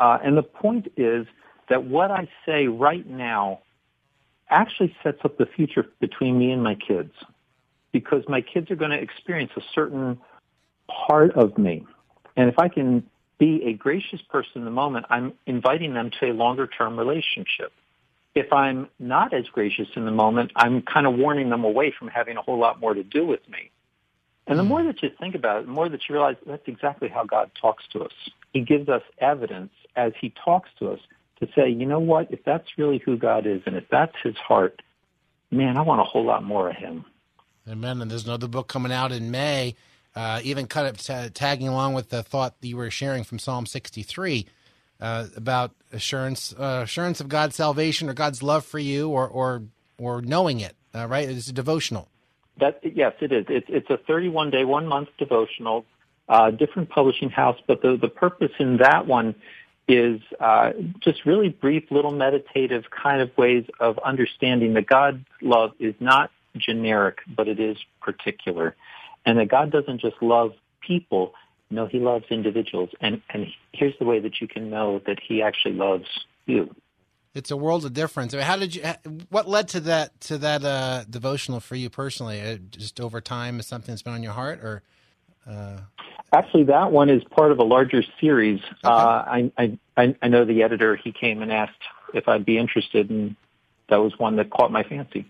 Uh, 0.00 0.18
and 0.22 0.36
the 0.36 0.42
point 0.42 0.90
is 0.96 1.26
that 1.68 1.84
what 1.84 2.10
I 2.10 2.28
say 2.46 2.66
right 2.66 3.06
now 3.06 3.60
actually 4.54 4.94
sets 5.02 5.18
up 5.24 5.36
the 5.36 5.46
future 5.46 5.86
between 6.00 6.38
me 6.38 6.50
and 6.50 6.62
my 6.62 6.74
kids 6.74 7.12
because 7.92 8.22
my 8.28 8.40
kids 8.40 8.70
are 8.70 8.76
going 8.76 8.90
to 8.90 9.00
experience 9.00 9.52
a 9.56 9.62
certain 9.74 10.18
part 10.88 11.32
of 11.36 11.56
me. 11.58 11.84
And 12.36 12.48
if 12.48 12.58
I 12.58 12.68
can 12.68 13.04
be 13.38 13.64
a 13.66 13.72
gracious 13.72 14.20
person 14.22 14.52
in 14.56 14.64
the 14.64 14.70
moment, 14.70 15.06
I'm 15.10 15.32
inviting 15.46 15.94
them 15.94 16.10
to 16.20 16.26
a 16.26 16.32
longer 16.32 16.66
term 16.66 16.98
relationship. 16.98 17.72
If 18.34 18.52
I'm 18.52 18.88
not 18.98 19.32
as 19.32 19.46
gracious 19.46 19.88
in 19.94 20.04
the 20.04 20.10
moment, 20.10 20.50
I'm 20.56 20.82
kind 20.82 21.06
of 21.06 21.14
warning 21.14 21.50
them 21.50 21.64
away 21.64 21.94
from 21.96 22.08
having 22.08 22.36
a 22.36 22.42
whole 22.42 22.58
lot 22.58 22.80
more 22.80 22.94
to 22.94 23.04
do 23.04 23.24
with 23.24 23.48
me. 23.48 23.70
And 24.46 24.58
the 24.58 24.62
hmm. 24.62 24.68
more 24.68 24.84
that 24.84 25.02
you 25.02 25.10
think 25.20 25.34
about 25.34 25.60
it, 25.60 25.66
the 25.66 25.72
more 25.72 25.88
that 25.88 26.00
you 26.08 26.14
realize 26.14 26.36
that's 26.46 26.66
exactly 26.66 27.08
how 27.08 27.24
God 27.24 27.50
talks 27.60 27.84
to 27.92 28.02
us. 28.02 28.12
He 28.52 28.60
gives 28.60 28.88
us 28.88 29.02
evidence 29.18 29.72
as 29.96 30.12
he 30.20 30.32
talks 30.44 30.68
to 30.80 30.90
us 30.90 31.00
to 31.40 31.48
say, 31.54 31.68
you 31.68 31.86
know 31.86 31.98
what, 31.98 32.32
if 32.32 32.44
that's 32.44 32.66
really 32.76 33.02
who 33.04 33.16
God 33.16 33.46
is 33.46 33.62
and 33.66 33.76
if 33.76 33.84
that's 33.90 34.14
his 34.22 34.36
heart, 34.36 34.80
man, 35.50 35.76
I 35.76 35.82
want 35.82 36.00
a 36.00 36.04
whole 36.04 36.24
lot 36.24 36.44
more 36.44 36.70
of 36.70 36.76
him. 36.76 37.04
Amen. 37.68 38.02
And 38.02 38.10
there's 38.10 38.26
another 38.26 38.48
book 38.48 38.68
coming 38.68 38.92
out 38.92 39.10
in 39.10 39.30
May, 39.30 39.74
uh, 40.14 40.40
even 40.44 40.66
kind 40.66 40.86
of 40.86 40.98
ta 40.98 41.28
tagging 41.32 41.68
along 41.68 41.94
with 41.94 42.10
the 42.10 42.22
thought 42.22 42.60
that 42.60 42.68
you 42.68 42.76
were 42.76 42.90
sharing 42.90 43.24
from 43.24 43.38
Psalm 43.38 43.66
63 43.66 44.46
uh, 45.00 45.26
about 45.36 45.72
assurance, 45.92 46.54
uh, 46.58 46.82
assurance 46.84 47.20
of 47.20 47.28
God's 47.28 47.56
salvation 47.56 48.08
or 48.08 48.14
God's 48.14 48.42
love 48.42 48.64
for 48.64 48.78
you, 48.78 49.08
or 49.08 49.26
or 49.26 49.62
or 49.98 50.20
knowing 50.20 50.60
it. 50.60 50.76
Uh, 50.94 51.06
right? 51.06 51.28
It's 51.28 51.48
a 51.48 51.52
devotional. 51.52 52.08
That 52.58 52.80
yes, 52.82 53.14
it 53.20 53.32
is. 53.32 53.46
It's 53.48 53.66
it's 53.68 53.90
a 53.90 53.96
31 54.06 54.50
day, 54.50 54.64
one 54.64 54.86
month 54.86 55.08
devotional, 55.18 55.84
uh, 56.28 56.50
different 56.50 56.90
publishing 56.90 57.30
house, 57.30 57.58
but 57.66 57.82
the 57.82 57.96
the 58.00 58.08
purpose 58.08 58.52
in 58.58 58.76
that 58.78 59.06
one 59.06 59.34
is 59.86 60.20
uh, 60.40 60.72
just 61.00 61.26
really 61.26 61.48
brief, 61.48 61.90
little 61.90 62.12
meditative 62.12 62.84
kind 62.90 63.20
of 63.20 63.36
ways 63.36 63.66
of 63.80 63.98
understanding 63.98 64.74
that 64.74 64.86
God's 64.86 65.24
love 65.42 65.72
is 65.78 65.94
not 66.00 66.30
generic, 66.56 67.18
but 67.28 67.48
it 67.48 67.60
is 67.60 67.76
particular, 68.00 68.74
and 69.26 69.38
that 69.38 69.48
God 69.48 69.70
doesn't 69.70 70.00
just 70.00 70.16
love 70.22 70.52
people. 70.80 71.34
No, 71.70 71.86
He 71.86 71.98
loves 71.98 72.24
individuals, 72.30 72.90
and 73.00 73.20
and 73.30 73.46
here's 73.72 73.98
the 73.98 74.04
way 74.04 74.20
that 74.20 74.40
you 74.40 74.48
can 74.48 74.70
know 74.70 75.00
that 75.06 75.18
He 75.20 75.42
actually 75.42 75.74
loves 75.74 76.06
you. 76.46 76.74
It's 77.34 77.50
a 77.50 77.56
world 77.56 77.84
of 77.84 77.92
difference. 77.92 78.32
I 78.32 78.36
mean, 78.36 78.46
how 78.46 78.56
did 78.56 78.76
you? 78.76 78.82
What 79.28 79.48
led 79.48 79.68
to 79.70 79.80
that 79.80 80.20
to 80.22 80.38
that 80.38 80.64
uh, 80.64 81.04
devotional 81.10 81.60
for 81.60 81.74
you 81.74 81.90
personally? 81.90 82.40
Uh, 82.40 82.58
just 82.70 83.00
over 83.00 83.20
time, 83.20 83.58
is 83.58 83.66
something 83.66 83.92
that's 83.92 84.02
been 84.02 84.14
on 84.14 84.22
your 84.22 84.32
heart, 84.32 84.60
or 84.60 84.82
uh, 85.48 85.78
Actually, 86.32 86.64
that 86.64 86.90
one 86.90 87.10
is 87.10 87.22
part 87.22 87.52
of 87.52 87.58
a 87.58 87.62
larger 87.62 88.02
series. 88.20 88.60
Uh, 88.82 88.88
I, 88.88 89.52
I 89.56 89.78
I 89.96 90.16
I 90.20 90.28
know 90.28 90.44
the 90.44 90.64
editor. 90.64 90.96
He 90.96 91.12
came 91.12 91.42
and 91.42 91.52
asked 91.52 91.78
if 92.12 92.28
I'd 92.28 92.44
be 92.44 92.58
interested, 92.58 93.08
and 93.08 93.36
that 93.88 93.98
was 93.98 94.18
one 94.18 94.36
that 94.36 94.50
caught 94.50 94.72
my 94.72 94.82
fancy. 94.82 95.26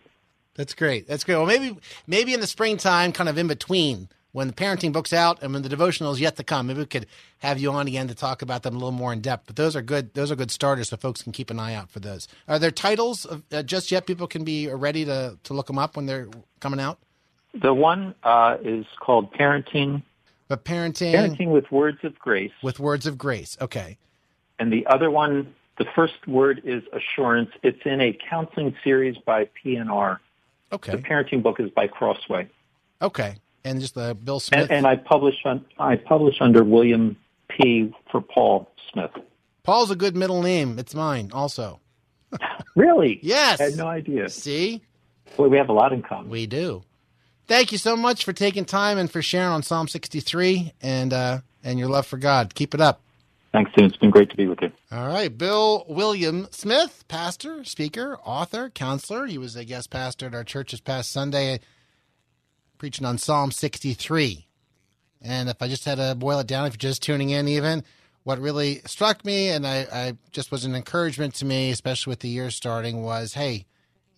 That's 0.55 0.73
great. 0.73 1.07
That's 1.07 1.25
great. 1.25 1.37
Well, 1.37 1.47
maybe 1.47 1.77
maybe 2.07 2.33
in 2.33 2.41
the 2.41 2.47
springtime, 2.47 3.13
kind 3.13 3.29
of 3.29 3.37
in 3.37 3.49
between 3.49 4.09
when 4.33 4.47
the 4.47 4.55
parenting 4.55 4.93
book's 4.93 5.13
out 5.13 5.43
and 5.43 5.53
when 5.53 5.63
the 5.63 5.69
devotional 5.69 6.11
is 6.13 6.21
yet 6.21 6.37
to 6.37 6.45
come, 6.45 6.69
maybe 6.69 6.81
we 6.81 6.87
could 6.87 7.07
have 7.39 7.59
you 7.59 7.71
on 7.71 7.87
again 7.87 8.09
to 8.09 8.15
talk 8.15 8.41
about 8.41 8.63
them 8.63 8.75
a 8.75 8.79
little 8.79 8.91
more 8.91 9.13
in 9.13 9.21
depth. 9.21 9.47
But 9.47 9.57
those 9.57 9.77
are 9.77 9.83
good. 9.83 10.15
Those 10.15 10.31
are 10.31 10.37
good 10.37 10.51
starters, 10.51 10.89
so 10.89 10.97
folks 10.97 11.23
can 11.23 11.33
keep 11.33 11.51
an 11.51 11.61
eye 11.61 11.75
out 11.75 11.91
for 11.91 12.01
those. 12.01 12.29
Are 12.49 12.59
there 12.59 12.71
titles 12.71 13.27
of, 13.27 13.43
uh, 13.53 13.63
just 13.63 13.93
yet? 13.93 14.07
People 14.07 14.27
can 14.27 14.43
be 14.43 14.69
ready 14.69 15.05
to 15.05 15.39
to 15.43 15.55
look 15.55 15.67
them 15.67 15.79
up 15.79 15.97
when 15.97 16.07
they're 16.07 16.29
coming 16.61 16.81
out. 16.81 16.99
The 17.61 17.73
one 17.75 18.15
uh, 18.23 18.57
is 18.63 18.87
called 19.01 19.33
Parenting. 19.33 20.03
But 20.49 20.65
parenting, 20.65 21.15
Parenting 21.15 21.49
with 21.53 21.71
Words 21.73 21.99
of 22.05 22.19
Grace. 22.19 22.53
with 22.63 22.79
words 22.79 23.07
of 23.07 23.17
grace. 23.17 23.57
Okay. 23.61 23.97
And 24.59 24.73
the 24.73 24.87
other 24.87 25.11
one, 25.11 25.55
the 25.79 25.87
first 25.97 26.27
word 26.29 26.61
is 26.65 26.83
assurance. 26.93 27.51
It's 27.63 27.81
in 27.85 28.01
a 28.01 28.17
counseling 28.29 28.77
series 28.85 29.17
by 29.19 29.49
P&R. 29.63 30.21
Okay. 30.73 30.93
The 30.93 30.99
parenting 30.99 31.43
book 31.43 31.61
is 31.61 31.71
by 31.71 31.87
Crossway. 31.89 32.49
Okay. 33.01 33.37
And 33.65 33.81
just 33.81 33.95
the 33.95 34.15
Bill 34.15 34.39
Smith. 34.41 34.63
And, 34.63 34.71
and 34.71 34.87
I 34.87 34.97
publish 34.97 35.37
on 35.45 35.65
I 35.79 35.97
publish 35.97 36.37
under 36.41 36.63
William 36.63 37.17
P 37.49 37.93
for 38.13 38.21
Paul 38.21 38.69
Smith. 38.93 39.11
Paul's 39.63 39.91
a 39.91 39.97
good 39.97 40.15
middle 40.15 40.43
name. 40.43 40.79
It's 40.79 40.95
mine 40.95 41.31
also. 41.33 41.81
Really? 42.77 43.21
Yes. 43.23 43.61
I 43.61 43.65
had 43.65 43.77
no 43.77 43.87
idea. 43.87 44.29
See, 44.29 44.83
Boy, 45.37 45.47
we 45.47 45.57
have 45.59 45.69
a 45.69 45.73
lot 45.73 45.93
in 45.93 46.03
common. 46.03 46.29
we 46.29 46.47
do. 46.47 46.83
Thank 47.47 47.73
you 47.73 47.79
so 47.79 47.97
much 47.97 48.25
for 48.25 48.33
taking 48.33 48.65
time 48.65 48.97
and 48.97 49.11
for 49.11 49.21
sharing 49.21 49.53
on 49.53 49.63
Psalm 49.63 49.87
63 49.87 50.73
and 50.81 51.13
uh, 51.13 51.41
and 51.63 51.79
your 51.79 51.89
love 51.89 52.07
for 52.07 52.17
God. 52.17 52.55
Keep 52.55 52.75
it 52.75 52.81
up. 52.81 53.01
Thanks, 53.53 53.71
Tim. 53.77 53.85
It's 53.85 53.97
been 53.97 54.11
great 54.11 54.31
to 54.31 54.37
be 54.37 54.49
with 54.49 54.61
you. 54.63 54.73
All 54.91 55.07
right, 55.07 55.37
Bill 55.37 55.85
William 55.89 56.49
Smith, 56.51 57.05
pastor, 57.07 57.63
speaker, 57.65 58.19
author, 58.25 58.71
counselor. 58.71 59.27
He 59.27 59.39
was 59.39 59.57
a 59.57 59.65
guest 59.65 59.91
pastor 59.91 60.27
at 60.27 60.35
our 60.35 60.43
church 60.43 60.73
this 60.73 60.81
past 60.81 61.13
Sunday, 61.13 61.61
preaching 62.79 63.07
on 63.07 63.19
Psalm 63.19 63.53
63. 63.53 64.47
And 65.23 65.49
if 65.49 65.63
I 65.63 65.69
just 65.69 65.85
had 65.85 65.99
to 65.99 66.15
boil 66.15 66.41
it 66.41 66.47
down, 66.47 66.67
if 66.67 66.73
you're 66.73 66.91
just 66.91 67.03
tuning 67.03 67.31
in, 67.31 67.47
even 67.47 67.85
what 68.25 68.41
really 68.41 68.81
struck 68.87 69.25
me, 69.25 69.51
and 69.51 69.67
I, 69.67 69.87
I 69.93 70.17
just 70.33 70.51
was 70.51 70.65
an 70.65 70.75
encouragement 70.75 71.35
to 71.37 71.45
me, 71.45 71.71
especially 71.71 72.11
with 72.11 72.21
the 72.21 72.29
year 72.29 72.51
starting, 72.51 73.03
was 73.03 73.35
hey, 73.35 73.67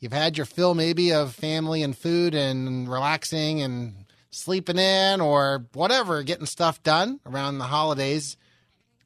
you've 0.01 0.13
had 0.13 0.37
your 0.37 0.47
fill 0.47 0.75
maybe 0.75 1.13
of 1.13 1.35
family 1.35 1.83
and 1.83 1.97
food 1.97 2.35
and 2.35 2.89
relaxing 2.89 3.63
and 3.63 3.95
sleeping 4.31 4.79
in 4.79 5.21
or 5.21 5.67
whatever, 5.73 6.23
getting 6.23 6.47
stuff 6.47 6.83
done 6.83 7.21
around 7.27 7.59
the 7.59 7.65
holidays 7.65 8.37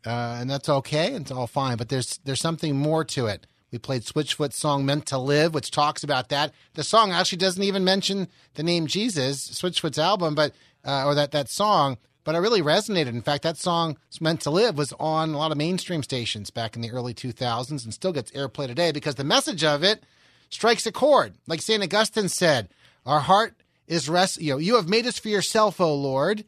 uh, 0.05 0.39
and 0.41 0.49
that's 0.49 0.69
okay. 0.69 1.13
It's 1.13 1.31
all 1.31 1.47
fine. 1.47 1.77
But 1.77 1.89
there's 1.89 2.19
there's 2.25 2.41
something 2.41 2.77
more 2.77 3.05
to 3.05 3.27
it. 3.27 3.47
We 3.71 3.79
played 3.79 4.03
Switchfoot's 4.03 4.57
song 4.57 4.85
"Meant 4.85 5.07
to 5.07 5.19
Live," 5.19 5.55
which 5.55 5.71
talks 5.71 6.03
about 6.03 6.29
that. 6.31 6.53
The 6.75 6.85
song 6.85 7.13
actually 7.13 7.39
doesn't 7.39 7.63
even 7.63 7.85
mention 7.85 8.29
the 8.55 8.63
name 8.63 8.87
Jesus, 8.87 9.49
Switchfoot's 9.49 9.99
album, 9.99 10.35
but 10.35 10.55
uh, 10.85 11.05
or 11.07 11.15
that 11.15 11.33
that 11.33 11.49
song. 11.49 11.99
but 12.25 12.35
it 12.35 12.39
really 12.39 12.63
resonated. 12.63 13.09
In 13.09 13.23
fact, 13.23 13.43
that 13.43 13.57
song, 13.57 13.99
Meant 14.21 14.41
to 14.43 14.51
Live," 14.51 14.77
was 14.77 14.93
on 14.99 15.31
a 15.35 15.39
lot 15.39 15.53
of 15.53 15.59
mainstream 15.59 16.03
stations 16.03 16.51
back 16.51 16.77
in 16.77 16.83
the 16.83 16.91
early 16.91 17.15
2000s 17.15 17.85
and 17.85 17.95
still 17.95 18.13
gets 18.13 18.31
airplay 18.33 18.67
today 18.67 18.93
because 18.93 19.17
the 19.17 19.25
message 19.25 19.65
of 19.65 19.85
it 19.85 20.05
strikes 20.51 20.87
a 20.87 20.93
chord. 20.93 21.35
Like 21.47 21.63
St. 21.63 21.83
Augustine 21.83 22.29
said, 22.29 22.69
Our 23.07 23.21
heart 23.21 23.55
is 23.87 24.09
rest, 24.09 24.41
you 24.41 24.53
know, 24.53 24.59
you 24.59 24.77
have 24.77 24.89
made 24.89 25.07
us 25.07 25.19
for 25.19 25.29
yourself, 25.29 25.81
O 25.81 25.95
Lord, 25.95 26.45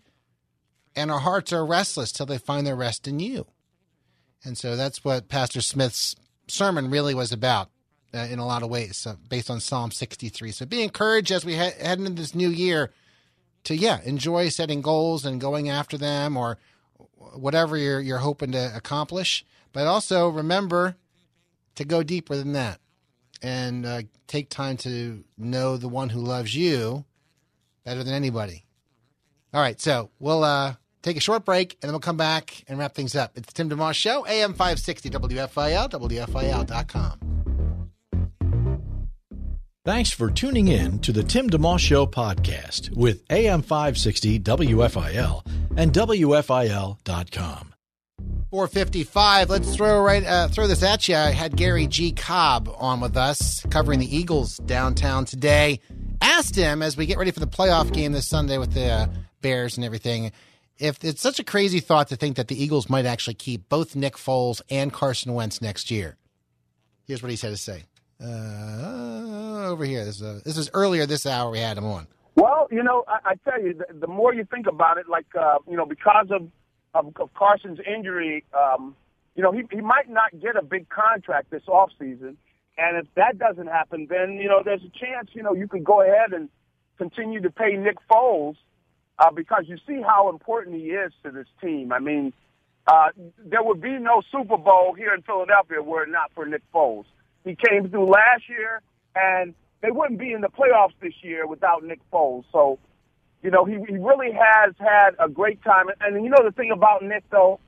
and 0.95 1.11
our 1.11 1.21
hearts 1.21 1.53
are 1.53 1.65
restless 1.65 2.13
till 2.13 2.27
they 2.27 2.39
find 2.39 2.67
their 2.67 2.77
rest 2.77 3.09
in 3.09 3.19
you. 3.19 3.47
And 4.45 4.59
so 4.59 4.77
that's 4.77 5.05
what 5.05 5.29
Pastor 5.29 5.61
Smith's 5.61 6.15
sermon 6.49 6.91
really 6.91 7.15
was 7.15 7.33
about 7.33 7.71
uh, 8.13 8.27
in 8.31 8.39
a 8.39 8.47
lot 8.47 8.63
of 8.63 8.71
ways, 8.71 9.07
uh, 9.07 9.17
based 9.29 9.51
on 9.51 9.61
Psalm 9.61 9.91
63. 9.91 10.53
So 10.53 10.67
be 10.67 10.83
encouraged 10.83 11.31
as 11.31 11.45
we 11.45 11.55
he- 11.55 11.59
head 11.59 11.99
into 11.99 12.11
this 12.11 12.35
new 12.35 12.51
year 12.51 12.93
to, 13.65 13.77
yeah, 13.77 14.01
enjoy 14.05 14.49
setting 14.49 14.83
goals 14.83 15.25
and 15.25 15.41
going 15.41 15.69
after 15.69 15.97
them 15.97 16.37
or 16.37 16.59
whatever 17.17 17.77
you're, 17.77 18.01
you're 18.01 18.19
hoping 18.19 18.53
to 18.53 18.77
accomplish. 18.77 19.45
But 19.73 19.87
also 19.87 20.29
remember 20.29 20.97
to 21.77 21.85
go 21.85 22.03
deeper 22.03 22.37
than 22.37 22.53
that 22.53 22.82
and 23.43 23.85
uh, 23.85 24.03
take 24.27 24.49
time 24.49 24.77
to 24.79 25.25
know 25.37 25.77
the 25.77 25.89
one 25.89 26.09
who 26.09 26.21
loves 26.21 26.55
you 26.55 27.05
better 27.85 28.03
than 28.05 28.15
anybody. 28.15 28.65
All 29.53 29.61
right, 29.61 29.81
so 29.81 30.11
we'll 30.19 30.45
uh, 30.45 30.75
take 31.03 31.17
a 31.17 31.21
short 31.21 31.45
break 31.45 31.75
and 31.75 31.83
then 31.83 31.91
we'll 31.93 32.01
come 32.01 32.17
back 32.17 32.65
and 32.69 32.79
wrap 32.79 32.95
things 32.95 33.15
up. 33.15 33.37
It's 33.37 33.47
the 33.47 33.53
Tim 33.53 33.69
DeMoss 33.69 33.95
Show, 33.95 34.27
AM 34.27 34.53
560 34.53 35.11
WFIL, 35.11 35.91
WFIL.com. 35.91 37.19
Thanks 39.85 40.11
for 40.11 40.31
tuning 40.31 40.69
in 40.69 41.01
to 41.01 41.11
the 41.11 41.25
Tim 41.25 41.51
DeMoss 41.51 41.81
Show 41.81 42.07
podcast 42.07 42.97
with 42.97 43.25
AM 43.31 43.63
560 43.63 44.39
WFIL 44.39 45.45
and 45.77 45.93
WFIL.com. 45.93 47.72
455. 48.53 49.49
Let's 49.49 49.75
throw 49.75 50.03
right 50.03 50.23
uh, 50.23 50.47
throw 50.47 50.67
this 50.67 50.83
at 50.83 51.09
you. 51.09 51.17
I 51.17 51.31
had 51.31 51.57
Gary 51.57 51.87
G. 51.87 52.13
Cobb 52.13 52.69
on 52.77 53.01
with 53.01 53.17
us 53.17 53.65
covering 53.71 53.99
the 53.99 54.15
Eagles 54.15 54.59
downtown 54.59 55.25
today. 55.25 55.81
Asked 56.21 56.55
him 56.55 56.83
as 56.83 56.95
we 56.95 57.07
get 57.07 57.17
ready 57.17 57.31
for 57.31 57.41
the 57.41 57.47
playoff 57.47 57.95
game 57.95 58.13
this 58.13 58.29
Sunday 58.29 58.59
with 58.59 58.75
the 58.75 58.85
uh, 58.85 59.07
Bears 59.41 59.79
and 59.79 59.87
everything, 59.87 60.33
if 60.79 61.03
it's 61.03 61.23
such 61.23 61.41
a 61.41 61.45
crazy 61.45 61.81
thought 61.81 62.09
to 62.09 62.17
think 62.17 62.37
that 62.37 62.49
the 62.49 62.63
Eagles 62.63 62.91
might 62.91 63.07
actually 63.07 63.33
keep 63.33 63.71
both 63.71 63.97
Nick 63.97 64.17
Foles 64.17 64.61
and 64.69 64.93
Carson 64.93 65.33
Wentz 65.33 65.63
next 65.63 65.91
year. 65.91 66.19
Here's 67.07 67.23
what 67.23 67.33
he 67.33 67.39
had 67.39 67.55
to 67.55 67.57
say. 67.57 67.85
Uh, 68.23 69.65
over 69.65 69.87
here. 69.87 70.05
This 70.05 70.17
is, 70.17 70.23
uh, 70.23 70.41
this 70.45 70.59
is 70.59 70.69
earlier 70.75 71.07
this 71.07 71.25
hour 71.25 71.51
we 71.51 71.59
had 71.59 71.79
him 71.79 71.87
on. 71.87 72.07
Well, 72.35 72.69
you 72.71 72.83
know, 72.83 73.05
I, 73.09 73.31
I 73.31 73.51
tell 73.51 73.63
you, 73.63 73.73
the, 73.73 73.87
the 73.99 74.07
more 74.07 74.35
you 74.35 74.45
think 74.45 74.67
about 74.67 74.99
it, 74.99 75.09
like 75.09 75.27
uh, 75.41 75.57
you 75.67 75.79
know, 75.79 75.87
because 75.87 76.27
of 76.31 76.49
of, 76.95 77.13
of 77.19 77.35
Carson's 77.35 77.79
injury, 77.81 78.45
um, 78.53 78.95
you 79.35 79.43
know, 79.43 79.53
he 79.53 79.63
he 79.71 79.81
might 79.81 80.09
not 80.09 80.31
get 80.41 80.57
a 80.57 80.63
big 80.63 80.89
contract 80.89 81.51
this 81.51 81.63
off 81.69 81.91
season, 81.99 82.37
and 82.77 82.97
if 82.97 83.07
that 83.15 83.39
doesn't 83.39 83.69
happen, 83.69 84.07
then 84.11 84.35
you 84.35 84.49
know, 84.49 84.63
there's 84.65 84.83
a 84.83 84.99
chance, 84.99 85.31
you 85.33 85.43
know, 85.43 85.55
you 85.55 85.69
could 85.69 85.85
go 85.85 86.03
ahead 86.03 86.33
and 86.33 86.49
continue 86.99 87.41
to 87.41 87.51
pay 87.51 87.77
Nick 87.77 87.97
Foles 88.11 88.57
uh, 89.19 89.31
because 89.31 89.65
you 89.67 89.77
see 89.87 90.03
how 90.03 90.29
important 90.31 90.77
he 90.77 90.91
is 90.91 91.13
to 91.25 91.31
this 91.31 91.47
team. 91.61 91.93
I 91.93 91.99
mean, 91.99 92.33
uh, 92.87 93.09
there 93.45 93.63
would 93.63 93.81
be 93.81 93.99
no 93.99 94.23
Super 94.31 94.57
Bowl 94.57 94.95
here 94.97 95.15
in 95.15 95.23
Philadelphia 95.23 95.83
were 95.83 96.03
it 96.05 96.11
not 96.11 96.33
for 96.35 96.47
Nick 96.47 96.63
Foles. 96.75 97.05
He 97.45 97.57
came 97.57 97.89
through 97.89 98.11
last 98.11 98.49
year, 98.49 98.83
and 99.15 99.55
they 99.83 99.91
wouldn't 99.91 100.19
be 100.19 100.33
in 100.33 100.41
the 100.41 100.49
playoffs 100.49 100.95
this 101.01 101.15
year 101.23 101.47
without 101.47 101.85
Nick 101.85 102.01
Foles. 102.13 102.45
So, 102.53 102.79
you 103.43 103.51
know, 103.51 103.65
he, 103.65 103.75
he 103.89 103.97
really 103.99 104.31
has 104.33 104.75
had 104.79 105.11
a 105.19 105.29
great 105.29 105.63
time. 105.63 105.89
And, 105.89 106.15
and 106.17 106.25
you 106.25 106.31
know 106.31 106.43
the 106.45 106.53
thing 106.53 106.71
about 106.71 107.03
Nick, 107.03 107.25
though, 107.31 107.59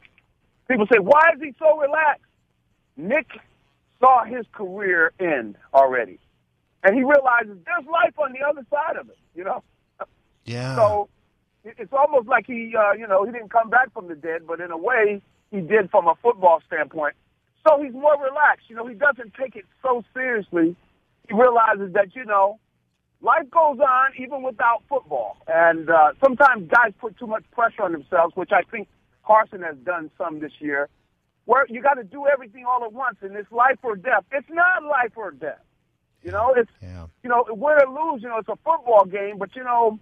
people 0.68 0.86
say, 0.92 0.98
why 0.98 1.30
is 1.34 1.42
he 1.42 1.54
so 1.58 1.78
relaxed? 1.78 2.22
Nick 2.96 3.26
saw 4.00 4.24
his 4.24 4.46
career 4.52 5.12
end 5.18 5.56
already, 5.72 6.18
and 6.82 6.94
he 6.94 7.02
realizes 7.02 7.56
there's 7.64 7.86
life 7.86 8.14
on 8.18 8.32
the 8.32 8.46
other 8.46 8.64
side 8.70 8.96
of 8.96 9.08
it. 9.08 9.18
You 9.34 9.44
know, 9.44 9.62
Yeah. 10.44 10.76
so 10.76 11.08
it's 11.64 11.92
almost 11.92 12.28
like 12.28 12.46
he, 12.46 12.74
uh, 12.76 12.92
you 12.92 13.06
know, 13.06 13.24
he 13.24 13.32
didn't 13.32 13.50
come 13.50 13.70
back 13.70 13.92
from 13.92 14.06
the 14.08 14.14
dead, 14.14 14.46
but 14.46 14.60
in 14.60 14.70
a 14.70 14.76
way, 14.76 15.22
he 15.50 15.60
did 15.60 15.90
from 15.90 16.06
a 16.06 16.14
football 16.22 16.60
standpoint. 16.66 17.14
So 17.66 17.82
he's 17.82 17.94
more 17.94 18.16
relaxed. 18.22 18.68
You 18.68 18.76
know, 18.76 18.86
he 18.86 18.94
doesn't 18.94 19.34
take 19.34 19.56
it 19.56 19.64
so 19.82 20.04
seriously. 20.12 20.76
He 21.26 21.34
realizes 21.34 21.94
that, 21.94 22.14
you 22.14 22.24
know, 22.24 22.58
life 23.20 23.48
goes 23.50 23.78
on 23.80 24.10
even 24.18 24.42
without 24.42 24.82
football. 24.88 25.36
And 25.48 25.88
uh, 25.90 26.12
sometimes 26.22 26.68
guys 26.68 26.92
put 27.00 27.18
too 27.18 27.26
much 27.26 27.44
pressure 27.52 27.82
on 27.82 27.92
themselves, 27.92 28.34
which 28.36 28.50
I 28.52 28.62
think 28.70 28.88
Carson 29.26 29.62
has 29.62 29.76
done 29.84 30.10
some 30.18 30.40
this 30.40 30.52
year, 30.60 30.88
where 31.46 31.64
you 31.68 31.82
got 31.82 31.94
to 31.94 32.04
do 32.04 32.26
everything 32.26 32.64
all 32.66 32.84
at 32.84 32.92
once, 32.92 33.16
and 33.22 33.34
it's 33.36 33.50
life 33.50 33.78
or 33.82 33.96
death. 33.96 34.24
It's 34.32 34.48
not 34.50 34.82
life 34.82 35.12
or 35.16 35.30
death. 35.30 35.60
You 36.22 36.30
know, 36.32 36.54
it's 36.56 36.70
Yeah. 36.82 37.06
you 37.22 37.28
know, 37.30 37.44
win 37.48 37.76
or 37.82 38.12
lose, 38.12 38.22
you 38.22 38.28
know, 38.28 38.38
it's 38.38 38.48
a 38.48 38.56
football 38.56 39.04
game, 39.04 39.36
but 39.38 39.54
you 39.56 39.62
know, 39.64 39.98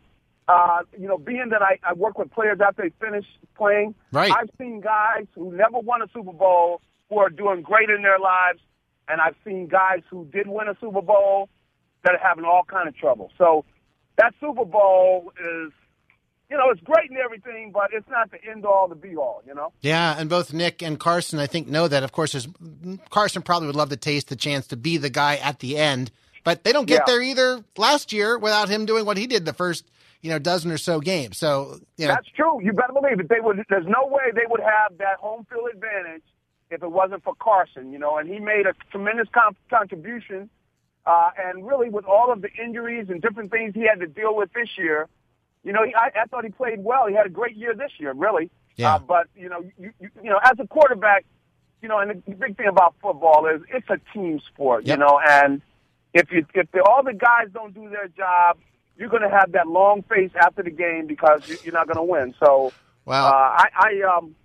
uh, 0.48 0.82
you 0.98 1.06
know, 1.08 1.18
being 1.18 1.48
that 1.50 1.62
I, 1.62 1.78
I 1.88 1.92
work 1.94 2.18
with 2.18 2.30
players 2.32 2.58
after 2.60 2.82
they 2.82 2.90
finish 3.04 3.24
playing, 3.56 3.94
Right. 4.12 4.32
I've 4.36 4.50
seen 4.58 4.80
guys 4.80 5.26
who 5.34 5.52
never 5.52 5.78
won 5.78 6.02
a 6.02 6.06
Super 6.12 6.32
Bowl 6.32 6.80
who 7.08 7.18
are 7.18 7.28
doing 7.30 7.62
great 7.62 7.90
in 7.90 8.02
their 8.02 8.18
lives, 8.18 8.60
and 9.08 9.20
I've 9.20 9.36
seen 9.44 9.66
guys 9.68 10.02
who 10.10 10.24
did 10.32 10.46
win 10.48 10.68
a 10.68 10.76
Super 10.80 11.02
Bowl 11.02 11.48
that 12.04 12.14
are 12.14 12.18
having 12.18 12.44
all 12.44 12.62
kind 12.66 12.88
of 12.88 12.96
trouble. 12.96 13.30
So 13.38 13.64
that 14.18 14.34
Super 14.40 14.64
Bowl 14.64 15.32
is, 15.38 15.72
you 16.50 16.56
know, 16.56 16.68
it's 16.70 16.80
great 16.82 17.08
and 17.10 17.18
everything, 17.18 17.70
but 17.72 17.90
it's 17.92 18.08
not 18.10 18.30
the 18.30 18.38
end 18.48 18.66
all, 18.66 18.88
the 18.88 18.94
be 18.94 19.16
all, 19.16 19.42
you 19.46 19.54
know. 19.54 19.72
Yeah, 19.80 20.14
and 20.18 20.28
both 20.28 20.52
Nick 20.52 20.82
and 20.82 20.98
Carson, 21.00 21.38
I 21.38 21.46
think, 21.46 21.68
know 21.68 21.88
that. 21.88 22.02
Of 22.02 22.12
course, 22.12 22.32
there's, 22.32 22.48
Carson 23.10 23.42
probably 23.42 23.66
would 23.68 23.76
love 23.76 23.88
to 23.90 23.96
taste 23.96 24.28
the 24.28 24.36
chance 24.36 24.66
to 24.68 24.76
be 24.76 24.96
the 24.98 25.10
guy 25.10 25.36
at 25.36 25.60
the 25.60 25.78
end, 25.78 26.10
but 26.44 26.64
they 26.64 26.72
don't 26.72 26.86
get 26.86 27.02
Yeah. 27.06 27.12
there 27.14 27.22
either 27.22 27.64
last 27.78 28.12
year 28.12 28.36
without 28.38 28.68
him 28.68 28.84
doing 28.84 29.06
what 29.06 29.16
he 29.16 29.26
did 29.26 29.44
the 29.46 29.52
first, 29.54 29.86
you 30.20 30.28
know, 30.30 30.38
dozen 30.38 30.70
or 30.70 30.78
so 30.78 31.00
games. 31.00 31.38
So, 31.38 31.78
you 31.96 32.06
know, 32.06 32.14
That's 32.14 32.28
true. 32.36 32.60
You 32.62 32.72
better 32.72 32.92
believe 32.92 33.18
it. 33.20 33.28
They 33.28 33.40
would. 33.40 33.62
There's 33.70 33.86
no 33.86 34.06
way 34.08 34.24
they 34.34 34.46
would 34.48 34.60
have 34.60 34.98
that 34.98 35.16
home 35.20 35.46
field 35.48 35.68
advantage 35.72 36.22
if 36.70 36.82
it 36.82 36.90
wasn't 36.90 37.24
for 37.24 37.34
Carson. 37.40 37.92
You 37.92 37.98
know, 37.98 38.18
and 38.18 38.28
he 38.28 38.38
made 38.40 38.66
a 38.66 38.74
tremendous 38.90 39.28
com- 39.32 39.56
contribution. 39.70 40.50
Uh, 41.04 41.30
and 41.36 41.66
really, 41.66 41.88
with 41.88 42.04
all 42.04 42.32
of 42.32 42.42
the 42.42 42.48
injuries 42.62 43.06
and 43.08 43.20
different 43.20 43.50
things 43.50 43.74
he 43.74 43.82
had 43.82 43.98
to 44.00 44.06
deal 44.06 44.36
with 44.36 44.52
this 44.52 44.68
year, 44.78 45.08
you 45.64 45.72
know, 45.72 45.84
he, 45.84 45.94
I, 45.94 46.22
I 46.22 46.26
thought 46.26 46.44
he 46.44 46.50
played 46.50 46.82
well. 46.82 47.06
He 47.08 47.14
had 47.14 47.26
a 47.26 47.30
great 47.30 47.56
year 47.56 47.74
this 47.74 47.90
year, 47.98 48.12
really. 48.12 48.50
Yeah. 48.76 48.94
Uh, 48.94 48.98
but 49.00 49.26
you 49.36 49.48
know, 49.48 49.64
you, 49.78 49.92
you, 50.00 50.10
you 50.22 50.30
know, 50.30 50.38
as 50.42 50.52
a 50.58 50.66
quarterback, 50.66 51.24
you 51.80 51.88
know, 51.88 51.98
and 51.98 52.22
the 52.26 52.34
big 52.34 52.56
thing 52.56 52.68
about 52.68 52.94
football 53.02 53.46
is 53.46 53.62
it's 53.68 53.88
a 53.90 53.98
team 54.12 54.40
sport. 54.52 54.86
Yep. 54.86 54.98
You 54.98 55.04
know, 55.04 55.20
and 55.28 55.60
if 56.14 56.30
you 56.30 56.46
if 56.54 56.70
the, 56.70 56.82
all 56.82 57.02
the 57.02 57.14
guys 57.14 57.48
don't 57.52 57.74
do 57.74 57.88
their 57.90 58.08
job, 58.08 58.58
you're 58.96 59.08
going 59.08 59.22
to 59.22 59.30
have 59.30 59.52
that 59.52 59.66
long 59.66 60.02
face 60.02 60.30
after 60.40 60.62
the 60.62 60.70
game 60.70 61.06
because 61.06 61.48
you, 61.48 61.56
you're 61.64 61.74
not 61.74 61.86
going 61.86 61.96
to 61.96 62.04
win. 62.04 62.34
So, 62.38 62.72
Well- 63.04 63.26
uh, 63.26 63.30
I, 63.30 63.68
I 63.74 64.16
um, 64.16 64.36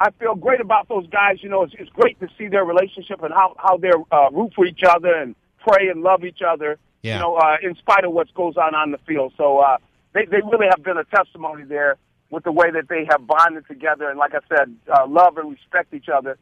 I 0.00 0.10
feel 0.18 0.34
great 0.34 0.60
about 0.60 0.88
those 0.88 1.06
guys. 1.06 1.42
You 1.42 1.48
know, 1.48 1.62
it's, 1.62 1.74
it's 1.78 1.90
great 1.90 2.18
to 2.20 2.28
see 2.36 2.48
their 2.48 2.64
relationship 2.64 3.22
and 3.22 3.32
how 3.32 3.54
how 3.56 3.76
they 3.76 3.90
uh, 4.10 4.30
root 4.32 4.52
for 4.54 4.66
each 4.66 4.82
other 4.86 5.14
and 5.14 5.34
pray 5.66 5.88
and 5.88 6.02
love 6.02 6.24
each 6.24 6.40
other. 6.46 6.78
Yeah. 7.02 7.14
You 7.14 7.20
know, 7.20 7.36
uh, 7.36 7.56
in 7.62 7.74
spite 7.76 8.04
of 8.04 8.12
what 8.12 8.32
goes 8.34 8.56
on 8.56 8.74
on 8.74 8.90
the 8.90 8.98
field. 8.98 9.32
So 9.36 9.58
uh, 9.58 9.76
they 10.12 10.24
they 10.24 10.38
really 10.38 10.66
have 10.70 10.82
been 10.82 10.96
a 10.96 11.04
testimony 11.04 11.64
there 11.64 11.96
with 12.30 12.44
the 12.44 12.52
way 12.52 12.70
that 12.70 12.88
they 12.88 13.06
have 13.08 13.26
bonded 13.26 13.66
together 13.68 14.10
and, 14.10 14.18
like 14.18 14.34
I 14.34 14.40
said, 14.48 14.74
uh, 14.92 15.06
love 15.06 15.36
and 15.38 15.50
respect 15.50 15.94
each 15.94 16.08
other. 16.08 16.38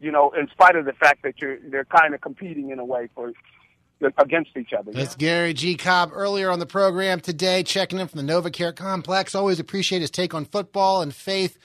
You 0.00 0.12
know, 0.12 0.30
in 0.30 0.48
spite 0.48 0.76
of 0.76 0.84
the 0.84 0.92
fact 0.92 1.22
that 1.22 1.40
you're 1.40 1.58
they're 1.70 1.84
kind 1.84 2.14
of 2.14 2.20
competing 2.20 2.70
in 2.70 2.78
a 2.78 2.84
way 2.84 3.08
for 3.14 3.32
against 4.16 4.56
each 4.56 4.72
other. 4.72 4.92
That's 4.92 5.16
Gary 5.16 5.52
G. 5.52 5.74
Cobb 5.74 6.10
earlier 6.12 6.50
on 6.50 6.58
the 6.58 6.66
program 6.66 7.20
today, 7.20 7.62
checking 7.62 7.98
in 7.98 8.06
from 8.06 8.24
the 8.24 8.32
NovaCare 8.32 8.74
Complex. 8.74 9.34
Always 9.34 9.58
appreciate 9.58 10.00
his 10.00 10.10
take 10.10 10.34
on 10.34 10.44
football 10.44 11.02
and 11.02 11.12
faith. 11.12 11.58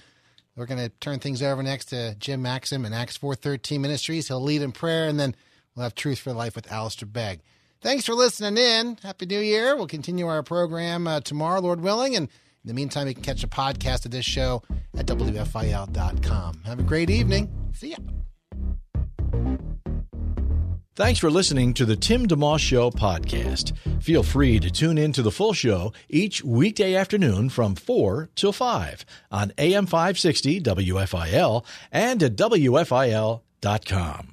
We're 0.56 0.66
going 0.66 0.80
to 0.80 0.90
turn 0.90 1.20
things 1.20 1.42
over 1.42 1.64
next 1.64 1.86
to 1.86 2.16
Jim 2.16 2.42
Maxim 2.42 2.86
and 2.86 2.94
Acts 2.94 3.18
413 3.18 3.82
Ministries. 3.82 4.28
He'll 4.28 4.42
lead 4.42 4.62
in 4.62 4.72
prayer, 4.72 5.08
and 5.08 5.20
then 5.20 5.36
we'll 5.76 5.84
have 5.84 5.96
Truth 5.96 6.20
for 6.20 6.34
Life 6.34 6.56
with 6.56 6.72
Alistair 6.72 7.08
Begg. 7.08 7.42
Thanks 7.82 8.06
for 8.06 8.14
listening 8.14 8.58
in. 8.58 8.98
Happy 9.04 9.26
New 9.26 9.40
Year. 9.40 9.76
We'll 9.76 9.88
continue 9.88 10.28
our 10.28 10.42
program 10.42 11.06
uh, 11.06 11.20
tomorrow, 11.20 11.60
Lord 11.60 11.82
willing. 11.82 12.16
And 12.16 12.30
in 12.64 12.68
the 12.68 12.74
meantime, 12.74 13.08
you 13.08 13.14
can 13.14 13.24
catch 13.24 13.44
a 13.44 13.48
podcast 13.48 14.06
of 14.06 14.12
this 14.12 14.26
show 14.26 14.64
at 14.98 15.06
WFIL.com. 15.06 16.62
Have 16.64 16.80
a 16.80 16.84
great 16.84 17.10
evening. 17.10 17.50
See 17.74 17.90
ya. 17.90 17.98
Thanks 20.96 21.20
for 21.20 21.32
listening 21.32 21.74
to 21.74 21.86
the 21.86 21.96
Tim 21.96 22.28
DeMoss 22.28 22.60
Show 22.60 22.92
podcast. 22.92 23.76
Feel 24.00 24.22
free 24.22 24.60
to 24.60 24.70
tune 24.70 25.00
in 25.00 25.12
to 25.14 25.24
the 25.24 25.32
full 25.32 25.54
show 25.54 25.92
each 26.08 26.44
weekday 26.44 26.94
afternoon 26.94 27.50
from 27.50 27.74
4 27.74 28.30
till 28.36 28.54
5 28.54 29.04
on 29.32 29.52
AM 29.58 29.88
560 29.88 30.62
WFIL 30.62 31.66
and 31.92 32.22
at 32.22 32.36
WFIL.com. 32.36 34.33